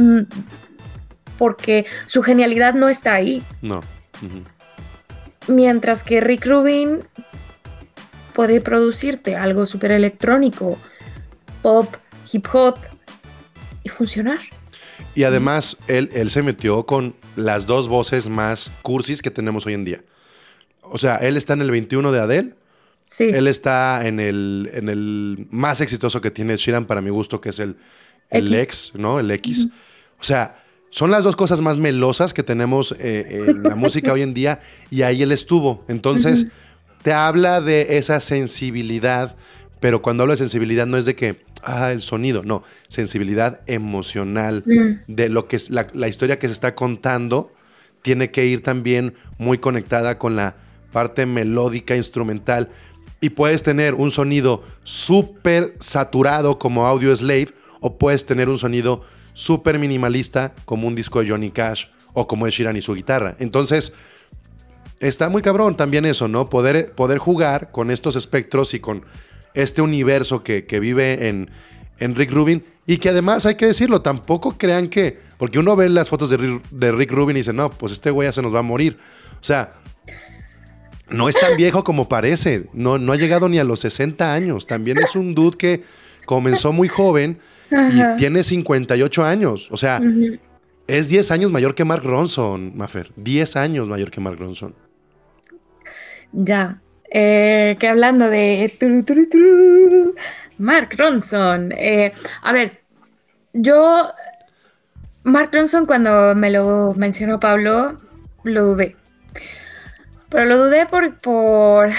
Porque 1.38 1.86
su 2.06 2.22
genialidad 2.22 2.74
no 2.74 2.88
está 2.88 3.14
ahí. 3.14 3.42
No. 3.62 3.82
Mientras 5.46 6.02
que 6.02 6.20
Rick 6.20 6.46
Rubin 6.46 7.02
puede 8.32 8.60
producirte 8.60 9.36
algo 9.36 9.66
súper 9.66 9.92
electrónico, 9.92 10.78
pop, 11.62 11.94
hip 12.32 12.46
hop 12.52 12.76
y 13.82 13.88
funcionar. 13.88 14.38
Y 15.14 15.22
además, 15.22 15.76
él, 15.86 16.10
él 16.12 16.30
se 16.30 16.42
metió 16.42 16.86
con 16.86 17.14
las 17.36 17.66
dos 17.66 17.88
voces 17.88 18.28
más 18.28 18.70
cursis 18.82 19.22
que 19.22 19.30
tenemos 19.30 19.66
hoy 19.66 19.74
en 19.74 19.84
día. 19.84 20.02
O 20.82 20.98
sea, 20.98 21.16
él 21.16 21.36
está 21.36 21.52
en 21.52 21.62
el 21.62 21.70
21 21.70 22.10
de 22.10 22.20
Adele. 22.20 22.54
Sí. 23.06 23.24
Él 23.24 23.46
está 23.46 24.06
en 24.06 24.18
el, 24.18 24.70
en 24.72 24.88
el 24.88 25.46
más 25.50 25.80
exitoso 25.80 26.20
que 26.20 26.30
tiene 26.30 26.56
Sheeran 26.56 26.86
para 26.86 27.00
mi 27.00 27.10
gusto, 27.10 27.40
que 27.40 27.50
es 27.50 27.58
el, 27.58 27.76
el 28.30 28.52
X. 28.54 28.62
X, 28.62 28.92
¿no? 28.94 29.20
El 29.20 29.30
X. 29.30 29.68
O 30.18 30.24
sea, 30.24 30.63
son 30.94 31.10
las 31.10 31.24
dos 31.24 31.34
cosas 31.34 31.60
más 31.60 31.76
melosas 31.76 32.32
que 32.32 32.44
tenemos 32.44 32.94
eh, 33.00 33.46
en 33.48 33.64
la 33.64 33.74
música 33.74 34.12
hoy 34.12 34.22
en 34.22 34.32
día 34.32 34.60
y 34.92 35.02
ahí 35.02 35.24
él 35.24 35.32
estuvo. 35.32 35.84
Entonces, 35.88 36.46
te 37.02 37.12
habla 37.12 37.60
de 37.60 37.98
esa 37.98 38.20
sensibilidad, 38.20 39.34
pero 39.80 40.02
cuando 40.02 40.22
hablo 40.22 40.34
de 40.34 40.38
sensibilidad 40.38 40.86
no 40.86 40.96
es 40.96 41.04
de 41.04 41.16
que, 41.16 41.42
ah, 41.64 41.90
el 41.90 42.00
sonido, 42.00 42.44
no, 42.44 42.62
sensibilidad 42.86 43.62
emocional 43.66 44.62
Mm. 44.64 45.12
de 45.12 45.28
lo 45.30 45.48
que 45.48 45.56
es 45.56 45.68
la, 45.68 45.88
la 45.94 46.06
historia 46.06 46.38
que 46.38 46.46
se 46.46 46.52
está 46.52 46.76
contando 46.76 47.52
tiene 48.02 48.30
que 48.30 48.46
ir 48.46 48.62
también 48.62 49.14
muy 49.36 49.58
conectada 49.58 50.16
con 50.16 50.36
la 50.36 50.54
parte 50.92 51.26
melódica, 51.26 51.96
instrumental. 51.96 52.70
Y 53.20 53.30
puedes 53.30 53.64
tener 53.64 53.94
un 53.94 54.12
sonido 54.12 54.62
súper 54.84 55.74
saturado 55.80 56.60
como 56.60 56.86
Audio 56.86 57.16
Slave, 57.16 57.48
o 57.80 57.98
puedes 57.98 58.26
tener 58.26 58.48
un 58.48 58.58
sonido 58.58 59.02
súper 59.34 59.78
minimalista 59.78 60.54
como 60.64 60.88
un 60.88 60.94
disco 60.94 61.20
de 61.20 61.28
Johnny 61.28 61.50
Cash, 61.50 61.86
o 62.14 62.26
como 62.26 62.46
es 62.46 62.54
Shiran 62.54 62.76
y 62.76 62.82
su 62.82 62.94
guitarra. 62.94 63.36
Entonces, 63.38 63.92
está 65.00 65.28
muy 65.28 65.42
cabrón 65.42 65.76
también 65.76 66.06
eso, 66.06 66.28
¿no? 66.28 66.48
Poder, 66.48 66.92
poder 66.92 67.18
jugar 67.18 67.70
con 67.70 67.90
estos 67.90 68.16
espectros 68.16 68.72
y 68.72 68.80
con 68.80 69.04
este 69.52 69.82
universo 69.82 70.42
que, 70.42 70.62
vive 70.80 71.28
en, 71.28 71.50
en 71.98 72.14
Rick 72.14 72.32
Rubin. 72.32 72.64
Y 72.86 72.98
que 72.98 73.10
además 73.10 73.46
hay 73.46 73.56
que 73.56 73.66
decirlo, 73.66 74.02
tampoco 74.02 74.56
crean 74.58 74.88
que. 74.88 75.18
Porque 75.38 75.58
uno 75.58 75.74
ve 75.74 75.88
las 75.88 76.08
fotos 76.08 76.30
de 76.30 76.36
Rick, 76.36 76.62
de 76.70 76.92
Rick 76.92 77.10
Rubin 77.10 77.36
y 77.36 77.40
dice, 77.40 77.52
no, 77.52 77.70
pues 77.70 77.92
este 77.92 78.10
güey 78.10 78.28
ya 78.28 78.32
se 78.32 78.42
nos 78.42 78.54
va 78.54 78.60
a 78.60 78.62
morir. 78.62 78.98
O 79.40 79.44
sea, 79.44 79.74
no 81.08 81.28
es 81.28 81.38
tan 81.38 81.56
viejo 81.56 81.82
como 81.82 82.08
parece. 82.08 82.66
No, 82.72 82.98
no 82.98 83.12
ha 83.12 83.16
llegado 83.16 83.48
ni 83.48 83.58
a 83.58 83.64
los 83.64 83.80
60 83.80 84.32
años. 84.32 84.66
También 84.66 84.98
es 84.98 85.16
un 85.16 85.34
dude 85.34 85.56
que 85.56 85.82
comenzó 86.26 86.72
muy 86.72 86.88
joven 86.88 87.40
Ajá. 87.70 88.14
y 88.14 88.16
tiene 88.18 88.42
58 88.42 89.24
años. 89.24 89.68
O 89.70 89.76
sea, 89.76 90.00
es 90.86 91.08
10 91.08 91.30
años 91.30 91.50
mayor 91.50 91.74
que 91.74 91.84
Mark 91.84 92.04
Ronson, 92.04 92.76
Mafer. 92.76 93.10
10 93.16 93.56
años 93.56 93.86
mayor 93.88 94.10
que 94.10 94.20
Mark 94.20 94.38
Ronson. 94.38 94.74
Ya. 96.32 96.80
Eh, 97.10 97.76
que 97.78 97.88
hablando 97.88 98.28
de 98.28 98.76
Mark 100.58 100.90
Ronson. 100.96 101.72
eh, 101.72 102.12
a 102.42 102.52
ver, 102.52 102.80
yo. 103.52 104.08
Mark 105.22 105.50
Ronson, 105.52 105.86
cuando 105.86 106.34
me 106.34 106.50
lo 106.50 106.92
mencionó 106.96 107.40
Pablo, 107.40 107.96
lo 108.42 108.64
dudé. 108.64 108.96
Pero 110.34 110.46
lo 110.46 110.64
dudé 110.64 110.84
por, 110.86 111.16
por. 111.18 111.90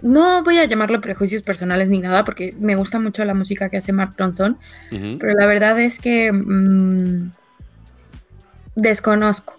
No 0.00 0.44
voy 0.44 0.58
a 0.58 0.64
llamarlo 0.64 1.00
prejuicios 1.00 1.42
personales 1.42 1.90
ni 1.90 1.98
nada, 1.98 2.24
porque 2.24 2.52
me 2.60 2.76
gusta 2.76 3.00
mucho 3.00 3.24
la 3.24 3.34
música 3.34 3.68
que 3.68 3.78
hace 3.78 3.92
Mark 3.92 4.14
Ronson. 4.16 4.58
Pero 4.90 5.34
la 5.36 5.46
verdad 5.46 5.76
es 5.80 5.98
que. 5.98 6.30
mm, 6.30 7.32
desconozco. 8.76 9.56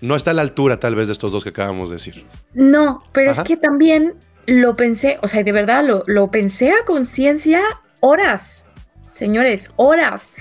No 0.00 0.14
está 0.14 0.30
a 0.30 0.34
la 0.34 0.42
altura, 0.42 0.78
tal 0.78 0.94
vez, 0.94 1.08
de 1.08 1.12
estos 1.12 1.32
dos 1.32 1.42
que 1.42 1.50
acabamos 1.50 1.88
de 1.88 1.96
decir. 1.96 2.24
No, 2.54 3.02
pero 3.10 3.32
Ajá. 3.32 3.42
es 3.42 3.48
que 3.48 3.56
también 3.56 4.14
lo 4.46 4.76
pensé, 4.76 5.18
o 5.20 5.26
sea, 5.26 5.42
de 5.42 5.50
verdad 5.50 5.84
lo, 5.84 6.04
lo 6.06 6.30
pensé 6.30 6.70
a 6.70 6.84
conciencia 6.84 7.62
horas, 7.98 8.68
señores, 9.10 9.72
horas. 9.74 10.36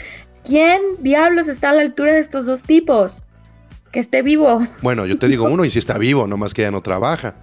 ¿Quién 0.46 0.80
diablos 1.00 1.48
está 1.48 1.72
a 1.72 1.74
la 1.74 1.82
altura 1.82 2.12
de 2.12 2.20
estos 2.20 2.46
dos 2.46 2.62
tipos? 2.62 3.26
Que 3.92 4.00
esté 4.00 4.22
vivo. 4.22 4.66
Bueno, 4.82 5.06
yo 5.06 5.20
te 5.20 5.28
digo 5.28 5.46
uno 5.46 5.66
y 5.66 5.70
si 5.70 5.80
está 5.80 5.98
vivo, 5.98 6.28
nomás 6.28 6.54
que 6.54 6.62
ya 6.62 6.72
no 6.72 6.82
trabaja. 6.82 7.36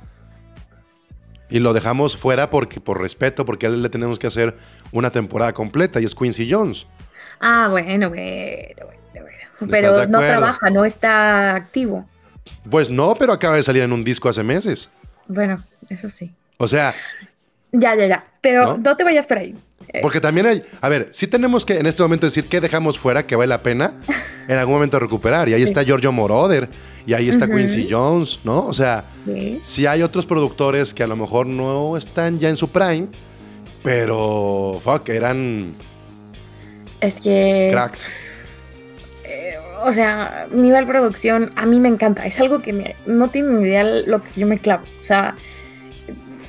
Y 1.50 1.60
lo 1.60 1.72
dejamos 1.72 2.16
fuera 2.16 2.50
porque, 2.50 2.80
por 2.80 3.00
respeto, 3.00 3.44
porque 3.44 3.66
a 3.66 3.68
él 3.70 3.82
le 3.82 3.88
tenemos 3.88 4.18
que 4.18 4.26
hacer 4.26 4.56
una 4.92 5.10
temporada 5.10 5.52
completa 5.52 6.00
y 6.00 6.04
es 6.04 6.14
Quincy 6.14 6.50
Jones. 6.50 6.86
Ah, 7.40 7.68
bueno, 7.70 8.08
bueno, 8.10 8.84
bueno, 8.84 8.98
bueno. 9.12 9.28
¿Estás 9.60 9.68
Pero 9.70 10.06
no 10.06 10.18
trabaja, 10.18 10.70
no 10.70 10.84
está 10.84 11.54
activo. 11.54 12.06
Pues 12.70 12.90
no, 12.90 13.14
pero 13.14 13.32
acaba 13.32 13.56
de 13.56 13.62
salir 13.62 13.82
en 13.82 13.92
un 13.92 14.04
disco 14.04 14.28
hace 14.28 14.42
meses. 14.42 14.90
Bueno, 15.26 15.62
eso 15.88 16.08
sí. 16.10 16.34
O 16.58 16.66
sea, 16.66 16.94
Ya, 17.72 17.94
ya, 17.94 18.06
ya. 18.06 18.24
Pero 18.40 18.64
¿No? 18.64 18.78
no, 18.78 18.96
te 18.96 19.04
vayas 19.04 19.26
por 19.26 19.38
ahí. 19.38 19.54
Eh, 19.90 20.00
porque 20.02 20.20
también 20.20 20.46
hay, 20.46 20.62
a 20.82 20.88
ver, 20.90 21.08
sí 21.12 21.26
tenemos 21.26 21.64
que 21.64 21.78
en 21.78 21.86
este 21.86 22.02
momento 22.02 22.26
decir 22.26 22.46
qué 22.48 22.60
dejamos 22.60 22.98
fuera 22.98 23.26
que 23.26 23.36
vale 23.36 23.48
la 23.48 23.62
pena 23.62 23.94
en 24.46 24.58
algún 24.58 24.74
momento 24.74 24.98
recuperar. 25.00 25.48
Y 25.48 25.54
ahí 25.54 25.60
Sí. 25.60 25.64
está 25.64 25.82
Giorgio 25.82 26.12
Moroder 26.12 26.68
y 27.06 27.14
ahí 27.14 27.28
está. 27.30 27.46
Quincy 27.46 27.86
Jones, 27.90 28.40
¿no? 28.44 28.66
O 28.66 28.74
sea, 28.74 29.04
sí. 29.24 29.60
sí 29.62 29.86
hay 29.86 30.02
otros 30.02 30.26
productores 30.26 30.92
que 30.92 31.02
a 31.02 31.06
lo 31.06 31.16
mejor 31.16 31.46
no 31.46 31.96
están 31.96 32.38
ya 32.38 32.50
en 32.50 32.58
su 32.58 32.68
prime, 32.68 33.06
pero 33.82 34.80
fuck, 34.84 35.08
eran 35.08 35.74
Es 37.00 37.20
que. 37.20 37.68
cracks. 37.72 38.08
o 39.84 39.92
sea, 39.92 40.48
nivel 40.52 40.86
producción, 40.86 41.50
a 41.56 41.64
mí 41.64 41.78
me 41.80 41.88
encanta. 41.88 42.26
Es 42.26 42.38
algo 42.40 42.60
que 42.60 42.72
me- 42.72 42.96
no 43.06 43.28
tiene 43.28 43.48
ni 43.54 43.68
idea 43.68 43.84
lo 43.84 44.22
que 44.22 44.30
yo 44.36 44.46
me 44.46 44.58
clavo. 44.58 44.82
O 45.00 45.04
sea, 45.04 45.36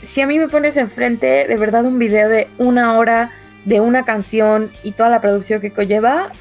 si 0.09 0.21
a 0.21 0.27
mí 0.27 0.39
me 0.39 0.47
pones 0.47 0.75
enfrente 0.77 1.45
de 1.47 1.55
verdad 1.55 1.85
un 1.85 1.99
video 1.99 2.29
de 2.29 2.47
una 2.57 2.97
hora 2.97 3.29
de 3.63 3.79
una 3.79 4.05
canción 4.05 4.71
y 4.81 4.93
toda 4.93 5.07
la 5.07 5.21
producción 5.21 5.61
que 5.61 5.69
conlleva, 5.69 6.31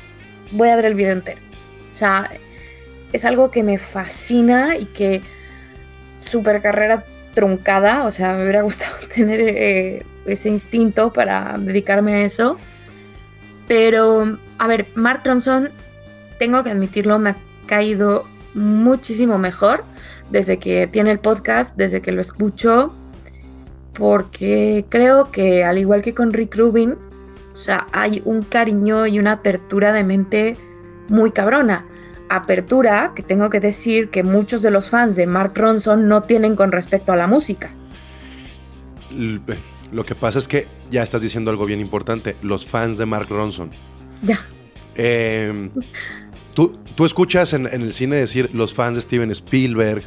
voy 0.52 0.70
a 0.70 0.76
ver 0.76 0.86
el 0.86 0.94
video 0.94 1.12
entero. 1.12 1.38
O 1.92 1.94
sea, 1.94 2.30
es 3.12 3.26
algo 3.26 3.50
que 3.50 3.62
me 3.62 3.76
fascina 3.76 4.78
y 4.78 4.86
que 4.86 5.20
super 6.18 6.62
carrera 6.62 7.04
truncada, 7.34 8.04
o 8.06 8.10
sea, 8.10 8.32
me 8.32 8.44
hubiera 8.44 8.62
gustado 8.68 8.94
tener 9.14 9.38
eh, 9.42 10.06
ese 10.24 10.48
instinto 10.48 11.12
para 11.12 11.56
dedicarme 11.58 12.14
a 12.14 12.24
eso. 12.24 12.56
Pero, 13.66 14.38
a 14.56 14.66
ver, 14.66 14.86
Mark 14.94 15.20
Ronson, 15.26 15.72
tengo 16.38 16.64
que 16.64 16.70
admitirlo, 16.70 17.18
me 17.18 17.30
ha 17.30 17.36
caído 17.66 18.26
muchísimo 18.54 19.36
mejor 19.36 19.84
desde 20.30 20.58
que 20.58 20.86
tiene 20.86 21.10
el 21.10 21.18
podcast, 21.18 21.76
desde 21.76 22.00
que 22.00 22.12
lo 22.12 22.22
escucho, 22.22 22.94
porque 23.99 24.86
creo 24.88 25.30
que 25.32 25.64
al 25.64 25.76
igual 25.76 26.03
que 26.03 26.14
con 26.14 26.32
Rick 26.32 26.57
Rubin, 26.57 26.96
o 27.53 27.57
sea, 27.57 27.88
hay 27.92 28.22
un 28.24 28.44
cariño 28.44 29.07
y 29.09 29.18
una 29.18 29.32
apertura 29.32 29.92
de 29.92 30.05
mente 30.05 30.57
muy 31.09 31.32
cabrona. 31.32 31.84
Apertura 32.28 33.12
que 33.16 33.24
tengo 33.24 33.51
que 33.51 33.59
decir 33.59 34.11
que 34.11 34.22
muchos 34.22 34.62
de 34.62 34.70
los 34.70 34.88
fans 34.88 35.16
de 35.16 35.26
Mark 35.26 35.53
Ronson 35.57 36.07
no 36.07 36.22
tienen 36.22 36.55
con 36.55 36.70
respecto 36.70 37.12
a 37.12 37.16
la 37.16 37.26
música. 37.26 37.70
Lo 39.90 40.05
que 40.05 40.14
pasa 40.14 40.38
es 40.38 40.46
que 40.46 40.68
ya 40.90 41.03
estás 41.03 41.20
diciendo 41.20 41.51
algo 41.51 41.66
bien 41.66 41.80
importante. 41.80 42.36
Los 42.42 42.66
fans 42.66 42.99
de 42.99 43.07
Mark 43.07 43.26
Ronson. 43.28 43.70
Ya. 44.22 44.46
Eh, 44.94 45.70
tú, 46.55 46.78
tú 46.94 47.05
escuchas 47.05 47.53
en, 47.53 47.66
en 47.66 47.82
el 47.82 47.92
cine 47.92 48.16
decir 48.16 48.51
los 48.53 48.74
fans 48.74 48.94
de 48.94 49.01
Steven 49.01 49.30
Spielberg. 49.32 50.05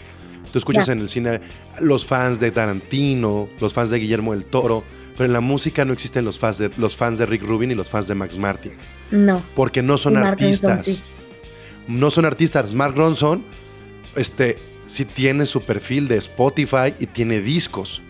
Tú 0.52 0.60
escuchas 0.60 0.90
en 0.90 1.00
el 1.00 1.10
cine 1.10 1.42
los 1.80 2.06
fans 2.06 2.40
de 2.40 2.52
Tarantino, 2.52 3.48
los 3.60 3.74
fans 3.74 3.90
de 3.90 4.00
Guillermo 4.00 4.34
del 4.34 4.46
Toro. 4.46 4.84
Pero 5.14 5.26
en 5.26 5.34
la 5.34 5.42
música 5.42 5.86
no 5.86 5.94
existen 5.94 6.26
los 6.26 6.40
fans 6.40 6.58
de, 6.58 6.72
los 6.78 6.96
fans 6.96 7.18
de 7.18 7.26
Rick 7.26 7.44
Rubin 7.44 7.72
y 7.72 7.76
los 7.76 7.90
fans 7.90 8.08
de 8.08 8.16
Max 8.16 8.38
Martin. 8.38 8.74
No. 9.12 9.44
Porque 9.56 9.82
no 9.82 9.98
son 9.98 10.16
Ronson, 10.16 10.30
artistas. 10.30 10.86
sí. 10.86 11.02
No 11.88 12.12
son 12.12 12.26
artistas. 12.26 12.74
Mark 12.74 12.96
Ronson, 12.96 13.44
este, 14.16 14.58
sí 14.86 15.06
tiene 15.06 15.46
su 15.46 15.64
perfil 15.64 16.08
de 16.08 16.18
Spotify 16.18 16.94
y 17.00 17.08
tiene 17.08 17.42
discos. 17.42 18.02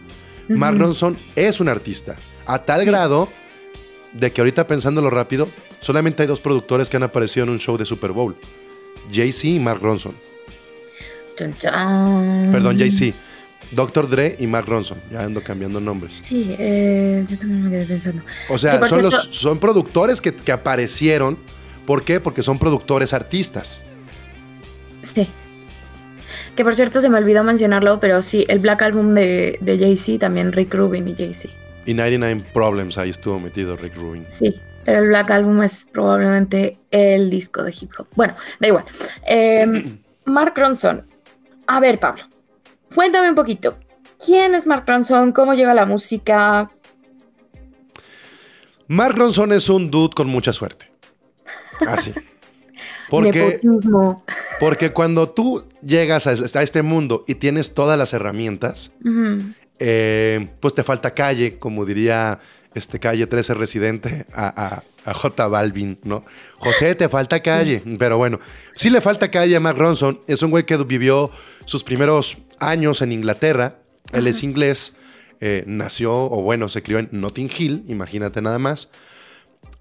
Mark. 0.48 0.78
Ronson 0.78 1.18
es 1.36 1.60
un 1.60 1.70
artista. 1.70 2.16
A 2.46 2.64
tal 2.64 2.86
grado 2.86 3.30
de 4.14 4.32
que 4.32 4.42
ahorita 4.42 4.68
pensándolo 4.68 5.10
rápido, 5.10 5.50
solamente 5.80 6.24
hay 6.24 6.28
dos 6.28 6.42
productores 6.42 6.90
que 6.90 6.98
han 6.98 7.04
aparecido 7.04 7.44
en 7.44 7.50
un 7.50 7.60
show 7.60 7.78
de 7.78 7.86
Super 7.86 8.12
Bowl. 8.12 8.36
Jay-Z 9.12 9.48
y 9.48 9.60
Mark 9.60 9.82
Ronson. 9.82 10.14
Perdón, 11.36 12.78
Jay-Z. 12.78 13.16
Dr. 13.72 14.10
Dre 14.10 14.36
y 14.38 14.48
Mark 14.48 14.68
Ronson. 14.68 14.98
Ya 15.12 15.24
ando 15.24 15.42
cambiando 15.42 15.80
nombres. 15.80 16.22
Sí, 16.26 16.54
eh, 16.60 17.24
yo 17.30 17.38
también 17.38 17.64
me 17.64 17.70
quedé 17.70 17.86
pensando. 17.86 18.22
O 18.50 18.58
sea, 18.58 18.86
son, 18.88 19.02
los, 19.02 19.14
cierto- 19.14 19.34
son 19.34 19.60
productores 19.60 20.20
que, 20.20 20.36
que 20.36 20.52
aparecieron. 20.52 21.38
¿Por 21.86 22.04
qué? 22.04 22.20
Porque 22.20 22.44
son 22.44 22.60
productores 22.60 23.14
artistas. 23.14 23.84
Sí. 25.02 25.28
Que 26.56 26.64
por 26.64 26.76
cierto 26.76 27.00
se 27.00 27.10
me 27.10 27.18
olvidó 27.18 27.44
mencionarlo, 27.46 28.00
pero 28.00 28.22
sí, 28.24 28.46
el 28.50 28.60
Black 28.60 28.82
Album 28.82 29.14
de, 29.16 29.58
de 29.62 29.80
Jay-Z, 29.80 30.20
también 30.20 30.52
Rick 30.52 30.74
Rubin 30.74 31.08
y 31.08 31.16
Jay-Z. 31.16 31.50
Y 31.86 31.94
99 31.94 32.44
Problems, 32.54 32.98
ahí 32.98 33.10
estuvo 33.10 33.40
metido 33.40 33.76
Rick 33.78 33.96
Rubin. 33.96 34.26
Sí, 34.28 34.60
pero 34.84 35.00
el 35.00 35.08
Black 35.08 35.32
Album 35.32 35.64
es 35.64 35.88
probablemente 35.92 36.78
el 36.92 37.30
disco 37.30 37.64
de 37.64 37.72
hip 37.80 37.92
hop. 37.98 38.08
Bueno, 38.16 38.36
da 38.60 38.68
igual. 38.68 38.84
Eh, 39.26 39.66
Mark 40.26 40.54
Ronson. 40.58 41.04
A 41.68 41.80
ver, 41.80 42.00
Pablo, 42.00 42.24
cuéntame 42.94 43.30
un 43.30 43.36
poquito. 43.36 43.78
¿Quién 44.24 44.54
es 44.54 44.68
Mark 44.68 44.84
Ronson? 44.88 45.32
¿Cómo 45.32 45.54
llega 45.54 45.74
la 45.74 45.86
música? 45.86 46.70
Mark 48.88 49.16
Ronson 49.18 49.52
es 49.54 49.70
un 49.70 49.90
dude 49.90 50.14
con 50.16 50.28
mucha 50.28 50.54
suerte. 50.54 50.92
Así. 51.88 52.14
Porque, 53.10 53.60
porque 54.62 54.94
cuando 54.94 55.28
tú 55.28 55.66
llegas 55.84 56.28
a, 56.28 56.62
este 56.62 56.82
mundo 56.82 57.26
y 57.28 57.36
tienes 57.36 57.74
todas 57.74 57.98
las 57.98 58.14
herramientas, 58.14 58.92
eh, 59.80 60.48
pues 60.62 60.74
te 60.74 60.82
falta 60.82 61.14
calle, 61.14 61.60
como 61.60 61.84
diría 61.84 62.40
este 62.74 63.00
calle 63.00 63.28
13 63.28 63.54
residente 63.54 64.26
a, 64.34 64.84
J 65.06 65.48
Balvin, 65.48 66.00
¿no? 66.04 66.24
José, 66.58 66.96
te 66.96 67.10
falta 67.10 67.40
calle. 67.40 67.82
Pero 67.98 68.18
bueno, 68.18 68.40
sí 68.76 68.90
le 68.90 69.02
falta 69.02 69.32
calle 69.32 69.56
a 69.56 69.60
Mark 69.60 69.78
Ronson. 69.78 70.20
Es 70.28 70.44
un 70.44 70.52
güey 70.52 70.66
que 70.66 70.78
vivió 70.78 71.32
sus 71.66 71.84
primeros 71.84 72.38
años 72.60 73.02
en 73.02 73.12
Inglaterra. 73.12 73.78
Él 74.14 74.28
es 74.28 74.44
inglés. 74.44 74.94
Eh, 75.44 75.64
nació, 75.66 76.14
o 76.14 76.44
bueno, 76.44 76.70
se 76.70 76.84
crió 76.84 77.00
en 77.00 77.10
Notting 77.12 77.50
Hill, 77.58 77.84
imagínate 77.88 78.44
nada 78.44 78.60
más. 78.60 78.90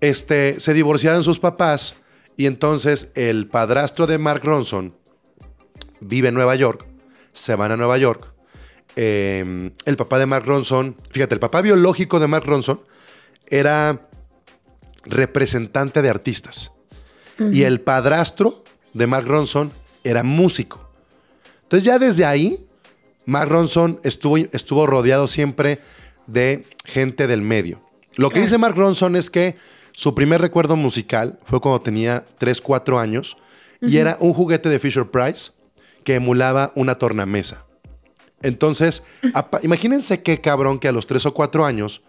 Este, 0.01 0.59
se 0.59 0.72
divorciaron 0.72 1.22
sus 1.22 1.38
papás 1.38 1.97
y 2.38 2.47
entonces 2.47 3.12
el 3.14 3.47
padrastro 3.47 4.07
de 4.07 4.16
Mark 4.16 4.41
Ronson 4.43 4.95
vive 6.01 6.28
en 6.28 6.34
Nueva 6.34 6.55
York, 6.55 6.86
se 7.32 7.55
van 7.55 7.72
a 7.72 7.76
Nueva 7.76 7.99
York. 7.99 8.30
Em, 8.97 9.72
el 9.84 9.97
papá 9.97 10.18
de 10.18 10.26
Mark 10.26 10.45
Ronson, 10.47 10.97
fíjate, 11.11 11.34
el 11.34 11.41
papá 11.41 11.62
biológico 11.62 12.20
de 12.20 12.26
Mark 12.26 12.45
Ronson 12.45 12.80
era 13.47 14.09
representante 15.05 16.03
de 16.03 16.09
artistas. 16.09 16.72
Y 17.53 17.62
el 17.62 17.80
padrastro 17.80 18.62
de 18.93 19.07
Mark 19.07 19.26
Ronson 19.26 19.72
era 20.05 20.22
músico. 20.22 20.91
Entonces 21.62 21.86
ya 21.86 21.99
desde 21.99 22.26
ahí, 22.26 22.66
Mark 23.24 23.49
Ronson 23.49 23.99
estuvo, 24.05 24.36
estuvo 24.36 24.86
rodeado 24.86 25.26
siempre 25.26 25.78
de 26.26 26.66
gente 26.84 27.26
del 27.26 27.41
medio. 27.41 27.80
Lo 28.16 28.28
que 28.28 28.41
dice 28.41 28.59
Mark 28.59 28.76
Ronson 28.76 29.16
es 29.16 29.30
que 29.30 29.57
su 29.93 30.14
primer 30.14 30.41
recuerdo 30.41 30.76
musical 30.76 31.38
fue 31.45 31.61
cuando 31.61 31.80
tenía 31.80 32.24
3, 32.38 32.61
4 32.61 32.99
años 32.99 33.36
y 33.80 33.97
era 33.97 34.16
un 34.20 34.34
juguete 34.34 34.68
de 34.68 34.78
Fisher 34.78 35.07
Price 35.11 35.53
que 36.05 36.16
emulaba 36.16 36.72
una 36.74 36.97
tornamesa. 36.97 37.64
Entonces, 38.43 39.03
imagínense 39.62 40.22
qué 40.22 40.41
cabrón 40.41 40.78
que 40.78 40.88
a 40.88 40.93
los 40.93 41.07
3 41.07 41.26
o 41.26 41.34
4 41.34 41.64
años 41.64 42.03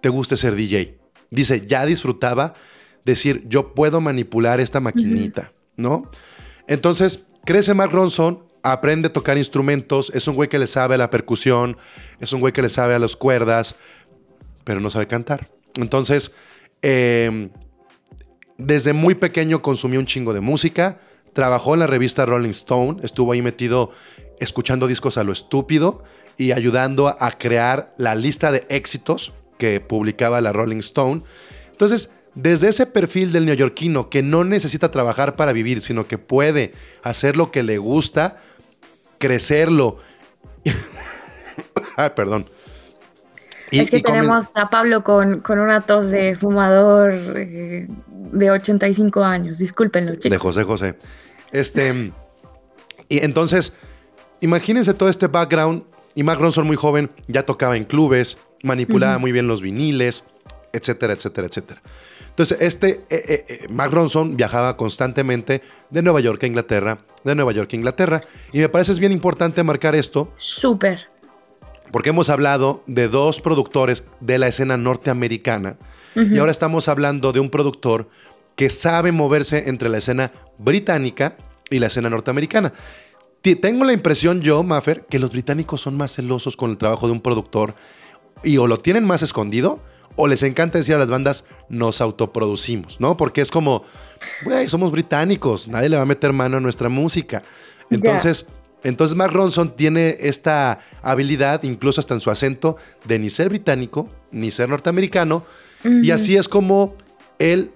te 0.00 0.08
guste 0.08 0.36
ser 0.36 0.54
DJ. 0.54 0.98
Dice, 1.30 1.66
ya 1.66 1.86
disfrutaba 1.86 2.54
decir, 3.04 3.44
yo 3.48 3.74
puedo 3.74 4.00
manipular 4.00 4.60
esta 4.60 4.80
maquinita, 4.80 5.52
¿no? 5.76 6.02
Entonces, 6.66 7.24
crece 7.44 7.74
Mark 7.74 7.92
Ronson, 7.92 8.42
aprende 8.62 9.08
a 9.08 9.12
tocar 9.12 9.38
instrumentos, 9.38 10.10
es 10.14 10.26
un 10.28 10.34
güey 10.34 10.48
que 10.48 10.58
le 10.58 10.66
sabe 10.66 10.96
a 10.96 10.98
la 10.98 11.10
percusión, 11.10 11.76
es 12.20 12.32
un 12.32 12.40
güey 12.40 12.52
que 12.52 12.62
le 12.62 12.68
sabe 12.68 12.94
a 12.94 12.98
las 12.98 13.16
cuerdas, 13.16 13.76
pero 14.64 14.80
no 14.80 14.90
sabe 14.90 15.06
cantar. 15.06 15.48
Entonces, 15.76 16.32
Em, 16.82 17.50
desde 18.56 18.92
muy 18.92 19.14
pequeño 19.14 19.62
consumió 19.62 20.00
un 20.00 20.06
chingo 20.06 20.32
de 20.32 20.40
música. 20.40 21.00
Trabajó 21.32 21.74
en 21.74 21.80
la 21.80 21.86
revista 21.86 22.26
Rolling 22.26 22.50
Stone. 22.50 23.00
Estuvo 23.02 23.32
ahí 23.32 23.42
metido 23.42 23.90
escuchando 24.40 24.86
discos 24.86 25.18
a 25.18 25.24
lo 25.24 25.32
estúpido 25.32 26.02
y 26.36 26.52
ayudando 26.52 27.08
a 27.08 27.30
crear 27.32 27.94
la 27.96 28.14
lista 28.14 28.52
de 28.52 28.66
éxitos 28.68 29.32
que 29.58 29.80
publicaba 29.80 30.40
la 30.40 30.52
Rolling 30.52 30.78
Stone. 30.78 31.22
Entonces, 31.72 32.12
desde 32.34 32.68
ese 32.68 32.86
perfil 32.86 33.32
del 33.32 33.46
neoyorquino 33.46 34.10
que 34.10 34.22
no 34.22 34.44
necesita 34.44 34.90
trabajar 34.90 35.34
para 35.34 35.52
vivir, 35.52 35.82
sino 35.82 36.06
que 36.06 36.18
puede 36.18 36.72
hacer 37.02 37.36
lo 37.36 37.50
que 37.50 37.62
le 37.62 37.78
gusta, 37.78 38.38
crecerlo. 39.18 39.98
ah, 41.96 42.12
perdón 42.14 42.48
es 43.70 43.90
que 43.90 44.00
tenemos 44.00 44.44
a 44.54 44.70
Pablo 44.70 45.04
con, 45.04 45.42
una 45.48 45.80
tos 45.80 46.10
de 46.10 46.34
fumador 46.34 47.12
eh, 47.36 47.86
de 48.08 48.50
85 48.50 49.24
años. 49.24 49.58
Discúlpenlo, 49.58 50.14
chicos. 50.14 50.30
De 50.30 50.38
José 50.38 50.64
José. 50.64 50.94
Este. 51.52 52.12
y 53.08 53.18
entonces, 53.18 53.76
imagínense 54.40 54.94
todo 54.94 55.08
este 55.08 55.26
background. 55.26 55.84
Y 56.14 56.22
Mark 56.24 56.40
Ronson, 56.40 56.66
muy 56.66 56.76
joven, 56.76 57.10
ya 57.28 57.44
tocaba 57.44 57.76
en 57.76 57.84
clubes, 57.84 58.38
manipulaba 58.64 59.18
muy 59.18 59.30
bien 59.30 59.46
los 59.46 59.62
viniles, 59.62 60.24
etcétera, 60.72 61.12
etcétera, 61.12 61.46
etcétera. 61.46 61.80
Entonces, 62.30 62.58
este 62.60 63.04
eh, 63.08 63.44
eh, 63.48 63.66
Mark 63.70 63.92
Ronson 63.92 64.36
viajaba 64.36 64.76
constantemente 64.76 65.62
de 65.90 66.02
Nueva 66.02 66.20
York 66.20 66.42
a 66.42 66.46
Inglaterra, 66.46 66.98
de 67.22 67.34
Nueva 67.34 67.52
York 67.52 67.70
a 67.72 67.76
Inglaterra. 67.76 68.20
Y 68.52 68.58
me 68.58 68.68
parece 68.68 68.92
es 68.92 68.98
bien 68.98 69.12
importante 69.12 69.62
marcar 69.62 69.94
esto. 69.94 70.32
Súper 70.34 71.06
porque 71.90 72.10
hemos 72.10 72.28
hablado 72.30 72.82
de 72.86 73.08
dos 73.08 73.40
productores 73.40 74.04
de 74.20 74.38
la 74.38 74.48
escena 74.48 74.76
norteamericana 74.76 75.76
y 76.14 76.38
ahora 76.38 76.50
estamos 76.50 76.88
hablando 76.88 77.32
de 77.32 77.38
un 77.38 77.48
productor 77.48 78.08
que 78.56 78.70
sabe 78.70 79.12
moverse 79.12 79.68
entre 79.68 79.88
la 79.88 79.98
escena 79.98 80.32
británica 80.58 81.36
y 81.70 81.78
la 81.78 81.86
escena 81.86 82.10
norteamericana. 82.10 82.72
Tengo 83.42 83.84
la 83.84 83.92
impresión 83.92 84.42
yo, 84.42 84.62
Maffer, 84.62 85.06
que 85.06 85.18
los 85.18 85.32
británicos 85.32 85.80
son 85.80 85.96
más 85.96 86.14
celosos 86.14 86.56
con 86.56 86.70
el 86.70 86.76
trabajo 86.76 87.06
de 87.06 87.12
un 87.12 87.20
productor 87.20 87.74
y 88.42 88.58
o 88.58 88.66
lo 88.66 88.78
tienen 88.78 89.04
más 89.04 89.22
escondido 89.22 89.80
o 90.16 90.26
les 90.26 90.42
encanta 90.42 90.78
decir 90.78 90.96
a 90.96 90.98
las 90.98 91.08
bandas 91.08 91.44
nos 91.68 92.00
autoproducimos, 92.00 93.00
¿no? 93.00 93.16
Porque 93.16 93.40
es 93.40 93.50
como, 93.50 93.84
güey, 94.44 94.68
somos 94.68 94.90
británicos, 94.90 95.68
nadie 95.68 95.88
le 95.88 95.96
va 95.96 96.02
a 96.02 96.06
meter 96.06 96.32
mano 96.32 96.56
a 96.56 96.60
nuestra 96.60 96.88
música. 96.88 97.42
Entonces, 97.88 98.48
entonces 98.82 99.16
Mark 99.16 99.32
Ronson 99.32 99.76
tiene 99.76 100.16
esta 100.20 100.80
habilidad, 101.02 101.62
incluso 101.62 102.00
hasta 102.00 102.14
en 102.14 102.20
su 102.20 102.30
acento, 102.30 102.76
de 103.04 103.18
ni 103.18 103.30
ser 103.30 103.48
británico, 103.48 104.10
ni 104.32 104.50
ser 104.50 104.68
norteamericano. 104.68 105.44
Y 105.84 106.10
así 106.10 106.36
es 106.36 106.48
como 106.48 106.96
él, 107.38 107.70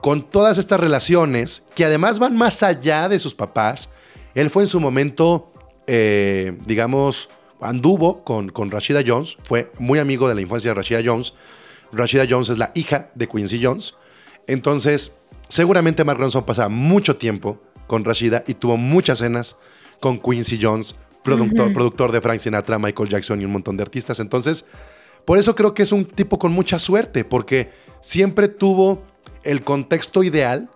con 0.00 0.30
todas 0.30 0.58
estas 0.58 0.78
relaciones, 0.78 1.64
que 1.74 1.84
además 1.84 2.20
van 2.20 2.36
más 2.36 2.62
allá 2.62 3.08
de 3.08 3.18
sus 3.18 3.34
papás, 3.34 3.90
él 4.34 4.50
fue 4.50 4.62
en 4.62 4.68
su 4.68 4.80
momento, 4.80 5.52
eh, 5.86 6.56
digamos, 6.66 7.28
anduvo 7.60 8.24
con, 8.24 8.48
con 8.48 8.70
Rashida 8.70 9.02
Jones, 9.06 9.36
fue 9.44 9.70
muy 9.78 9.98
amigo 9.98 10.28
de 10.28 10.34
la 10.34 10.40
infancia 10.40 10.70
de 10.70 10.74
Rashida 10.74 11.00
Jones. 11.04 11.34
Rashida 11.92 12.24
Jones 12.28 12.48
es 12.50 12.58
la 12.58 12.70
hija 12.74 13.10
de 13.14 13.28
Quincy 13.28 13.60
Jones. 13.62 13.94
Entonces, 14.46 15.14
seguramente 15.48 16.04
Mark 16.04 16.18
Ronson 16.18 16.44
pasaba 16.44 16.68
mucho 16.68 17.16
tiempo 17.16 17.60
con 17.86 18.04
Rashida 18.04 18.44
y 18.46 18.54
tuvo 18.54 18.76
muchas 18.76 19.18
cenas 19.18 19.56
con 20.00 20.18
Quincy 20.18 20.58
Jones, 20.60 20.94
productor, 21.22 21.72
productor 21.72 22.12
de 22.12 22.20
Frank 22.20 22.38
Sinatra, 22.38 22.78
Michael 22.78 23.08
Jackson 23.08 23.40
y 23.40 23.44
un 23.44 23.52
montón 23.52 23.76
de 23.76 23.82
artistas. 23.82 24.20
Entonces, 24.20 24.64
por 25.24 25.38
eso 25.38 25.54
creo 25.54 25.74
que 25.74 25.82
es 25.82 25.92
un 25.92 26.04
tipo 26.04 26.38
con 26.38 26.52
mucha 26.52 26.78
suerte, 26.78 27.24
porque 27.24 27.70
siempre 28.00 28.48
tuvo 28.48 29.02
el 29.42 29.62
contexto 29.62 30.22
ideal 30.22 30.70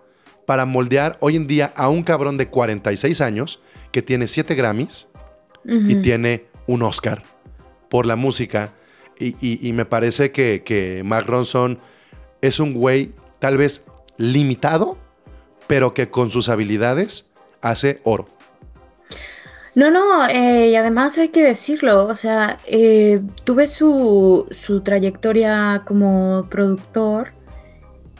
para 0.45 0.65
moldear 0.65 1.17
hoy 1.19 1.35
en 1.35 1.47
día 1.47 1.73
a 1.75 1.89
un 1.89 2.03
cabrón 2.03 2.37
de 2.37 2.47
46 2.47 3.21
años 3.21 3.59
que 3.91 4.01
tiene 4.01 4.27
7 4.27 4.55
Grammys 4.55 5.07
y 5.63 5.95
tiene 5.95 6.45
un 6.67 6.83
Oscar 6.83 7.23
por 7.89 8.05
la 8.05 8.15
música. 8.15 8.71
Y, 9.19 9.71
me 9.73 9.85
parece 9.85 10.31
que, 10.31 10.61
que 10.63 11.01
Mark 11.03 11.27
Ronson 11.27 11.79
es 12.41 12.59
un 12.59 12.73
güey 12.73 13.13
tal 13.39 13.57
vez 13.57 13.83
limitado, 14.17 14.97
pero 15.67 15.93
que 15.93 16.09
con 16.09 16.29
sus 16.29 16.49
habilidades 16.49 17.25
hace 17.61 17.99
oro. 18.03 18.27
No, 19.75 19.91
no, 19.91 20.25
eh, 20.27 20.69
y 20.69 20.75
además 20.77 21.17
hay 21.17 21.29
que 21.29 21.43
decirlo, 21.43 22.05
o 22.05 22.15
sea, 22.15 22.57
eh, 22.65 23.21
tuve 23.43 23.67
su, 23.67 24.47
trayectoria 24.85 25.83
como 25.85 26.47
productor 26.49 27.33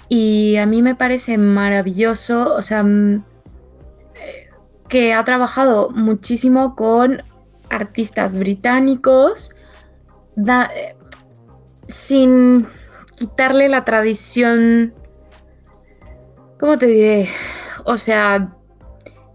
y 0.09 0.57
a 0.57 0.65
mí 0.65 0.81
me 0.81 0.95
parece 0.95 1.37
maravilloso, 1.37 2.53
o 2.53 2.61
sea, 2.61 2.83
mm, 2.83 3.23
eh, 4.15 4.49
que 4.87 5.13
ha 5.13 5.23
trabajado 5.23 5.89
muchísimo 5.89 6.75
con 6.75 7.21
artistas 7.69 8.37
británicos 8.37 9.51
sin 11.87 12.67
quitarle 13.17 13.69
la 13.69 13.85
tradición, 13.85 14.93
¿cómo 16.59 16.77
te 16.77 16.87
diré? 16.87 17.29
O 17.85 17.97
sea, 17.97 18.55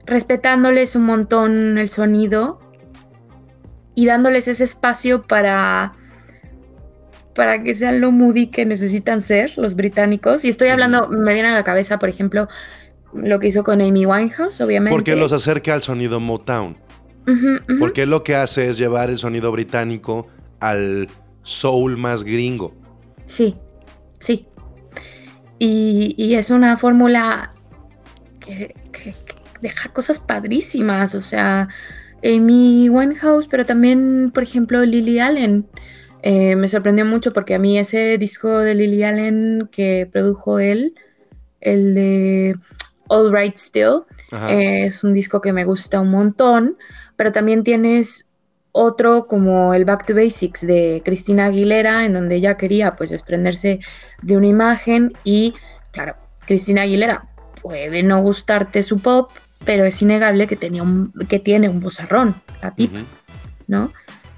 respetándoles 0.04 0.96
un 0.96 1.04
montón 1.04 1.78
el 1.78 1.88
sonido 1.88 2.60
y 3.94 4.06
dándoles 4.06 4.48
ese 4.48 4.64
espacio 4.64 5.22
para 5.22 5.94
para 7.34 7.62
que 7.62 7.74
sean 7.74 8.00
lo 8.00 8.12
moody 8.12 8.48
que 8.48 8.66
necesitan 8.66 9.20
ser 9.20 9.56
los 9.56 9.76
británicos. 9.76 10.44
Y 10.44 10.48
estoy 10.48 10.68
hablando, 10.68 11.08
me 11.08 11.32
viene 11.32 11.48
a 11.48 11.54
la 11.54 11.64
cabeza, 11.64 11.98
por 11.98 12.08
ejemplo, 12.08 12.48
lo 13.12 13.38
que 13.38 13.48
hizo 13.48 13.64
con 13.64 13.80
Amy 13.80 14.06
Winehouse, 14.06 14.60
obviamente. 14.60 14.94
Porque 14.94 15.16
los 15.16 15.32
acerca 15.32 15.74
al 15.74 15.82
sonido 15.82 16.20
Motown. 16.20 16.76
Porque 17.78 18.06
lo 18.06 18.24
que 18.24 18.34
hace 18.34 18.68
es 18.68 18.76
llevar 18.76 19.08
el 19.08 19.18
sonido 19.18 19.52
británico 19.52 20.26
al 20.58 21.06
soul 21.42 21.96
más 21.96 22.24
gringo. 22.24 22.74
Sí, 23.24 23.54
sí. 24.18 24.46
Y, 25.58 26.34
es 26.34 26.50
una 26.50 26.76
fórmula 26.76 27.52
que, 28.40 28.74
dejar 29.60 29.92
cosas 29.92 30.18
padrísimas, 30.18 31.14
o 31.14 31.20
sea, 31.20 31.68
Amy 32.24 32.88
Winehouse, 32.88 33.46
pero 33.46 33.66
también, 33.66 34.30
por 34.32 34.42
ejemplo, 34.42 34.82
Lily 34.84 35.20
Allen. 35.20 35.66
Eh, 36.22 36.56
me 36.56 36.68
sorprendió 36.68 37.04
mucho 37.04 37.32
porque 37.32 37.54
a 37.54 37.58
mí 37.58 37.78
ese 37.78 38.18
disco 38.18 38.58
de 38.58 38.74
Lily 38.74 39.02
Allen 39.04 39.68
que 39.72 40.08
produjo 40.10 40.58
él, 40.58 40.94
el 41.60 41.94
de 41.94 42.56
All 43.08 43.32
Right 43.32 43.56
Still, 43.56 44.02
eh, 44.48 44.86
es 44.86 45.02
un 45.02 45.12
disco 45.12 45.40
que 45.40 45.52
me 45.52 45.64
gusta 45.64 46.00
un 46.00 46.10
montón, 46.10 46.76
pero 47.16 47.32
también 47.32 47.64
tienes 47.64 48.30
otro 48.72 49.26
como 49.26 49.74
el 49.74 49.84
Back 49.84 50.06
to 50.06 50.14
Basics 50.14 50.66
de 50.66 51.02
Cristina 51.04 51.46
Aguilera, 51.46 52.04
en 52.04 52.12
donde 52.12 52.36
ella 52.36 52.56
quería 52.56 52.94
pues 52.96 53.10
desprenderse 53.10 53.80
de 54.22 54.36
una 54.36 54.46
imagen 54.46 55.12
y 55.24 55.54
claro, 55.90 56.16
Cristina 56.46 56.82
Aguilera 56.82 57.28
puede 57.62 58.02
no 58.02 58.20
gustarte 58.22 58.82
su 58.82 59.00
pop, 59.00 59.30
pero 59.64 59.84
es 59.84 60.00
innegable 60.02 60.46
que, 60.46 60.56
tenía 60.56 60.82
un, 60.82 61.12
que 61.28 61.38
tiene 61.38 61.68
un 61.68 61.80
bozarrón, 61.80 62.34
la 62.62 62.70
tipa, 62.70 63.00
¿no? 63.66 63.92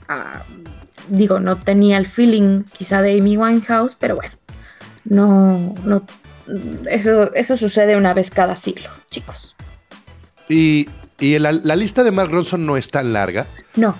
Ah, 0.09 0.43
digo, 1.09 1.41
no 1.41 1.57
tenía 1.57 1.99
el 1.99 2.07
feeling 2.07 2.65
quizá 2.77 3.03
de 3.03 3.19
Amy 3.19 3.37
Winehouse, 3.37 3.97
pero 3.97 4.17
bueno, 4.17 4.35
no, 5.05 5.75
no, 5.85 6.05
eso, 6.91 7.33
eso 7.35 7.57
sucede 7.57 7.97
una 7.97 8.15
vez 8.15 8.31
cada 8.31 8.57
siglo, 8.57 8.89
chicos. 9.11 9.57
Y, 10.49 10.87
la, 11.21 11.53
lista 11.77 12.05
de 12.05 12.11
Mark 12.11 12.31
Ronson 12.31 12.67
no 12.67 12.77
es 12.77 12.91
tan 12.91 13.13
larga. 13.13 13.47
No. 13.77 13.97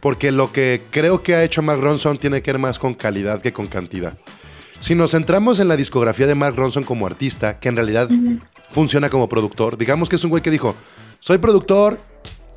Porque 0.00 0.32
lo 0.32 0.52
que 0.52 0.82
creo 0.90 1.22
que 1.22 1.34
ha 1.34 1.44
hecho 1.44 1.62
Mark 1.62 1.80
Ronson 1.80 2.18
tiene 2.18 2.42
que 2.42 2.52
ver 2.52 2.60
más 2.60 2.78
con 2.78 2.94
calidad 2.94 3.40
que 3.40 3.52
con 3.52 3.68
cantidad. 3.68 4.14
Si 4.80 4.94
nos 4.94 5.12
centramos 5.12 5.60
en 5.60 5.68
la 5.68 5.76
discografía 5.76 6.26
de 6.26 6.34
Mark 6.34 6.56
Ronson 6.56 6.84
como 6.84 7.06
artista, 7.06 7.58
que 7.58 7.68
en 7.68 7.76
realidad 7.76 8.08
funciona 8.70 9.08
como 9.08 9.28
productor, 9.28 9.78
digamos 9.78 10.08
que 10.08 10.16
es 10.16 10.24
un 10.24 10.30
güey 10.30 10.42
que 10.42 10.50
dijo, 10.50 10.74
soy 11.20 11.38
productor, 11.38 12.00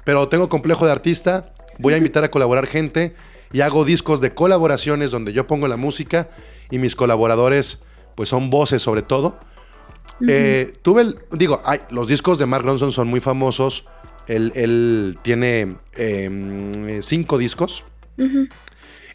pero 0.03 0.27
tengo 0.27 0.49
complejo 0.49 0.85
de 0.85 0.91
artista, 0.91 1.53
voy 1.79 1.93
a 1.93 1.97
invitar 1.97 2.23
a 2.23 2.31
colaborar 2.31 2.65
gente 2.67 3.15
y 3.51 3.61
hago 3.61 3.85
discos 3.85 4.21
de 4.21 4.31
colaboraciones 4.31 5.11
donde 5.11 5.33
yo 5.33 5.47
pongo 5.47 5.67
la 5.67 5.77
música 5.77 6.29
y 6.69 6.79
mis 6.79 6.95
colaboradores 6.95 7.79
pues 8.15 8.29
son 8.29 8.49
voces 8.49 8.81
sobre 8.81 9.01
todo. 9.01 9.35
Eh, 10.27 10.73
tuve 10.81 11.03
el, 11.03 11.19
digo, 11.31 11.61
hay, 11.63 11.79
los 11.91 12.07
discos 12.07 12.39
de 12.39 12.45
Mark 12.45 12.65
Ronson 12.65 12.91
son 12.91 13.07
muy 13.07 13.19
famosos. 13.19 13.85
Él, 14.27 15.17
tiene 15.21 15.77
em, 15.95 17.01
cinco 17.01 17.37
discos. 17.37 17.83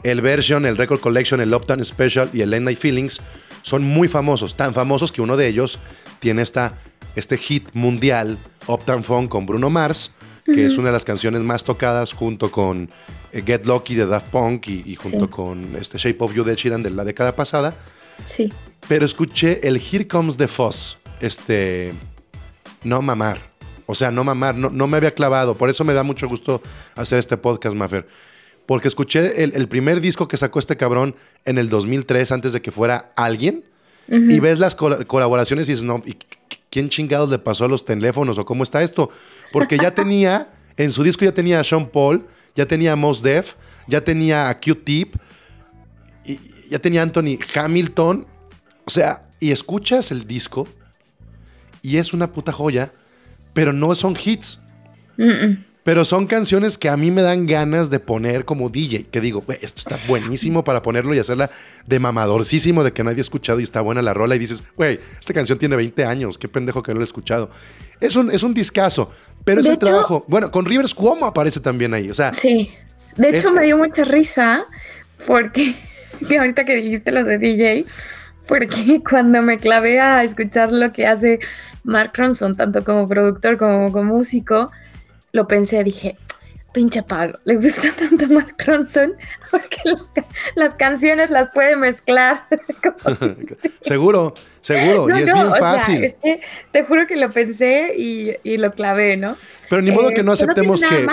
El 0.03 0.21
Version, 0.21 0.65
el 0.65 0.77
Record 0.77 1.01
Collection, 1.01 1.41
el 1.41 1.53
Uptown 1.53 1.85
Special 1.85 2.31
y 2.33 2.41
el 2.41 2.51
Late 2.51 2.63
Night 2.63 2.79
Feelings 2.79 3.21
son 3.63 3.83
muy 3.83 4.09
famosos. 4.09 4.57
Tan 4.57 4.75
famosos 4.75 5.13
que 5.13 5.21
uno 5.21 5.37
de 5.37 5.49
ellos 5.49 5.79
tiene 6.21 6.43
esta, 6.43 6.79
este 7.17 7.37
hit 7.37 7.69
mundial, 7.73 8.39
Uptown 8.67 9.05
Funk 9.05 9.29
con 9.29 9.47
Bruno 9.47 9.71
Mars, 9.71 10.13
que 10.45 10.67
es 10.67 10.77
una 10.77 10.89
de 10.89 10.93
las 10.93 11.05
canciones 11.05 11.43
más 11.43 11.63
tocadas 11.63 12.13
junto 12.13 12.51
con 12.51 12.91
Get 13.33 13.65
Lucky 13.65 13.95
de 13.95 14.07
Daft 14.07 14.27
Punk 14.31 14.69
y, 14.69 14.95
junto 14.97 15.31
con 15.31 15.77
este 15.81 15.99
Shape 15.99 16.19
of 16.21 16.35
You 16.35 16.45
de 16.45 16.55
Sheeran 16.55 16.83
de 16.83 16.91
la 16.91 17.05
década 17.05 17.35
pasada. 17.35 17.75
Sí. 18.25 18.53
Pero 18.89 19.07
escuché 19.07 19.67
el 19.67 19.77
Here 19.77 20.07
Comes 20.07 20.37
the 20.37 20.49
Fuzz, 20.49 20.97
este, 21.21 21.93
no 22.85 23.01
mamar. 23.01 23.41
O 23.87 23.95
sea, 23.95 24.11
no 24.11 24.25
mamar, 24.25 24.55
no, 24.55 24.71
no 24.71 24.87
me 24.87 24.97
había 24.97 25.11
clavado. 25.11 25.57
Por 25.57 25.71
eso 25.71 25.85
me 25.85 25.95
da 25.95 26.03
mucho 26.03 26.29
gusto 26.29 26.63
hacer 26.95 27.19
este 27.19 27.37
podcast, 27.37 27.75
Maffer. 27.75 28.07
Porque 28.67 28.89
escuché 28.89 29.43
el, 29.43 29.69
primer 29.69 30.01
disco 30.01 30.29
que 30.29 30.37
sacó 30.37 30.59
este 30.59 30.77
cabrón 30.77 31.17
en 31.45 31.59
el 31.59 31.69
2003, 31.69 32.33
antes 32.33 32.53
de 32.53 32.63
que 32.63 32.71
fuera 32.71 33.13
alguien. 33.17 33.65
Y 34.09 34.41
ves 34.41 34.59
las 34.59 34.75
colaboraciones 34.75 35.69
y 35.69 35.73
dices, 35.73 35.85
no, 35.85 36.03
¿quién 36.71 36.91
chingados 36.91 37.31
le 37.31 37.39
pasó 37.39 37.65
a 37.65 37.69
los 37.69 37.85
teléfonos 37.85 38.37
o 38.37 38.45
cómo 38.45 38.63
está 38.63 38.83
esto? 38.83 39.11
Porque 39.53 39.79
ya 39.79 39.95
tenía, 39.95 40.53
en 40.77 40.91
su 40.91 41.03
disco 41.03 41.25
ya 41.25 41.33
tenía 41.33 41.61
a 41.61 41.65
Sean 41.65 41.87
Paul, 41.87 42.27
ya 42.55 42.67
tenía 42.67 42.93
a 42.93 42.97
Mos 42.97 43.23
Def, 43.23 43.55
ya 43.87 44.03
tenía 44.03 44.49
a 44.49 44.61
Q-Tip, 44.61 45.17
y 46.25 46.39
ya 46.71 46.79
tenía 46.79 47.01
a 47.01 47.05
Anthony 47.05 47.39
Hamilton. 47.55 48.27
O 48.85 48.91
sea, 48.91 49.29
y 49.41 49.51
escuchas 49.51 50.11
el 50.11 50.27
disco 50.27 50.69
y 51.83 51.97
es 51.97 52.13
una 52.13 52.33
puta 52.33 52.53
joya, 52.53 52.93
pero 53.53 53.73
no 53.73 53.95
son 53.95 54.17
hits. 54.23 54.61
Pero 55.85 56.05
son 56.05 56.27
canciones 56.27 56.79
que 56.79 56.89
a 56.89 56.97
mí 56.97 57.11
me 57.11 57.23
dan 57.23 57.47
ganas 57.47 57.91
de 57.91 57.99
poner 57.99 58.45
como 58.45 58.71
DJ. 58.71 59.07
Que 59.11 59.21
digo, 59.21 59.45
esto 59.61 59.79
está 59.79 59.99
buenísimo 60.07 60.63
para 60.63 60.81
ponerlo 60.81 61.13
y 61.13 61.19
hacerla 61.19 61.51
de 61.87 61.99
mamadorcísimo 61.99 62.85
de 62.85 62.93
que 62.93 63.03
nadie 63.03 63.19
ha 63.19 63.23
escuchado 63.23 63.59
y 63.59 63.65
está 63.65 63.81
buena 63.81 64.01
la 64.01 64.15
rola. 64.15 64.37
Y 64.37 64.39
dices, 64.39 64.63
güey, 64.77 65.01
esta 65.19 65.35
canción 65.35 65.59
tiene 65.59 65.75
20 65.75 66.05
años, 66.05 66.39
qué 66.39 66.47
pendejo 66.47 66.85
que 66.85 66.93
no 66.93 66.99
lo 66.99 67.03
he 67.03 67.05
escuchado. 67.05 67.51
Es 68.01 68.15
un, 68.15 68.31
es 68.31 68.45
un 68.45 68.55
discazo, 68.55 69.11
pero 69.45 69.61
es 69.61 69.67
el 69.67 69.79
trabajo. 69.79 70.25
Bueno, 70.29 70.51
con 70.51 70.67
Rivers 70.67 70.95
Cuomo 70.95 71.27
aparece 71.27 71.61
también 71.61 71.95
ahí. 71.95 72.11
O 72.11 72.15
sea, 72.15 72.33
sí. 72.33 72.73
De 73.17 73.29
hecho, 73.29 73.53
me 73.53 73.65
dio 73.65 73.77
mucha 73.77 74.05
risa 74.05 74.65
porque 75.27 75.75
que 76.29 76.39
ahorita 76.39 76.65
que 76.65 76.77
dijiste 76.77 77.13
lo 77.13 77.25
de 77.25 77.39
DJ, 77.39 77.87
porque 78.47 79.03
cuando 79.09 79.43
me 79.43 79.59
clavé 79.59 80.01
a 80.01 80.23
escuchar 80.25 80.73
lo 80.73 80.93
que 80.93 81.07
hace 81.07 81.41
Mark 81.85 82.13
Ronson, 82.15 82.57
tanto 82.57 82.85
como 82.85 83.07
productor 83.09 83.57
como 83.57 83.93
como 83.93 84.15
músico, 84.15 84.71
lo 85.33 85.47
pensé, 85.47 85.83
dije, 85.85 86.17
pinche 86.73 87.03
Pablo, 87.03 87.39
le 87.45 87.57
gusta 87.57 87.89
tanto 87.99 88.27
Mark 88.29 88.55
Ronson 88.65 89.15
porque 89.51 89.81
las 90.55 90.75
canciones 90.75 91.31
las 91.31 91.51
puede 91.53 91.77
mezclar. 91.77 92.47
seguro, 93.81 94.35
seguro, 94.61 95.09
y 95.09 95.23
es 95.23 95.33
bien 95.33 95.51
fácil. 95.59 96.15
te 96.71 96.85
juro 96.85 97.07
que 97.07 97.17
lo 97.17 97.31
pensé 97.31 97.95
y, 97.97 98.57
lo 98.57 98.73
clavé, 98.73 99.17
¿no? 99.17 99.37
Pero 99.69 99.83
ni 99.83 99.91
modo 99.91 100.11
que 100.11 100.23
no 100.23 100.33
eh, 100.33 100.35
aceptemos 100.35 100.81
que... 100.81 101.07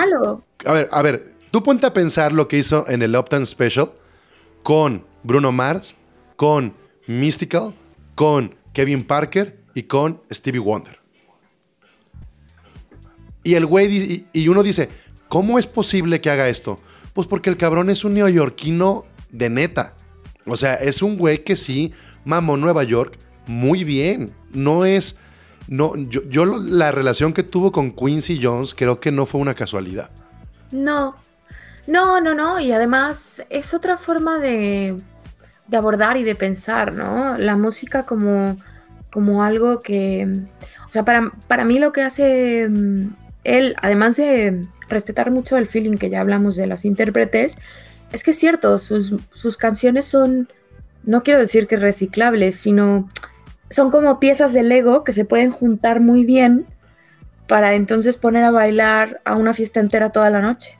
A 0.64 0.72
ver, 0.72 0.88
a 0.90 1.02
ver, 1.02 1.32
tú 1.50 1.62
ponte 1.62 1.86
a 1.86 1.92
pensar 1.92 2.32
lo 2.32 2.48
que 2.48 2.58
hizo 2.58 2.88
en 2.88 3.02
el 3.02 3.16
Uptown 3.16 3.46
Special 3.46 3.90
con 4.62 5.04
Bruno 5.22 5.52
Mars, 5.52 5.96
con 6.36 6.74
Mystical, 7.06 7.74
con 8.14 8.54
Kevin 8.72 9.04
Parker 9.04 9.58
y 9.74 9.84
con 9.84 10.22
Stevie 10.30 10.60
Wonder. 10.60 11.00
Y 13.42 13.54
el 13.54 13.66
güey, 13.66 14.26
y, 14.32 14.48
uno 14.48 14.62
dice, 14.62 14.88
¿cómo 15.30 15.58
es 15.58 15.66
posible 15.66 16.20
que 16.20 16.28
haga 16.28 16.50
esto? 16.50 16.78
Pues 17.14 17.26
porque 17.26 17.48
el 17.48 17.56
cabrón 17.56 17.88
es 17.88 18.04
un 18.04 18.14
neoyorquino 18.14 19.06
de 19.30 19.48
neta. 19.48 19.94
O 20.44 20.56
sea, 20.56 20.74
es 20.74 21.00
un 21.00 21.16
güey 21.16 21.44
que 21.44 21.56
sí 21.56 21.92
mamó 22.24 22.58
Nueva 22.58 22.82
York 22.82 23.18
muy 23.46 23.84
bien. 23.84 24.32
No 24.52 24.84
es. 24.84 25.16
No, 25.68 25.96
yo, 25.96 26.22
yo, 26.28 26.44
la 26.44 26.90
relación 26.90 27.32
que 27.32 27.44
tuvo 27.44 27.70
con 27.70 27.92
Quincy 27.92 28.40
Jones 28.42 28.74
creo 28.74 29.00
que 29.00 29.12
no 29.12 29.24
fue 29.24 29.40
una 29.40 29.54
casualidad. 29.54 30.10
No. 30.72 31.16
No, 31.86 32.20
no, 32.20 32.34
no. 32.34 32.58
Y 32.58 32.72
además 32.72 33.46
es 33.50 33.72
otra 33.72 33.96
forma 33.96 34.38
de, 34.38 35.00
de 35.68 35.76
abordar 35.76 36.16
y 36.16 36.24
de 36.24 36.34
pensar, 36.34 36.92
¿no? 36.92 37.38
La 37.38 37.56
música 37.56 38.04
como, 38.04 38.58
como 39.12 39.44
algo 39.44 39.80
que. 39.80 40.26
O 40.88 40.92
sea, 40.92 41.04
para, 41.04 41.30
para 41.46 41.64
mí 41.64 41.78
lo 41.78 41.92
que 41.92 42.02
hace 42.02 42.66
mm, 42.68 43.10
él, 43.44 43.74
además 43.80 44.16
de 44.16 44.62
respetar 44.88 45.30
mucho 45.30 45.56
el 45.56 45.66
feeling 45.66 45.96
que 45.96 46.10
ya 46.10 46.20
hablamos 46.20 46.56
de 46.56 46.66
las 46.66 46.84
intérpretes, 46.84 47.56
es 48.12 48.24
que 48.24 48.32
es 48.32 48.38
cierto, 48.38 48.76
sus, 48.78 49.56
canciones 49.56 50.04
son, 50.06 50.48
no 51.04 51.22
quiero 51.22 51.40
decir 51.40 51.66
que 51.66 51.76
reciclables, 51.76 52.56
sino 52.56 53.08
son 53.70 53.90
como 53.90 54.18
piezas 54.18 54.52
de 54.52 54.62
Lego 54.62 55.04
que 55.04 55.12
se 55.12 55.24
pueden 55.24 55.50
juntar 55.50 56.00
muy 56.00 56.24
bien 56.24 56.66
para 57.46 57.74
entonces 57.74 58.16
poner 58.16 58.44
a 58.44 58.50
bailar 58.50 59.20
a 59.24 59.36
una 59.36 59.54
fiesta 59.54 59.80
entera 59.80 60.10
toda 60.10 60.30
la 60.30 60.40
noche. 60.40 60.76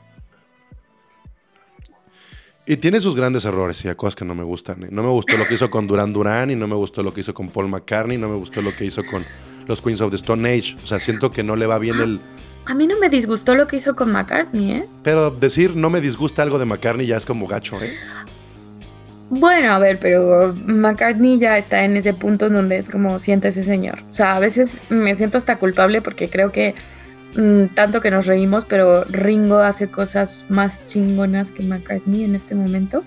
Y 2.65 2.77
tiene 2.77 3.01
sus 3.01 3.15
grandes 3.15 3.43
errores 3.45 3.83
y 3.83 3.87
hay 3.87 3.95
cosas 3.95 4.15
que 4.15 4.23
no 4.23 4.35
me 4.35 4.43
gustan. 4.43 4.87
No 4.91 5.03
me 5.03 5.09
gustó 5.09 5.35
lo 5.35 5.45
que 5.45 5.55
hizo 5.55 5.69
con 5.71 5.87
Duran 5.87 6.13
Duran 6.13 6.51
y 6.51 6.55
no 6.55 6.67
me 6.67 6.75
gustó 6.75 7.01
lo 7.01 7.13
que 7.13 7.21
hizo 7.21 7.33
con 7.33 7.49
Paul 7.49 7.69
McCartney, 7.69 8.17
no 8.17 8.29
me 8.29 8.35
gustó 8.35 8.61
lo 8.61 8.75
que 8.75 8.85
hizo 8.85 9.05
con 9.05 9.25
los 9.67 9.81
Queens 9.81 10.01
of 10.01 10.11
the 10.11 10.15
Stone 10.17 10.47
Age. 10.47 10.77
O 10.81 10.85
sea, 10.85 10.99
siento 10.99 11.31
que 11.31 11.43
no 11.43 11.55
le 11.55 11.65
va 11.65 11.79
bien 11.79 11.99
el, 11.99 12.21
a 12.65 12.75
mí 12.75 12.87
no 12.87 12.99
me 12.99 13.09
disgustó 13.09 13.55
lo 13.55 13.67
que 13.67 13.77
hizo 13.77 13.95
con 13.95 14.11
McCartney, 14.11 14.71
¿eh? 14.71 14.87
Pero 15.03 15.31
decir 15.31 15.75
no 15.75 15.89
me 15.89 16.01
disgusta 16.01 16.43
algo 16.43 16.59
de 16.59 16.65
McCartney 16.65 17.07
ya 17.07 17.17
es 17.17 17.25
como 17.25 17.47
gacho, 17.47 17.81
¿eh? 17.81 17.91
Bueno, 19.29 19.71
a 19.71 19.79
ver, 19.79 19.97
pero 19.97 20.53
McCartney 20.53 21.39
ya 21.39 21.57
está 21.57 21.85
en 21.85 21.95
ese 21.95 22.13
punto 22.13 22.47
en 22.47 22.53
donde 22.53 22.77
es 22.77 22.89
como 22.89 23.17
siente 23.17 23.47
ese 23.47 23.63
señor. 23.63 23.99
O 24.11 24.13
sea, 24.13 24.35
a 24.35 24.39
veces 24.39 24.81
me 24.89 25.15
siento 25.15 25.37
hasta 25.37 25.57
culpable 25.57 26.01
porque 26.01 26.29
creo 26.29 26.51
que 26.51 26.75
mm, 27.35 27.67
tanto 27.73 28.01
que 28.01 28.11
nos 28.11 28.25
reímos, 28.25 28.65
pero 28.65 29.05
Ringo 29.05 29.59
hace 29.59 29.89
cosas 29.89 30.45
más 30.49 30.85
chingonas 30.85 31.53
que 31.53 31.63
McCartney 31.63 32.25
en 32.25 32.35
este 32.35 32.55
momento. 32.55 33.05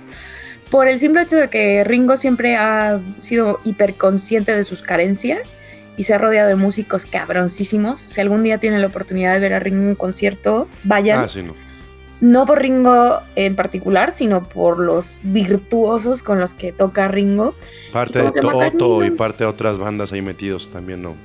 Por 0.71 0.89
el 0.89 0.99
simple 0.99 1.23
hecho 1.23 1.37
de 1.37 1.49
que 1.49 1.85
Ringo 1.85 2.17
siempre 2.17 2.57
ha 2.57 3.01
sido 3.19 3.61
hiperconsciente 3.65 4.57
de 4.57 4.65
sus 4.65 4.83
carencias 4.83 5.57
y 5.97 6.05
se 6.05 6.15
ha 6.15 6.19
rodeado 6.19 6.49
de 6.49 6.57
músicos 6.57 7.07
cabroncísimos. 7.07 8.01
Si 8.01 8.21
algún 8.21 8.43
día 8.43 8.59
tienen 8.59 8.81
la 8.81 8.89
oportunidad 8.89 9.35
de 9.35 9.41
ver 9.41 9.55
a 9.55 9.61
Ringo 9.61 9.83
en 9.83 9.89
un 9.89 9.95
concierto, 9.95 10.69
vayan. 10.83 11.21
Ah, 11.21 11.29
sí, 11.29 11.43
no. 11.43 11.55
No 12.21 12.47
por 12.47 12.63
Ringo 12.63 13.21
en 13.37 13.55
particular, 13.55 14.13
sino 14.13 14.49
por 14.49 14.79
los 14.79 15.21
virtuosos 15.25 16.23
con 16.23 16.41
los 16.41 16.55
que 16.55 16.73
toca 16.73 17.09
Ringo. 17.09 17.55
Parte 17.93 18.23
de 18.23 18.33
Toto 18.33 19.05
y 19.05 19.11
parte 19.11 19.45
de 19.45 19.51
otras 19.51 19.79
bandas 19.79 20.13
ahí 20.13 20.23
metidos 20.23 20.71
también, 20.71 21.03
¿no? 21.03 21.17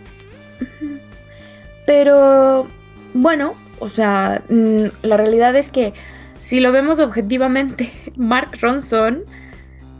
Pero, 1.85 2.67
bueno, 3.13 3.55
o 3.79 3.89
sea, 3.89 4.43
mm, 4.49 4.85
la 5.03 5.17
realidad 5.17 5.55
es 5.55 5.69
que 5.69 5.93
si 6.37 6.59
lo 6.59 6.71
vemos 6.71 6.99
objetivamente, 6.99 7.91
Mark 8.15 8.51
Ronson 8.59 9.23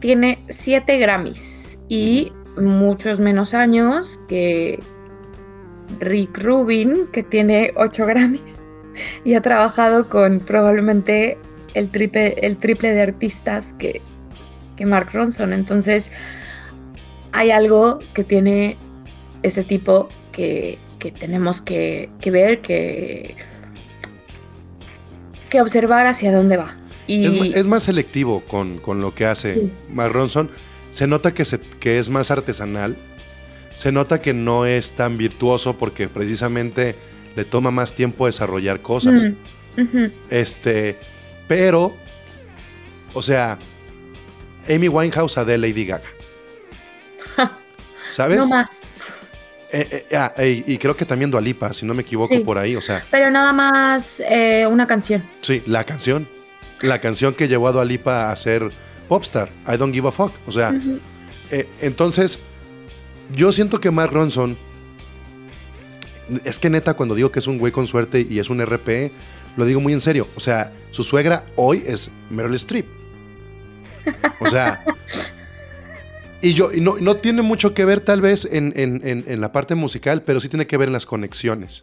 tiene 0.00 0.38
7 0.48 0.98
Grammys 0.98 1.78
y 1.88 2.32
muchos 2.60 3.20
menos 3.20 3.54
años 3.54 4.22
que 4.28 4.80
Rick 5.98 6.38
Rubin, 6.38 7.06
que 7.12 7.22
tiene 7.22 7.72
8 7.76 8.06
Grammys 8.06 8.60
y 9.24 9.34
ha 9.34 9.42
trabajado 9.42 10.08
con 10.08 10.40
probablemente 10.40 11.38
el 11.74 11.90
triple, 11.90 12.36
el 12.42 12.56
triple 12.56 12.92
de 12.92 13.02
artistas 13.02 13.74
que, 13.74 14.00
que 14.76 14.86
Mark 14.86 15.10
Ronson. 15.12 15.52
Entonces, 15.52 16.12
hay 17.32 17.50
algo 17.50 17.98
que 18.14 18.24
tiene 18.24 18.76
ese 19.42 19.64
tipo 19.64 20.08
que, 20.32 20.78
tenemos 21.18 21.60
que, 21.60 22.10
ver, 22.26 22.60
que, 22.60 23.36
que 25.48 25.60
observar 25.60 26.06
hacia 26.06 26.32
dónde 26.32 26.56
va. 26.56 26.76
Y 27.06 27.54
es, 27.54 27.66
más 27.66 27.82
selectivo 27.82 28.42
con, 28.46 28.80
lo 29.00 29.14
que 29.14 29.26
hace 29.26 29.70
Mark 29.92 30.12
Ronson. 30.12 30.50
Se 30.90 31.06
nota 31.06 31.32
que, 31.32 31.44
se, 31.44 31.60
que 31.60 31.98
es 31.98 32.08
más 32.10 32.30
artesanal. 32.30 32.96
Se 33.74 33.92
nota 33.92 34.20
que 34.20 34.32
no 34.32 34.66
es 34.66 34.92
tan 34.92 35.16
virtuoso 35.16 35.78
porque 35.78 36.08
precisamente 36.08 36.96
le 37.36 37.44
toma 37.44 37.70
más 37.70 37.94
tiempo 37.94 38.26
desarrollar 38.26 38.82
cosas. 38.82 39.26
Este, 40.28 40.98
pero, 41.46 41.96
o 43.14 43.22
sea, 43.22 43.58
Amy 44.68 44.88
Winehouse, 44.88 45.46
de 45.46 45.58
Lady 45.58 45.86
Gaga. 45.86 46.10
¿Sabes? 48.10 48.38
No 48.38 48.48
más. 48.48 48.88
Eh, 49.72 50.06
eh, 50.10 50.16
ah, 50.16 50.32
y 50.44 50.78
creo 50.78 50.96
que 50.96 51.04
también 51.04 51.30
Dualipa, 51.30 51.72
si 51.72 51.86
no 51.86 51.94
me 51.94 52.02
equivoco 52.02 52.42
por 52.42 52.58
ahí, 52.58 52.74
o 52.74 52.80
sea. 52.80 53.04
Pero 53.10 53.30
nada 53.30 53.52
más 53.52 54.20
eh, 54.28 54.66
una 54.66 54.86
canción. 54.86 55.22
Sí, 55.42 55.62
la 55.66 55.84
canción. 55.84 56.28
La 56.80 57.00
canción 57.00 57.34
que 57.34 57.46
llevó 57.46 57.68
a 57.68 57.72
Dualipa 57.72 58.32
a 58.32 58.36
ser 58.36 58.72
popstar, 59.10 59.50
I 59.66 59.76
Don't 59.76 59.92
Give 59.92 60.06
a 60.06 60.12
Fuck. 60.12 60.32
O 60.46 60.52
sea, 60.52 60.72
entonces, 61.80 62.38
yo 63.34 63.50
siento 63.50 63.80
que 63.80 63.90
Mark 63.90 64.12
Ronson, 64.12 64.56
es 66.44 66.60
que 66.60 66.70
neta, 66.70 66.94
cuando 66.94 67.16
digo 67.16 67.32
que 67.32 67.40
es 67.40 67.48
un 67.48 67.58
güey 67.58 67.72
con 67.72 67.88
suerte 67.88 68.24
y 68.30 68.38
es 68.38 68.50
un 68.50 68.64
RP, 68.64 69.10
lo 69.56 69.64
digo 69.64 69.80
muy 69.80 69.92
en 69.92 70.00
serio. 70.00 70.28
O 70.36 70.40
sea, 70.40 70.72
su 70.92 71.02
suegra 71.02 71.44
hoy 71.56 71.82
es 71.84 72.08
Meryl 72.30 72.54
Streep. 72.54 72.86
O 74.38 74.46
sea, 74.46 74.84
y 76.40 76.54
yo, 76.54 76.70
no, 76.76 76.98
no, 77.00 77.16
tiene 77.16 77.42
mucho 77.42 77.74
que 77.74 77.84
ver 77.84 77.98
tal 77.98 78.20
vez 78.20 78.48
en, 78.48 78.72
en, 78.76 79.40
la 79.40 79.50
parte 79.50 79.74
musical, 79.74 80.22
pero 80.22 80.40
sí 80.40 80.48
tiene 80.48 80.68
que 80.68 80.76
ver 80.76 80.86
en 80.86 80.92
las 80.92 81.04
conexiones. 81.04 81.82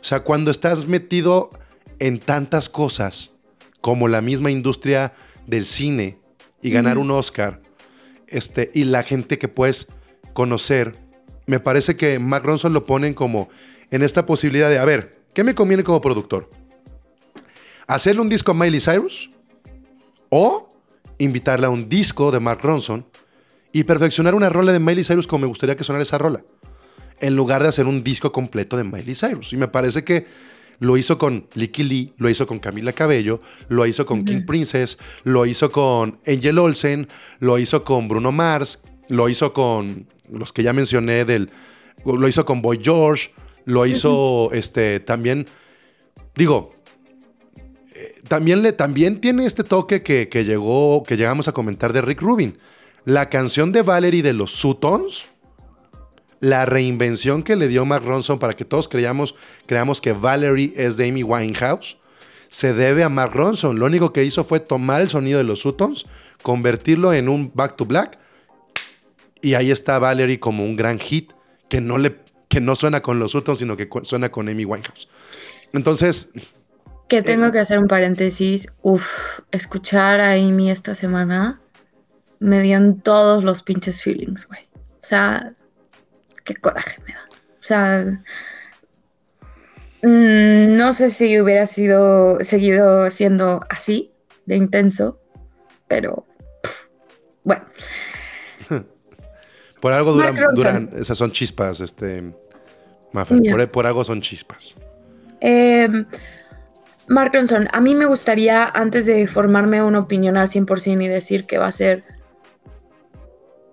O 0.00 0.04
sea, 0.04 0.20
cuando 0.20 0.52
estás 0.52 0.86
metido 0.86 1.50
en 1.98 2.20
tantas 2.20 2.68
cosas 2.68 3.32
como 3.80 4.06
la 4.06 4.20
misma 4.20 4.52
industria 4.52 5.14
del 5.48 5.66
cine 5.66 6.18
y 6.64 6.70
ganar 6.70 6.96
un 6.96 7.10
Oscar, 7.10 7.60
este, 8.26 8.70
y 8.72 8.84
la 8.84 9.02
gente 9.02 9.38
que 9.38 9.48
puedes 9.48 9.88
conocer, 10.32 10.96
me 11.44 11.60
parece 11.60 11.94
que 11.94 12.18
Mac 12.18 12.42
Ronson 12.42 12.72
lo 12.72 12.86
ponen 12.86 13.12
como 13.12 13.50
en 13.90 14.02
esta 14.02 14.24
posibilidad 14.24 14.70
de, 14.70 14.78
a 14.78 14.84
ver, 14.86 15.20
¿qué 15.34 15.44
me 15.44 15.54
conviene 15.54 15.84
como 15.84 16.00
productor? 16.00 16.50
¿Hacerle 17.86 18.22
un 18.22 18.30
disco 18.30 18.52
a 18.52 18.54
Miley 18.54 18.80
Cyrus? 18.80 19.30
¿O 20.30 20.72
invitarle 21.18 21.66
a 21.66 21.70
un 21.70 21.90
disco 21.90 22.32
de 22.32 22.40
Mark 22.40 22.60
Ronson 22.62 23.04
y 23.70 23.84
perfeccionar 23.84 24.34
una 24.34 24.48
rola 24.48 24.72
de 24.72 24.78
Miley 24.78 25.04
Cyrus 25.04 25.26
como 25.26 25.40
me 25.40 25.46
gustaría 25.46 25.76
que 25.76 25.84
sonara 25.84 26.02
esa 26.02 26.16
rola, 26.16 26.44
en 27.20 27.36
lugar 27.36 27.62
de 27.62 27.68
hacer 27.68 27.86
un 27.86 28.02
disco 28.02 28.32
completo 28.32 28.78
de 28.78 28.84
Miley 28.84 29.14
Cyrus. 29.14 29.52
Y 29.52 29.58
me 29.58 29.68
parece 29.68 30.02
que 30.02 30.26
lo 30.78 30.96
hizo 30.96 31.18
con 31.18 31.46
Licky 31.54 31.82
Lee, 31.82 32.12
lo 32.16 32.28
hizo 32.28 32.46
con 32.46 32.58
Camila 32.58 32.92
Cabello, 32.92 33.40
lo 33.68 33.86
hizo 33.86 34.06
con 34.06 34.24
King 34.24 34.44
Princess, 34.44 34.98
lo 35.24 35.46
hizo 35.46 35.70
con 35.70 36.18
Angel 36.26 36.58
Olsen, 36.58 37.08
lo 37.40 37.58
hizo 37.58 37.84
con 37.84 38.08
Bruno 38.08 38.32
Mars, 38.32 38.82
lo 39.08 39.28
hizo 39.28 39.52
con 39.52 40.06
los 40.30 40.52
que 40.52 40.62
ya 40.62 40.72
mencioné 40.72 41.24
del 41.24 41.50
lo 42.04 42.28
hizo 42.28 42.44
con 42.44 42.60
Boy 42.60 42.80
George, 42.82 43.30
lo 43.64 43.86
hizo 43.86 44.50
este 44.52 45.00
también 45.00 45.46
digo 46.34 46.74
eh, 47.94 48.14
también 48.28 48.62
le 48.62 48.72
también 48.72 49.20
tiene 49.20 49.46
este 49.46 49.64
toque 49.64 50.02
que, 50.02 50.28
que 50.28 50.44
llegó 50.44 51.02
que 51.02 51.16
llegamos 51.16 51.48
a 51.48 51.52
comentar 51.52 51.92
de 51.92 52.02
Rick 52.02 52.20
Rubin. 52.20 52.58
La 53.04 53.28
canción 53.28 53.70
de 53.70 53.82
Valerie 53.82 54.22
de 54.22 54.32
los 54.32 54.50
Sutons, 54.50 55.26
la 56.44 56.66
reinvención 56.66 57.42
que 57.42 57.56
le 57.56 57.68
dio 57.68 57.86
Mark 57.86 58.04
Ronson 58.04 58.38
para 58.38 58.52
que 58.52 58.66
todos 58.66 58.86
creamos, 58.86 59.34
creamos 59.64 60.02
que 60.02 60.12
Valerie 60.12 60.74
es 60.76 60.98
de 60.98 61.08
Amy 61.08 61.22
Winehouse, 61.22 61.96
se 62.50 62.74
debe 62.74 63.02
a 63.02 63.08
Mark 63.08 63.32
Ronson. 63.32 63.78
Lo 63.78 63.86
único 63.86 64.12
que 64.12 64.24
hizo 64.24 64.44
fue 64.44 64.60
tomar 64.60 65.00
el 65.00 65.08
sonido 65.08 65.38
de 65.38 65.44
los 65.44 65.60
Sutons, 65.60 66.04
convertirlo 66.42 67.14
en 67.14 67.30
un 67.30 67.50
back 67.54 67.76
to 67.76 67.86
black, 67.86 68.18
y 69.40 69.54
ahí 69.54 69.70
está 69.70 69.98
Valerie 69.98 70.38
como 70.38 70.64
un 70.64 70.76
gran 70.76 70.98
hit 70.98 71.32
que 71.70 71.80
no, 71.80 71.96
le, 71.96 72.16
que 72.48 72.60
no 72.60 72.76
suena 72.76 73.00
con 73.00 73.18
los 73.18 73.32
Sutons, 73.32 73.60
sino 73.60 73.74
que 73.78 73.88
suena 74.02 74.28
con 74.28 74.46
Amy 74.50 74.66
Winehouse. 74.66 75.08
Entonces... 75.72 76.30
Que 77.08 77.22
tengo 77.22 77.46
eh, 77.46 77.52
que 77.52 77.58
hacer 77.58 77.78
un 77.78 77.88
paréntesis. 77.88 78.68
Uf, 78.82 79.06
escuchar 79.50 80.20
a 80.20 80.32
Amy 80.32 80.70
esta 80.70 80.94
semana 80.94 81.62
me 82.38 82.60
dieron 82.60 83.00
todos 83.00 83.44
los 83.44 83.62
pinches 83.62 84.02
feelings, 84.02 84.46
güey. 84.46 84.60
O 85.02 85.06
sea, 85.06 85.54
qué 86.44 86.54
coraje 86.54 87.00
me 87.06 87.14
da. 87.14 87.26
O 87.60 87.66
sea, 87.66 88.22
mm, 90.02 90.76
no 90.76 90.92
sé 90.92 91.10
si 91.10 91.40
hubiera 91.40 91.66
sido 91.66 92.38
seguido 92.42 93.10
siendo 93.10 93.60
así 93.68 94.12
de 94.46 94.56
intenso, 94.56 95.20
pero 95.88 96.26
bueno. 97.42 97.64
por 99.80 99.92
algo 99.92 100.12
duran, 100.12 100.90
esas 100.94 101.18
son 101.18 101.32
chispas, 101.32 101.80
este, 101.80 102.22
por, 103.12 103.70
por, 103.70 103.86
algo 103.86 104.04
son 104.04 104.20
chispas. 104.20 104.74
Eh, 105.40 105.88
Mark 107.06 107.32
Ronson, 107.34 107.68
a 107.72 107.80
mí 107.80 107.94
me 107.94 108.06
gustaría, 108.06 108.64
antes 108.64 109.06
de 109.06 109.26
formarme 109.26 109.82
una 109.82 110.00
opinión 110.00 110.36
al 110.36 110.48
100% 110.48 111.04
y 111.04 111.08
decir 111.08 111.44
que 111.44 111.58
va 111.58 111.66
a 111.66 111.72
ser 111.72 112.04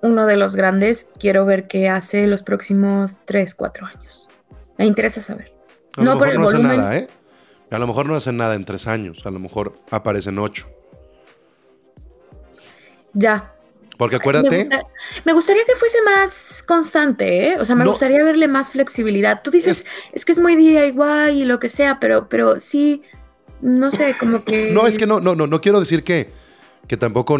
uno 0.01 0.25
de 0.25 0.35
los 0.35 0.55
grandes, 0.55 1.07
quiero 1.19 1.45
ver 1.45 1.67
qué 1.67 1.89
hace 1.89 2.27
los 2.27 2.43
próximos 2.43 3.21
3, 3.25 3.55
4 3.55 3.87
años. 3.87 4.29
Me 4.77 4.85
interesa 4.85 5.21
saber. 5.21 5.53
no 5.97 6.17
por 6.17 6.29
el 6.29 6.37
no 6.37 6.45
volumen. 6.45 6.71
Hace 6.71 6.77
nada, 6.77 6.97
¿eh? 6.97 7.07
A 7.69 7.79
lo 7.79 7.87
mejor 7.87 8.05
no 8.05 8.15
hace 8.15 8.31
nada 8.31 8.55
en 8.55 8.65
3 8.65 8.87
años, 8.87 9.25
a 9.25 9.31
lo 9.31 9.39
mejor 9.39 9.77
aparecen 9.91 10.39
8. 10.39 10.67
Ya. 13.13 13.53
Porque 13.97 14.15
acuérdate. 14.15 14.67
Me, 15.25 15.33
gustaría 15.33 15.63
que 15.65 15.75
fuese 15.75 15.99
más 16.01 16.63
constante, 16.67 17.49
¿eh? 17.49 17.57
O 17.59 17.65
sea, 17.65 17.75
me 17.75 17.85
gustaría 17.85 18.23
verle 18.23 18.47
más 18.47 18.71
flexibilidad. 18.71 19.41
Tú 19.43 19.51
dices, 19.51 19.85
es, 20.11 20.25
que 20.25 20.31
es 20.31 20.39
muy 20.39 20.55
DIY 20.55 21.41
y 21.41 21.45
lo 21.45 21.59
que 21.59 21.69
sea, 21.69 21.99
pero, 21.99 22.27
pero 22.27 22.59
sí, 22.59 23.03
no 23.61 23.91
sé, 23.91 24.15
como 24.19 24.43
que. 24.43 24.71
No, 24.73 24.87
es 24.87 24.97
que 24.97 25.05
no, 25.05 25.19
no, 25.19 25.35
no, 25.35 25.45
no 25.45 25.61
quiero 25.61 25.79
decir 25.79 26.03
que, 26.03 26.31
que 26.87 26.97
tampoco 26.97 27.37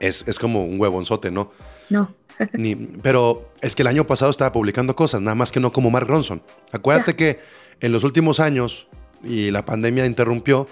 es, 0.00 0.38
como 0.38 0.64
un 0.64 0.80
huevonzote, 0.80 1.30
¿no? 1.30 1.52
No. 1.88 2.14
Ni, 2.52 2.74
pero 2.74 3.52
es 3.60 3.74
que 3.74 3.82
el 3.82 3.88
año 3.88 4.06
pasado 4.06 4.30
estaba 4.30 4.50
publicando 4.50 4.96
cosas, 4.96 5.20
nada 5.20 5.34
más 5.34 5.52
que 5.52 5.60
no 5.60 5.72
como 5.72 5.90
Mark 5.90 6.08
Ronson. 6.08 6.42
Acuérdate 6.72 7.14
que 7.14 7.38
en 7.80 7.92
los 7.92 8.02
últimos 8.02 8.40
años, 8.40 8.88
y 9.22 9.50
la 9.50 9.64
pandemia 9.64 10.06
interrumpió, 10.06 10.66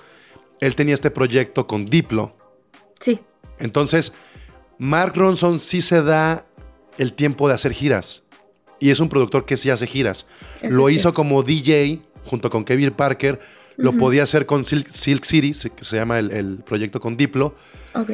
él 0.60 0.74
tenía 0.74 0.94
este 0.94 1.10
proyecto 1.10 1.66
con 1.66 1.84
Diplo. 1.84 2.34
Sí. 2.98 3.20
Entonces, 3.58 4.12
Mark 4.78 5.12
Ronson 5.14 5.60
sí 5.60 5.80
se 5.80 6.02
da 6.02 6.46
el 6.96 7.12
tiempo 7.12 7.48
de 7.48 7.54
hacer 7.54 7.72
giras. 7.72 8.22
Y 8.80 8.90
es 8.90 9.00
un 9.00 9.08
productor 9.08 9.44
que 9.44 9.56
sí 9.56 9.70
hace 9.70 9.86
giras. 9.86 10.26
Lo 10.62 10.88
hizo 10.88 11.12
como 11.12 11.42
DJ 11.42 12.00
junto 12.24 12.48
con 12.48 12.64
Kevin 12.64 12.92
Parker. 12.92 13.40
Lo 13.76 13.92
podía 13.92 14.22
hacer 14.24 14.46
con 14.46 14.64
Silk, 14.64 15.24
City, 15.24 15.52
que 15.52 15.84
se 15.84 15.96
llama 15.96 16.18
el, 16.18 16.32
el 16.32 16.58
proyecto 16.58 17.00
con 17.00 17.16
Diplo. 17.16 17.54
Ok. 17.94 18.10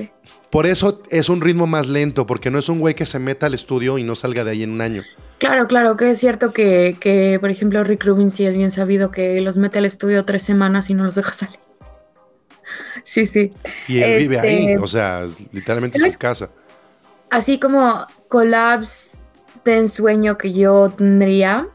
Por 0.55 0.69
eso 0.69 1.03
es 1.11 1.31
un 1.31 1.41
ritmo 1.41 1.67
más 1.67 1.89
lento, 1.89 2.29
porque 2.29 2.49
no 2.49 2.61
es 2.61 2.69
un 2.69 2.79
güey 2.79 2.95
que 2.95 3.07
se 3.07 3.19
meta 3.19 3.47
al 3.47 3.55
estudio 3.55 3.99
y 3.99 4.05
no 4.05 4.15
salga 4.15 4.45
de 4.45 4.53
ahí 4.53 4.63
en 4.63 4.71
un 4.71 4.83
año. 4.83 5.03
Claro, 5.39 5.67
claro, 5.67 5.97
que 5.97 6.09
es 6.09 6.21
cierto 6.21 6.53
que, 6.53 7.39
por 7.41 7.51
ejemplo, 7.51 7.83
Rick 7.83 8.05
Rubin 8.05 8.31
sí 8.31 8.47
es 8.47 8.57
bien 8.57 8.71
sabido 8.71 9.11
que 9.11 9.41
los 9.41 9.57
mete 9.57 9.79
al 9.79 9.85
estudio 9.85 10.25
tres 10.25 10.45
semanas 10.45 10.91
y 10.91 10.95
no 10.95 11.03
los 11.03 11.17
deja 11.17 11.33
salir. 11.33 11.59
Sí, 13.03 13.27
sí. 13.27 13.53
Y 13.89 13.99
él 14.01 14.21
vive 14.21 14.39
ahí, 14.39 14.67
este, 14.69 14.79
o 14.79 14.87
sea, 14.87 15.27
literalmente 15.51 15.99
en 15.99 16.09
su 16.09 16.19
casa. 16.19 16.49
Así 17.31 17.59
como 17.59 18.07
collabs 18.29 19.15
de 19.65 19.79
ensueño 19.79 20.39
que 20.39 20.53
yo 20.53 20.95
tendría, 20.97 21.67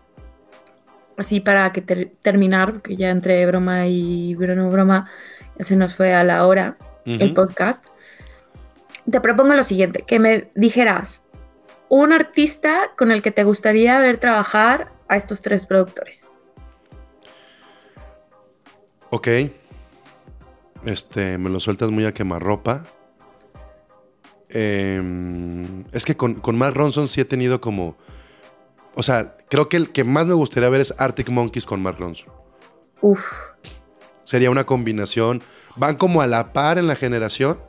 así 1.18 1.42
para 1.42 1.74
que 1.74 1.82
terminar, 1.82 2.72
porque 2.72 2.96
ya 2.96 3.10
entre 3.10 3.46
broma 3.46 3.88
y 3.88 4.36
broma, 4.36 4.70
broma, 4.70 5.12
ya 5.58 5.66
se 5.66 5.76
nos 5.76 5.96
fue 5.96 6.14
a 6.14 6.24
la 6.24 6.48
hora 6.48 6.78
el 7.06 7.34
podcast 7.34 7.86
te 9.10 9.22
propongo 9.22 9.54
lo 9.54 9.64
siguiente, 9.64 10.04
que 10.04 10.20
me 10.20 10.52
dijeras 10.56 11.28
un 11.90 12.14
artista 12.14 12.92
con 12.98 13.12
el 13.12 13.22
que 13.22 13.32
te 13.32 13.44
gustaría 13.44 14.00
ver 14.00 14.18
trabajar 14.18 14.92
a 15.08 15.16
estos 15.16 15.42
tres 15.42 15.66
productores. 15.66 16.36
Ok. 19.10 19.28
Este, 20.86 21.38
me 21.38 21.50
lo 21.50 21.60
sueltas 21.60 21.90
muy 21.90 22.06
a 22.06 22.14
quemarropa. 22.14 22.84
Em, 24.50 25.84
es 25.92 26.06
que 26.06 26.16
con, 26.16 26.36
con 26.36 26.58
Mark 26.58 26.76
Ronson 26.76 27.08
sí 27.08 27.22
he 27.22 27.26
tenido 27.26 27.60
como. 27.60 27.98
O 28.96 29.04
sea, 29.04 29.38
creo 29.50 29.70
que 29.70 29.78
el 29.78 29.92
que 29.92 30.04
más 30.04 30.26
me 30.26 30.34
gustaría 30.34 30.70
ver 30.70 30.82
es 30.82 30.94
Arctic 30.98 31.30
Monkeys 31.30 31.66
con 31.66 31.82
Mark 31.82 31.98
Ronson. 32.00 32.32
Uf. 33.02 33.52
Sería 34.24 34.52
una 34.52 34.66
combinación. 34.66 35.42
Van 35.76 35.96
como 35.96 36.22
a 36.22 36.28
la 36.28 36.54
par 36.54 36.78
en 36.78 36.88
la 36.88 36.96
generación. 36.96 37.60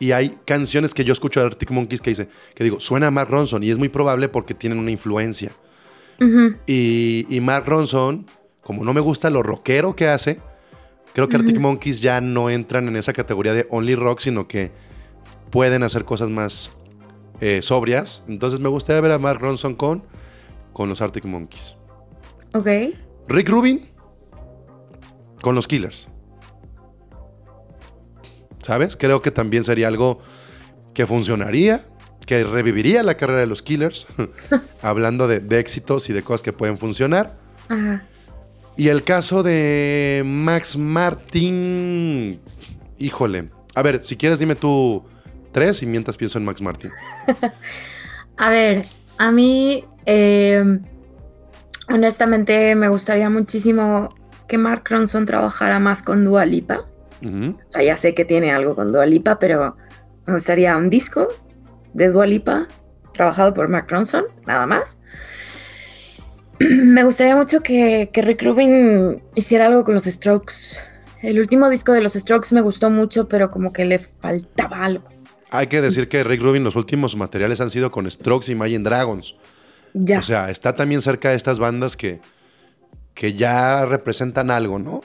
Y 0.00 0.12
hay 0.12 0.38
canciones 0.46 0.94
que 0.94 1.04
yo 1.04 1.12
escucho 1.12 1.40
de 1.40 1.46
Arctic 1.46 1.70
Monkeys 1.70 2.00
que 2.00 2.10
dice, 2.10 2.28
que 2.54 2.64
digo, 2.64 2.80
suena 2.80 3.08
a 3.08 3.10
Mark 3.12 3.30
Ronson. 3.30 3.62
Y 3.62 3.70
es 3.70 3.78
muy 3.78 3.90
probable 3.90 4.28
porque 4.28 4.54
tienen 4.54 4.78
una 4.78 4.90
influencia. 4.90 5.52
Y, 6.66 7.26
y 7.28 7.40
Mark 7.40 7.66
Ronson, 7.66 8.26
como 8.62 8.82
no 8.84 8.92
me 8.92 9.00
gusta 9.00 9.30
lo 9.30 9.42
rockero 9.42 9.94
que 9.94 10.08
hace, 10.08 10.40
creo 11.14 11.28
que 11.28 11.36
Arctic 11.36 11.58
Monkeys 11.58 12.00
ya 12.00 12.20
no 12.20 12.50
entran 12.50 12.88
en 12.88 12.96
esa 12.96 13.12
categoría 13.12 13.54
de 13.54 13.66
only 13.70 13.94
rock, 13.94 14.20
sino 14.20 14.48
que 14.48 14.70
pueden 15.50 15.82
hacer 15.82 16.04
cosas 16.04 16.28
más 16.30 16.70
eh, 17.40 17.60
sobrias. 17.62 18.22
Entonces 18.28 18.60
me 18.60 18.68
gustaría 18.68 19.00
ver 19.00 19.12
a 19.12 19.18
Mark 19.18 19.40
Ronson 19.40 19.74
con, 19.74 20.02
con 20.72 20.88
los 20.88 21.00
Arctic 21.00 21.24
Monkeys. 21.24 21.76
Ok. 22.54 22.68
Rick 23.28 23.48
Rubin 23.48 23.88
con 25.42 25.54
los 25.54 25.66
Killers. 25.66 26.08
¿Sabes? 28.62 28.96
Creo 28.96 29.20
que 29.22 29.30
también 29.30 29.64
sería 29.64 29.88
algo 29.88 30.20
que 30.94 31.06
funcionaría, 31.06 31.84
que 32.26 32.44
reviviría 32.44 33.02
la 33.02 33.16
carrera 33.16 33.40
de 33.40 33.46
los 33.46 33.62
Killers, 33.62 34.06
hablando 34.82 35.28
de, 35.28 35.40
de 35.40 35.58
éxitos 35.58 36.08
y 36.10 36.12
de 36.12 36.22
cosas 36.22 36.42
que 36.42 36.52
pueden 36.52 36.78
funcionar. 36.78 37.38
Ajá. 37.68 38.04
Y 38.76 38.88
el 38.88 39.04
caso 39.04 39.42
de 39.42 40.22
Max 40.24 40.76
Martin, 40.76 42.40
híjole. 42.98 43.50
A 43.74 43.82
ver, 43.82 44.02
si 44.02 44.16
quieres 44.16 44.38
dime 44.38 44.54
tú 44.54 45.04
tres 45.52 45.82
y 45.82 45.86
mientras 45.86 46.16
pienso 46.16 46.38
en 46.38 46.44
Max 46.44 46.62
Martin. 46.62 46.90
A 48.38 48.48
ver, 48.48 48.86
a 49.18 49.30
mí, 49.30 49.84
eh, 50.06 50.64
honestamente, 51.90 52.74
me 52.74 52.88
gustaría 52.88 53.28
muchísimo 53.28 54.14
que 54.48 54.56
Mark 54.56 54.84
Ronson 54.88 55.26
trabajara 55.26 55.78
más 55.78 56.02
con 56.02 56.24
Dua 56.24 56.46
Lipa. 56.46 56.86
O 57.22 57.70
sea, 57.70 57.82
ya 57.82 57.96
sé 57.96 58.14
que 58.14 58.24
tiene 58.24 58.52
algo 58.52 58.74
con 58.74 58.92
Dua 58.92 59.06
Lipa, 59.06 59.38
pero 59.38 59.76
me 60.26 60.34
gustaría 60.34 60.76
un 60.76 60.90
disco 60.90 61.28
de 61.92 62.08
Dua 62.08 62.26
Lipa 62.26 62.66
trabajado 63.12 63.52
por 63.52 63.68
Mark 63.68 63.86
Ronson, 63.88 64.24
nada 64.46 64.66
más. 64.66 64.98
Me 66.60 67.04
gustaría 67.04 67.36
mucho 67.36 67.62
que, 67.62 68.10
que 68.12 68.22
Rick 68.22 68.42
Rubin 68.42 69.22
hiciera 69.34 69.66
algo 69.66 69.84
con 69.84 69.94
los 69.94 70.04
Strokes. 70.04 70.82
El 71.22 71.38
último 71.38 71.68
disco 71.68 71.92
de 71.92 72.02
los 72.02 72.12
Strokes 72.14 72.54
me 72.54 72.60
gustó 72.60 72.90
mucho, 72.90 73.28
pero 73.28 73.50
como 73.50 73.72
que 73.72 73.84
le 73.84 73.98
faltaba 73.98 74.84
algo. 74.84 75.08
Hay 75.50 75.66
que 75.66 75.80
decir 75.80 76.08
que 76.08 76.22
Rick 76.22 76.42
Rubin 76.42 76.62
los 76.62 76.76
últimos 76.76 77.16
materiales 77.16 77.60
han 77.60 77.70
sido 77.70 77.90
con 77.90 78.10
Strokes 78.10 78.48
y 78.48 78.52
Imagine 78.52 78.84
Dragons. 78.84 79.34
Ya. 79.94 80.20
O 80.20 80.22
sea, 80.22 80.50
está 80.50 80.74
también 80.74 81.00
cerca 81.00 81.30
de 81.30 81.36
estas 81.36 81.58
bandas 81.58 81.96
que, 81.96 82.20
que 83.14 83.34
ya 83.34 83.84
representan 83.84 84.50
algo, 84.50 84.78
¿no? 84.78 85.02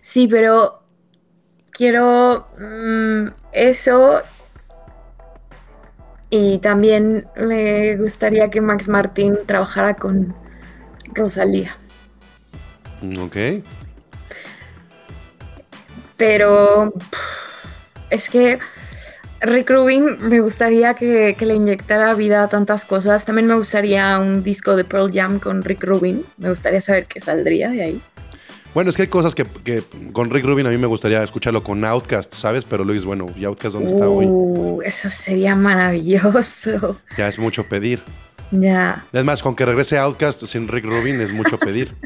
Sí, 0.00 0.26
pero 0.26 0.79
quiero 1.80 2.46
mm, 2.58 3.28
eso. 3.52 4.20
Y 6.28 6.58
también 6.58 7.26
me 7.36 7.96
gustaría 7.96 8.50
que 8.50 8.60
Max 8.60 8.86
Martin 8.86 9.38
trabajara 9.46 9.94
con 9.94 10.36
Rosalía. 11.14 11.74
Ok. 13.18 13.64
Pero 16.18 16.92
es 18.10 18.28
que 18.28 18.58
Rick 19.40 19.70
Rubin 19.70 20.18
me 20.20 20.40
gustaría 20.40 20.92
que, 20.92 21.34
que 21.36 21.46
le 21.46 21.54
inyectara 21.54 22.14
vida 22.14 22.42
a 22.42 22.48
tantas 22.48 22.84
cosas. 22.84 23.24
También 23.24 23.48
me 23.48 23.54
gustaría 23.54 24.18
un 24.18 24.42
disco 24.42 24.76
de 24.76 24.84
Pearl 24.84 25.10
Jam 25.10 25.40
con 25.40 25.62
Rick 25.62 25.82
Rubin. 25.84 26.26
Me 26.36 26.50
gustaría 26.50 26.82
saber 26.82 27.06
qué 27.06 27.20
saldría 27.20 27.70
de 27.70 27.82
ahí. 27.82 28.02
Bueno, 28.72 28.90
es 28.90 28.96
que 28.96 29.02
hay 29.02 29.08
cosas 29.08 29.34
que, 29.34 29.44
que 29.44 29.82
con 30.12 30.30
Rick 30.30 30.44
Rubin 30.44 30.66
a 30.66 30.70
mí 30.70 30.78
me 30.78 30.86
gustaría 30.86 31.22
escucharlo 31.24 31.62
con 31.64 31.84
Outkast, 31.84 32.34
¿sabes? 32.34 32.64
Pero 32.64 32.84
Luis, 32.84 33.04
bueno, 33.04 33.26
¿y 33.36 33.44
Outkast 33.44 33.74
dónde 33.74 33.88
está 33.90 34.08
hoy? 34.08 34.26
Uh, 34.28 34.80
eso 34.82 35.10
sería 35.10 35.56
maravilloso. 35.56 36.98
Ya 37.18 37.28
es 37.28 37.38
mucho 37.38 37.68
pedir. 37.68 38.00
Ya. 38.52 39.04
Es 39.12 39.24
más, 39.24 39.42
con 39.42 39.56
que 39.56 39.64
regrese 39.66 39.98
Outkast 39.98 40.44
sin 40.46 40.68
Rick 40.68 40.84
Rubin 40.84 41.20
es 41.20 41.32
mucho 41.32 41.58
pedir. 41.58 41.96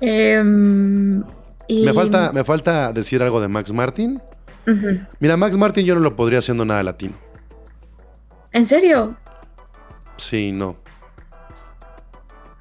Em, 0.00 1.22
y- 1.68 1.84
Me, 1.84 1.92
falta, 1.94 2.32
me 2.32 2.44
falta 2.44 2.92
decir 2.92 3.22
algo 3.22 3.40
de 3.40 3.48
Max 3.48 3.72
Martin. 3.72 4.20
Mira, 5.20 5.36
Max 5.36 5.56
Martin 5.56 5.86
yo 5.86 5.94
no 5.94 6.00
lo 6.00 6.16
podría 6.16 6.40
haciendo 6.40 6.64
nada 6.64 6.82
latino. 6.82 7.14
¿En 8.52 8.66
serio? 8.66 9.16
Sí, 10.16 10.50
no. 10.52 10.76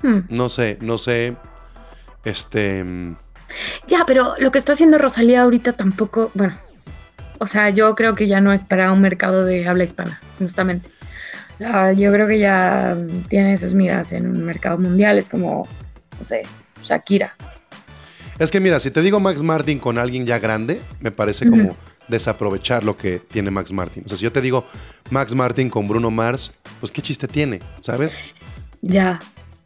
Hmm. 0.03 0.20
No 0.30 0.49
sé, 0.49 0.78
no 0.82 0.97
sé. 0.99 1.36
Este. 2.26 2.84
Ya, 3.88 4.03
pero 4.05 4.34
lo 4.39 4.51
que 4.51 4.57
está 4.57 4.73
haciendo 4.73 4.97
Rosalía 4.97 5.43
ahorita 5.43 5.73
tampoco, 5.73 6.32
bueno, 6.34 6.55
o 7.39 7.47
sea, 7.47 7.69
yo 7.69 7.95
creo 7.95 8.15
que 8.15 8.28
ya 8.28 8.41
no 8.41 8.51
es 8.51 8.61
para 8.61 8.91
un 8.91 9.01
mercado 9.01 9.45
de 9.45 9.67
habla 9.67 9.84
hispana, 9.84 10.19
honestamente. 10.39 10.89
O 11.53 11.57
sea, 11.57 11.93
yo 11.93 12.11
creo 12.11 12.28
que 12.28 12.39
ya 12.39 12.97
tiene 13.30 13.57
sus 13.57 13.76
miras 13.76 14.11
en 14.11 14.28
un 14.28 14.43
mercado 14.43 14.78
mundial, 14.78 15.17
es 15.17 15.30
como, 15.30 15.67
no 16.19 16.26
sé, 16.26 16.43
Shakira. 16.84 17.36
Es 18.38 18.51
que 18.51 18.59
mira, 18.59 18.82
si 18.82 18.91
te 18.91 19.01
digo 19.01 19.21
Max 19.21 19.41
Martin 19.41 19.80
con 19.80 19.97
alguien 19.97 20.26
ya 20.26 20.39
grande, 20.39 20.82
me 20.99 21.11
parece 21.11 21.49
como 21.49 21.78
desaprovechar 22.09 22.84
lo 22.84 22.97
que 22.97 23.19
tiene 23.19 23.51
Max 23.51 23.71
Martin. 23.71 24.03
O 24.05 24.09
sea, 24.09 24.17
si 24.17 24.26
yo 24.26 24.32
te 24.32 24.41
digo 24.41 24.65
Max 25.09 25.34
Martin 25.34 25.69
con 25.69 25.88
Bruno 25.88 26.11
Mars, 26.11 26.51
pues 26.82 26.91
qué 26.91 27.01
chiste 27.01 27.28
tiene, 27.28 27.61
¿sabes? 27.82 28.17
Ya. 28.82 29.21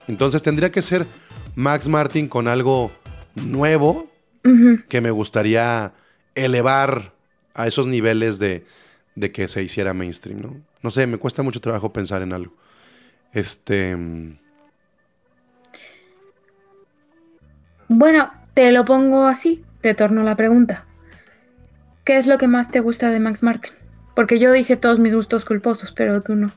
Entonces 0.07 0.41
tendría 0.43 0.71
que 0.71 0.83
ser 0.83 1.07
Max 1.59 1.89
Martin 1.89 2.29
con 2.29 2.47
algo 2.47 2.89
nuevo 3.35 4.07
que 4.87 5.01
me 5.01 5.11
gustaría 5.11 5.91
elevar 6.33 7.13
a 7.53 7.67
esos 7.67 7.85
niveles 7.85 8.39
de, 8.39 8.65
de 9.15 9.33
que 9.33 9.49
se 9.49 9.61
hiciera 9.61 9.93
mainstream, 9.93 10.39
¿no? 10.39 10.55
No 10.81 10.89
sé, 10.89 11.05
me 11.05 11.17
cuesta 11.17 11.43
mucho 11.43 11.59
trabajo 11.59 11.91
pensar 11.91 12.21
en 12.21 12.31
algo. 12.31 12.53
Este. 13.33 13.93
mm, 13.93 14.37
Bueno, 17.89 18.31
te 18.53 18.71
lo 18.71 18.85
pongo 18.85 19.27
así, 19.27 19.65
te 19.81 19.93
torno 19.93 20.23
la 20.23 20.37
pregunta. 20.37 20.85
¿Qué 22.05 22.15
es 22.17 22.25
lo 22.25 22.37
que 22.37 22.47
más 22.47 22.71
te 22.71 22.79
gusta 22.79 23.09
de 23.09 23.19
Max 23.19 23.43
Martin? 23.43 23.73
Porque 24.15 24.39
yo 24.39 24.53
dije 24.53 24.77
todos 24.77 24.99
mis 24.99 25.13
gustos 25.13 25.43
culposos, 25.43 25.91
pero 25.91 26.21
tú 26.21 26.35
no. 26.35 26.51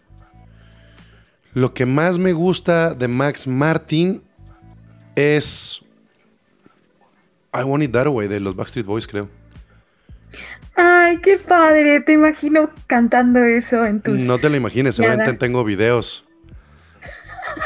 Lo 1.54 1.74
que 1.74 1.86
más 1.86 2.18
me 2.18 2.32
gusta 2.32 2.94
de 2.94 3.08
Max 3.08 3.48
Martin 3.48 4.22
es. 5.16 5.80
I 7.54 7.62
Want 7.64 7.82
It 7.84 7.92
That 7.92 8.06
Way 8.08 8.28
de 8.28 8.40
los 8.40 8.56
Backstreet 8.56 8.86
Boys, 8.86 9.06
creo. 9.06 9.28
Ay, 10.74 11.18
qué 11.18 11.36
padre, 11.36 12.00
te 12.00 12.12
imagino 12.12 12.70
cantando 12.86 13.44
eso 13.44 13.84
en 13.84 14.00
tus... 14.00 14.20
No 14.22 14.38
te 14.38 14.48
lo 14.48 14.56
imagines, 14.56 14.94
seguramente 14.94 15.34
tengo 15.34 15.62
videos. 15.64 16.24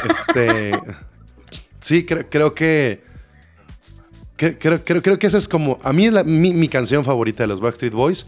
Este. 0.09 0.71
sí, 1.79 2.05
cre- 2.05 2.27
creo 2.29 2.53
que. 2.53 3.01
que- 4.35 4.57
creo, 4.57 4.83
creo, 4.83 5.01
creo 5.01 5.17
que 5.19 5.27
esa 5.27 5.37
es 5.37 5.47
como. 5.47 5.79
A 5.83 5.93
mí 5.93 6.07
es 6.07 6.13
la- 6.13 6.25
mi, 6.25 6.51
mi 6.53 6.67
canción 6.67 7.05
favorita 7.05 7.43
de 7.43 7.47
los 7.47 7.61
Backstreet 7.61 7.93
Boys. 7.93 8.27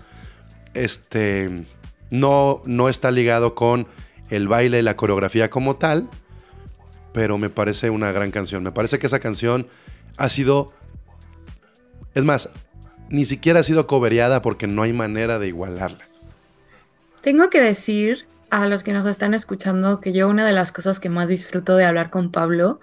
Este. 0.74 1.66
No, 2.10 2.62
no 2.66 2.88
está 2.88 3.12
ligado 3.12 3.54
con 3.56 3.88
el 4.30 4.48
baile 4.48 4.80
y 4.80 4.82
la 4.84 4.96
coreografía 4.96 5.50
como 5.50 5.76
tal. 5.76 6.10
Pero 7.20 7.38
me 7.38 7.50
parece 7.50 7.90
una 7.90 8.14
gran 8.14 8.32
canción. 8.32 8.64
Me 8.64 8.72
parece 8.72 8.98
que 8.98 9.08
esa 9.08 9.20
canción 9.20 9.68
ha 10.16 10.30
sido. 10.30 10.72
Es 12.16 12.24
más, 12.24 12.50
ni 13.10 13.26
siquiera 13.26 13.60
ha 13.60 13.64
sido 13.64 13.88
cobereada 13.88 14.41
porque 14.41 14.68
no 14.68 14.84
hay 14.84 14.94
manera 14.94 15.38
de 15.38 15.50
igualarla. 15.50 16.06
Tengo 17.20 17.50
que 17.50 17.60
decir 17.60 18.26
a 18.50 18.68
los 18.68 18.86
que 18.86 18.94
nos 18.94 19.06
están 19.06 19.34
escuchando 19.34 20.00
que 20.00 20.14
yo 20.14 20.30
una 20.30 20.46
de 20.46 20.54
las 20.54 20.72
cosas 20.72 21.02
que 21.02 21.10
más 21.10 21.28
disfruto 21.28 21.76
de 21.76 21.84
hablar 21.84 22.10
con 22.10 22.32
Pablo 22.32 22.80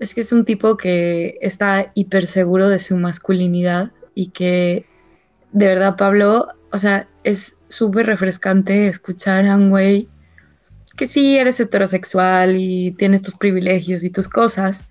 es 0.00 0.14
que 0.14 0.20
es 0.20 0.32
un 0.32 0.44
tipo 0.44 0.76
que 0.76 1.38
está 1.40 1.92
hiper 1.94 2.26
seguro 2.26 2.68
de 2.68 2.78
su 2.78 2.98
masculinidad 2.98 3.90
y 4.14 4.32
que 4.32 4.84
de 5.52 5.66
verdad 5.66 5.96
Pablo, 5.96 6.48
o 6.72 6.76
sea, 6.76 7.08
es 7.24 7.56
súper 7.68 8.04
refrescante 8.04 8.88
escuchar 8.88 9.46
a 9.46 9.56
un 9.56 9.70
güey 9.70 10.10
que 10.96 11.06
sí 11.06 11.38
eres 11.38 11.58
heterosexual 11.60 12.56
y 12.56 12.92
tienes 12.92 13.22
tus 13.22 13.34
privilegios 13.36 14.04
y 14.04 14.10
tus 14.10 14.28
cosas, 14.28 14.88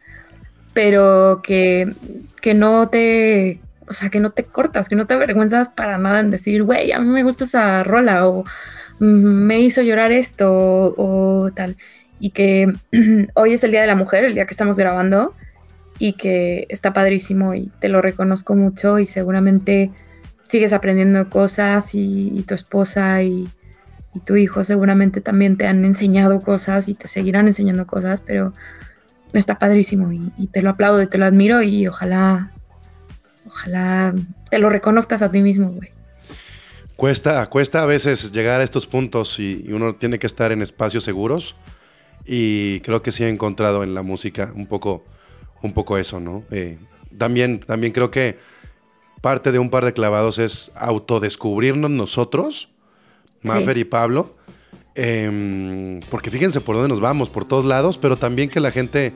pero 0.73 1.41
que, 1.44 1.94
que 2.41 2.53
no 2.53 2.90
te, 2.90 3.61
o 3.88 3.94
sea, 3.94 4.10
que 4.10 4.19
no 4.19 4.32
te 4.32 4.44
cortas, 4.44 4.90
que 4.90 4.95
no 4.95 5.07
te 5.07 5.14
avergüenzas 5.14 5.69
para 5.69 5.98
nada 5.98 6.19
en 6.19 6.32
decir, 6.32 6.64
güey, 6.64 6.91
a 6.91 6.99
mí 6.99 7.07
me 7.07 7.23
gusta 7.23 7.45
esa 7.45 7.84
rola 7.84 8.28
o 8.28 8.44
"Mm, 8.99 9.06
me 9.48 9.60
hizo 9.60 9.82
llorar 9.82 10.11
esto 10.11 10.52
o, 10.53 11.44
o 11.45 11.52
tal. 11.52 11.78
Y 12.19 12.32
que 12.32 12.73
hoy 13.36 13.53
es 13.53 13.64
el 13.64 13.72
Día 13.72 13.82
de 13.82 13.88
la 13.88 13.95
Mujer, 13.95 14.26
el 14.26 14.36
día 14.36 14.45
que 14.45 14.53
estamos 14.53 14.78
grabando, 14.78 15.36
y 16.02 16.14
que 16.14 16.65
está 16.69 16.94
padrísimo 16.94 17.53
y 17.53 17.72
te 17.80 17.88
lo 17.88 18.02
reconozco 18.02 18.56
mucho 18.56 18.98
y 18.98 19.06
seguramente 19.06 19.91
sigues 20.49 20.73
aprendiendo 20.73 21.30
cosas 21.30 21.91
y, 21.94 22.44
tu 22.48 22.56
esposa 22.56 23.22
y, 23.22 23.48
tu 24.19 24.35
hijo 24.35 24.63
seguramente 24.63 25.21
también 25.21 25.57
te 25.57 25.67
han 25.67 25.85
enseñado 25.85 26.41
cosas 26.41 26.88
y 26.88 26.93
te 26.93 27.07
seguirán 27.07 27.47
enseñando 27.47 27.88
cosas, 27.88 28.21
pero 28.21 28.53
está 29.33 29.57
padrísimo 29.57 30.11
y, 30.11 30.33
y 30.38 30.47
te 30.47 30.61
lo 30.61 30.69
aplaudo 30.69 31.01
y 31.01 31.07
te 31.07 31.17
lo 31.17 31.25
admiro 31.25 31.61
y 31.61 31.88
ojalá, 31.88 32.51
ojalá 33.47 34.13
te 34.49 34.59
lo 34.59 34.69
reconozcas 34.69 35.21
a 35.21 35.31
ti 35.31 35.41
mismo, 35.41 35.71
güey. 35.71 35.89
Cuesta, 37.01 37.49
cuesta 37.49 37.81
a 37.81 37.88
veces 37.88 38.31
llegar 38.31 38.61
a 38.61 38.63
estos 38.63 38.85
puntos 38.85 39.39
y, 39.39 39.65
uno 39.71 39.95
tiene 39.95 40.19
que 40.19 40.27
estar 40.27 40.51
en 40.51 40.61
espacios 40.61 41.03
seguros. 41.03 41.55
Y 42.25 42.81
creo 42.81 43.01
que 43.01 43.11
sí 43.11 43.23
he 43.23 43.29
encontrado 43.29 43.81
en 43.81 43.95
la 43.95 44.03
música 44.03 44.51
un 44.55 44.67
poco, 44.67 45.03
un 45.63 45.73
poco 45.73 45.97
eso, 45.97 46.19
¿no? 46.19 46.43
Eh, 46.51 46.77
también, 47.17 47.59
también 47.59 47.91
creo 47.91 48.11
que 48.11 48.38
parte 49.21 49.51
de 49.51 49.57
un 49.57 49.71
par 49.71 49.83
de 49.83 49.93
clavados 49.93 50.38
es 50.38 50.71
autodescubrirnos 50.75 51.89
nosotros, 51.89 52.69
Maffer 53.43 53.77
y 53.77 53.84
Pablo. 53.84 54.35
Em, 54.93 56.01
porque 56.09 56.30
fíjense 56.30 56.59
por 56.59 56.76
dónde 56.76 56.89
nos 56.89 56.99
vamos, 56.99 57.30
por 57.30 57.45
todos 57.45 57.65
lados, 57.65 57.97
pero 57.97 58.18
también 58.18 58.49
que 58.49 58.59
la 58.59 58.72
gente 58.72 59.13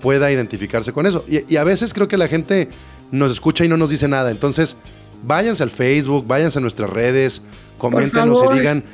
pueda 0.00 0.30
identificarse 0.30 0.92
con 0.92 1.06
eso. 1.06 1.24
Y, 1.26 1.52
y, 1.52 1.56
a 1.56 1.64
veces 1.64 1.94
creo 1.94 2.06
que 2.06 2.18
la 2.18 2.28
gente 2.28 2.68
nos 3.10 3.32
escucha 3.32 3.64
y 3.64 3.68
no 3.68 3.76
nos 3.76 3.90
dice 3.90 4.08
nada. 4.08 4.30
Entonces, 4.30 4.76
váyanse 5.22 5.62
al 5.62 5.70
Facebook, 5.70 6.26
váyanse 6.26 6.58
a 6.58 6.62
nuestras 6.62 6.90
redes, 6.90 7.42
coméntenos 7.78 8.42
y 8.44 8.58
digan 8.58 8.84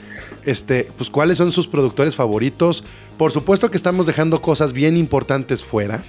este, 0.44 0.88
pues, 0.96 1.10
cuáles 1.10 1.38
son 1.38 1.52
sus 1.52 1.68
productores 1.68 2.16
favoritos. 2.16 2.84
Por 3.18 3.32
supuesto 3.32 3.70
que 3.70 3.76
estamos 3.76 4.06
dejando 4.06 4.40
cosas 4.40 4.72
bien 4.72 4.96
importantes 4.96 5.62
fuera. 5.62 6.02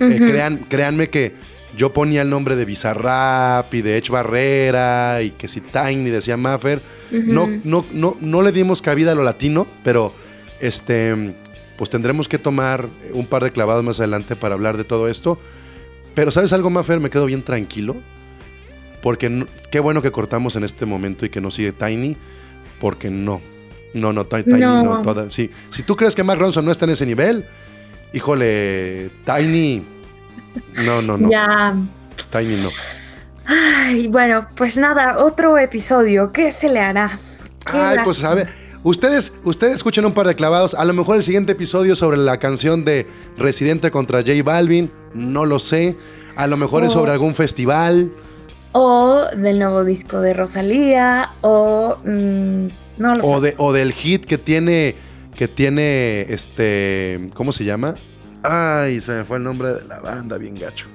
Eh, 0.00 0.18
crean, 0.18 0.58
créanme 0.68 1.10
que 1.10 1.34
yo 1.78 1.92
ponía 1.92 2.22
el 2.22 2.28
nombre 2.28 2.56
de 2.56 2.64
Bizarrap 2.64 3.72
y 3.72 3.82
de 3.82 3.96
Edge 3.96 4.10
Barrera 4.10 5.22
y 5.22 5.30
que 5.30 5.46
si 5.46 5.60
Tiny 5.60 6.10
decía 6.10 6.36
Maffer. 6.36 6.82
no, 7.12 7.46
no, 7.62 7.86
no, 7.92 8.16
no 8.20 8.42
le 8.42 8.50
dimos 8.50 8.82
cabida 8.82 9.12
a 9.12 9.14
lo 9.14 9.22
latino, 9.22 9.66
pero 9.84 10.12
este, 10.60 11.34
pues 11.76 11.88
tendremos 11.88 12.28
que 12.28 12.38
tomar 12.38 12.88
un 13.12 13.26
par 13.26 13.44
de 13.44 13.52
clavados 13.52 13.84
más 13.84 14.00
adelante 14.00 14.34
para 14.34 14.54
hablar 14.54 14.76
de 14.76 14.82
todo 14.82 15.08
esto. 15.08 15.38
Pero 16.14 16.32
¿sabes 16.32 16.52
algo, 16.52 16.68
Maffer? 16.68 16.98
Me 16.98 17.10
quedo 17.10 17.26
bien 17.26 17.42
tranquilo 17.42 17.96
porque 19.00 19.46
qué 19.70 19.78
bueno 19.78 20.02
que 20.02 20.10
cortamos 20.10 20.56
en 20.56 20.64
este 20.64 20.84
momento 20.84 21.24
y 21.24 21.28
que 21.28 21.40
no 21.40 21.52
sigue 21.52 21.70
Tiny, 21.70 22.16
porque 22.80 23.08
no. 23.08 23.40
No, 23.94 24.12
no, 24.12 24.26
Tiny 24.26 24.60
no. 24.60 25.30
sí. 25.30 25.48
Si 25.70 25.84
tú 25.84 25.94
crees 25.94 26.16
que 26.16 26.24
Mark 26.24 26.40
Ronson 26.40 26.64
no 26.64 26.72
está 26.72 26.86
en 26.86 26.90
ese 26.90 27.06
nivel, 27.06 27.46
híjole, 28.12 29.10
Tiny. 29.24 29.97
No, 30.74 31.02
no, 31.02 31.16
no. 31.16 31.30
Ya. 31.30 31.74
Tiny 32.30 32.56
no. 32.56 32.68
Ay, 33.46 34.08
bueno, 34.08 34.46
pues 34.54 34.76
nada, 34.76 35.18
otro 35.18 35.56
episodio. 35.58 36.32
¿Qué 36.32 36.52
se 36.52 36.68
le 36.68 36.80
hará? 36.80 37.18
Ay, 37.66 37.98
pues 38.04 38.22
a 38.22 38.34
ver. 38.34 38.48
Ustedes, 38.82 39.32
ustedes 39.44 39.74
escuchen 39.74 40.04
un 40.04 40.12
par 40.12 40.26
de 40.26 40.34
clavados. 40.34 40.74
A 40.74 40.84
lo 40.84 40.92
mejor 40.92 41.16
el 41.16 41.22
siguiente 41.22 41.52
episodio 41.52 41.94
sobre 41.94 42.16
la 42.16 42.38
canción 42.38 42.84
de 42.84 43.06
Residente 43.36 43.90
contra 43.90 44.20
J 44.20 44.42
Balvin. 44.44 44.90
No 45.14 45.46
lo 45.46 45.58
sé. 45.58 45.96
A 46.36 46.46
lo 46.46 46.56
mejor 46.56 46.84
es 46.84 46.92
sobre 46.92 47.12
algún 47.12 47.34
festival 47.34 48.12
o 48.72 49.24
del 49.36 49.58
nuevo 49.58 49.84
disco 49.84 50.20
de 50.20 50.34
Rosalía, 50.34 51.30
o 51.40 51.96
mm, 52.04 52.66
no 52.98 53.14
lo 53.14 53.26
o 53.26 53.42
sé. 53.42 53.54
o 53.56 53.72
del 53.72 53.92
hit 53.92 54.24
que 54.24 54.38
tiene, 54.38 54.94
que 55.34 55.48
tiene, 55.48 56.26
este, 56.28 57.30
¿cómo 57.34 57.52
se 57.52 57.64
llama? 57.64 57.96
Ay, 58.42 59.00
se 59.00 59.12
me 59.12 59.24
fue 59.24 59.38
el 59.38 59.44
nombre 59.44 59.74
de 59.74 59.84
la 59.84 60.00
banda, 60.00 60.38
bien 60.38 60.54
gacho. 60.54 60.86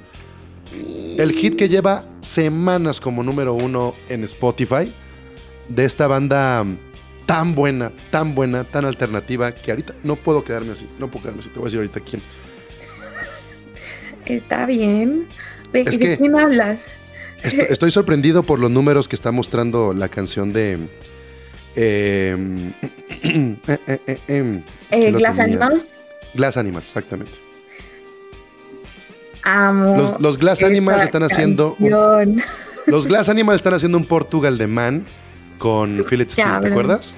El 0.71 1.31
hit 1.33 1.55
que 1.55 1.69
lleva 1.69 2.05
semanas 2.21 2.99
como 2.99 3.21
número 3.21 3.53
uno 3.53 3.93
en 4.09 4.23
Spotify 4.23 4.91
de 5.69 5.85
esta 5.85 6.07
banda 6.07 6.65
tan 7.25 7.53
buena, 7.55 7.91
tan 8.09 8.33
buena, 8.33 8.63
tan 8.63 8.85
alternativa 8.85 9.53
que 9.53 9.71
ahorita 9.71 9.93
no 10.03 10.15
puedo 10.15 10.43
quedarme 10.43 10.71
así, 10.71 10.87
no 10.99 11.09
puedo 11.09 11.23
quedarme 11.23 11.41
así. 11.41 11.49
Te 11.49 11.55
voy 11.55 11.63
a 11.63 11.65
decir 11.65 11.79
ahorita 11.79 11.99
quién. 11.99 12.21
Está 14.25 14.65
bien. 14.65 15.27
¿De, 15.71 15.85
quién 15.85 16.35
hablas? 16.35 16.89
Estoy, 17.41 17.91
sorprendido 17.91 18.43
por 18.43 18.59
los 18.59 18.71
números 18.71 19.07
que 19.07 19.15
está 19.15 19.31
mostrando 19.31 19.93
la 19.93 20.07
canción 20.09 20.53
de. 20.53 20.79
Eh, 23.25 23.55
eh, 24.27 24.61
eh, 24.91 25.11
Glass 25.11 25.39
Animals. 25.39 25.95
Glass 26.33 26.57
Animals, 26.57 26.87
exactamente. 26.87 27.33
Amo. 29.43 30.17
Los, 30.19 30.37
Glass 30.37 30.63
Animals 30.63 31.03
están 31.03 31.23
haciendo. 31.23 31.75
los 32.87 33.07
Glass 33.07 33.29
Animals 33.29 33.57
están 33.57 33.73
haciendo 33.73 33.97
un 33.97 34.05
Portugal 34.05 34.57
de 34.57 34.67
Man 34.67 35.05
con 35.57 36.03
Philip 36.09 36.29
Steele, 36.29 36.59
¿te 36.61 36.67
acuerdas? 36.67 37.15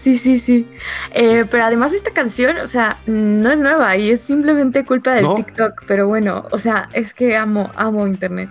Sí, 0.00 0.16
sí, 0.16 0.38
sí. 0.38 0.66
pero 1.12 1.64
además 1.64 1.92
esta 1.92 2.12
canción, 2.12 2.58
o 2.58 2.66
sea, 2.66 3.00
no 3.06 3.50
es 3.50 3.58
nueva 3.58 3.96
y 3.96 4.10
es 4.10 4.20
simplemente 4.20 4.84
culpa 4.84 5.14
del 5.14 5.26
TikTok. 5.36 5.84
Pero 5.86 6.06
bueno, 6.06 6.46
o 6.50 6.58
sea, 6.58 6.88
es 6.92 7.12
que 7.14 7.36
amo, 7.36 7.70
amo 7.74 8.06
internet 8.06 8.50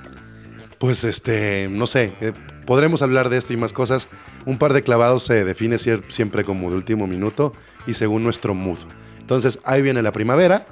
pues 0.77 1.03
este, 1.03 1.67
no 1.71 1.87
sé, 1.87 2.13
eh, 2.21 2.33
podremos 2.65 3.01
hablar 3.01 3.29
de 3.29 3.37
esto 3.37 3.53
y 3.53 3.57
más 3.57 3.73
cosas. 3.73 4.07
Un 4.45 4.57
par 4.57 4.73
de 4.73 4.83
clavados 4.83 5.23
se 5.23 5.43
define 5.43 5.77
siempre 5.77 6.43
como 6.43 6.69
de 6.69 6.75
último 6.75 7.07
minuto 7.07 7.53
y 7.85 7.95
según 7.95 8.23
nuestro 8.23 8.53
mood. 8.53 8.79
Entonces, 9.27 9.59
ahí 9.65 9.81
viene 9.81 10.01
la 10.01 10.13
primavera. 10.13 10.65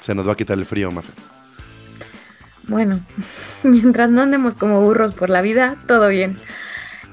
Se 0.00 0.14
nos 0.14 0.26
va 0.26 0.32
a 0.32 0.34
quitar 0.34 0.56
el 0.56 0.64
frío, 0.64 0.90
Mafe. 0.90 1.12
Bueno, 2.68 3.00
mientras 3.64 4.08
no 4.08 4.22
andemos 4.22 4.54
como 4.54 4.80
burros 4.80 5.14
por 5.14 5.28
la 5.28 5.42
vida, 5.42 5.76
todo 5.86 6.08
bien. 6.08 6.40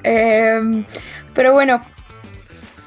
Em, 0.04 0.86
pero 1.34 1.52
bueno, 1.52 1.82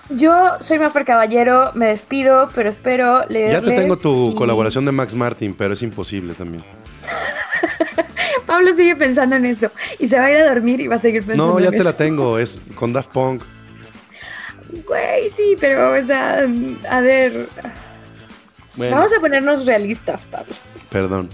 yo 0.08 0.52
soy 0.60 0.78
Mafer 0.78 1.04
Caballero, 1.04 1.72
me 1.74 1.88
despido, 1.88 2.48
pero 2.54 2.70
espero 2.70 3.26
leerles. 3.28 3.60
Ya 3.60 3.76
te 3.76 3.82
tengo 3.82 3.98
tu 3.98 4.34
colaboración 4.34 4.86
de 4.86 4.92
Max 4.92 5.14
Martin, 5.14 5.52
pero 5.52 5.74
es 5.74 5.82
imposible 5.82 6.32
también. 6.32 6.64
Pablo 8.46 8.74
sigue 8.74 8.96
pensando 8.96 9.36
en 9.36 9.44
eso 9.44 9.70
y 9.98 10.08
se 10.08 10.18
va 10.18 10.24
a 10.24 10.30
ir 10.30 10.38
a 10.38 10.48
dormir 10.48 10.80
y 10.80 10.88
va 10.88 10.96
a 10.96 10.98
seguir 10.98 11.24
pensando. 11.26 11.52
No, 11.52 11.60
ya 11.60 11.70
te 11.70 11.84
la 11.84 11.92
tengo, 11.94 12.38
es 12.38 12.58
con 12.74 12.94
Daft 12.94 13.10
Punk. 13.10 13.42
Güey, 14.86 15.30
sí, 15.30 15.56
pero, 15.58 15.92
o 15.92 16.06
sea, 16.06 16.46
a 16.88 17.00
ver. 17.00 17.48
Vamos 18.76 19.12
a 19.12 19.20
ponernos 19.20 19.66
realistas, 19.66 20.24
Pablo. 20.24 20.54
Perdón. 20.90 21.28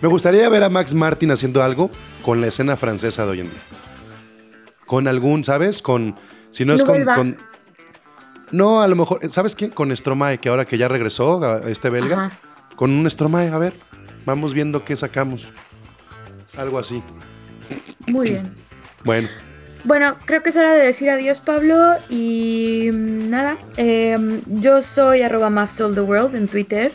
Me 0.00 0.08
gustaría 0.08 0.48
ver 0.48 0.62
a 0.62 0.68
Max 0.68 0.92
Martin 0.92 1.30
haciendo 1.30 1.62
algo 1.62 1.90
con 2.22 2.40
la 2.40 2.48
escena 2.48 2.76
francesa 2.76 3.24
de 3.24 3.30
hoy 3.30 3.40
en 3.40 3.50
día. 3.50 3.60
Con 4.86 5.08
algún, 5.08 5.44
¿sabes? 5.44 5.80
Con. 5.80 6.14
Si 6.50 6.64
no 6.64 6.74
es 6.74 6.84
con, 6.84 7.36
No, 8.50 8.82
a 8.82 8.88
lo 8.88 8.96
mejor. 8.96 9.20
¿Sabes 9.30 9.54
quién? 9.54 9.70
Con 9.70 9.96
Stromae, 9.96 10.38
que 10.38 10.48
ahora 10.48 10.64
que 10.64 10.76
ya 10.76 10.88
regresó, 10.88 11.42
a 11.42 11.70
este 11.70 11.88
belga. 11.88 12.30
Con 12.76 12.90
un 12.90 13.10
Stromae, 13.10 13.48
a 13.48 13.58
ver. 13.58 13.74
Vamos 14.26 14.52
viendo 14.52 14.84
qué 14.84 14.96
sacamos. 14.96 15.48
Algo 16.56 16.78
así. 16.78 17.02
Muy 18.06 18.30
bien. 18.30 18.54
Bueno. 19.04 19.28
Bueno, 19.84 20.16
creo 20.26 20.42
que 20.42 20.50
es 20.50 20.56
hora 20.56 20.74
de 20.74 20.84
decir 20.84 21.10
adiós, 21.10 21.40
Pablo. 21.40 21.96
Y 22.08 22.90
mm, 22.92 23.30
nada, 23.30 23.58
em, 23.76 24.42
yo 24.46 24.80
soy 24.80 25.22
arroba 25.22 25.50
en 26.34 26.48
Twitter. 26.48 26.92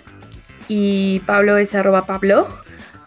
Y 0.67 1.21
Pablo 1.25 1.57
es 1.57 1.75
arroba 1.75 2.05
Pablo. 2.05 2.47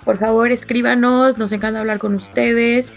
Por 0.05 0.19
favor, 0.19 0.51
escríbanos, 0.51 1.39
nos 1.39 1.53
encanta 1.53 1.81
hablar 1.81 1.99
con 1.99 2.15
ustedes. 2.15 2.95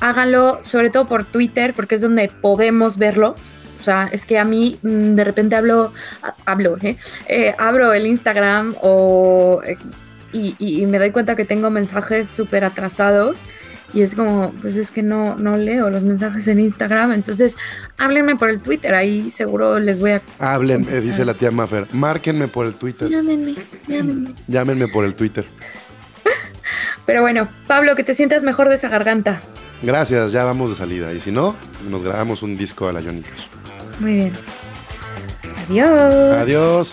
Háganlo, 0.00 0.60
sobre 0.62 0.90
todo 0.90 1.06
por 1.06 1.24
Twitter, 1.24 1.74
porque 1.74 1.94
es 1.94 2.00
donde 2.00 2.28
podemos 2.28 2.98
verlos. 2.98 3.34
O 3.78 3.82
sea, 3.82 4.08
es 4.10 4.24
que 4.26 4.38
a 4.38 4.44
mí 4.44 4.78
mm, 4.82 5.14
de 5.14 5.24
repente 5.24 5.56
hablo, 5.56 5.92
hablo, 6.44 6.76
¿eh? 6.82 6.96
¿eh? 7.28 7.54
abro 7.58 7.92
el 7.92 8.06
Instagram 8.06 8.74
o 8.82 9.60
eh, 9.64 9.76
y, 10.32 10.86
me 10.86 10.98
doy 10.98 11.10
cuenta 11.10 11.34
que 11.34 11.44
tengo 11.44 11.70
mensajes 11.70 12.28
súper 12.28 12.64
atrasados 12.64 13.38
y 13.96 14.02
es 14.02 14.14
como, 14.14 14.52
pues 14.60 14.76
es 14.76 14.90
que 14.90 15.02
no, 15.02 15.36
no 15.36 15.56
leo 15.56 15.88
los 15.88 16.02
mensajes 16.02 16.46
en 16.48 16.60
Instagram, 16.60 17.12
entonces 17.12 17.56
háblenme 17.96 18.36
por 18.36 18.50
el 18.50 18.60
Twitter, 18.60 18.94
ahí 18.94 19.30
seguro 19.30 19.80
les 19.80 20.00
voy 20.00 20.10
a... 20.10 20.22
Hablen, 20.38 20.86
dice 21.02 21.24
la 21.24 21.32
tía 21.32 21.50
Maffer, 21.50 21.86
márquenme 21.94 22.46
por 22.46 22.66
el 22.66 22.74
Twitter. 22.74 23.08
Llámenme, 23.08 23.54
llámenme. 23.88 24.34
Llámenme 24.48 24.88
por 24.88 25.06
el 25.06 25.14
Twitter. 25.14 25.46
Pero 27.06 27.22
bueno, 27.22 27.48
Pablo, 27.66 27.96
que 27.96 28.04
te 28.04 28.14
sientas 28.14 28.42
mejor 28.42 28.68
de 28.68 28.74
esa 28.74 28.90
garganta. 28.90 29.40
Gracias, 29.82 30.30
ya 30.30 30.44
vamos 30.44 30.68
de 30.68 30.76
salida. 30.76 31.14
Y 31.14 31.20
si 31.20 31.32
no, 31.32 31.56
nos 31.88 32.02
grabamos 32.02 32.42
un 32.42 32.58
disco 32.58 32.88
a 32.88 32.92
la 32.92 33.00
Yonicos. 33.00 33.48
Muy 33.98 34.14
bien. 34.14 34.32
Adiós. 35.70 36.92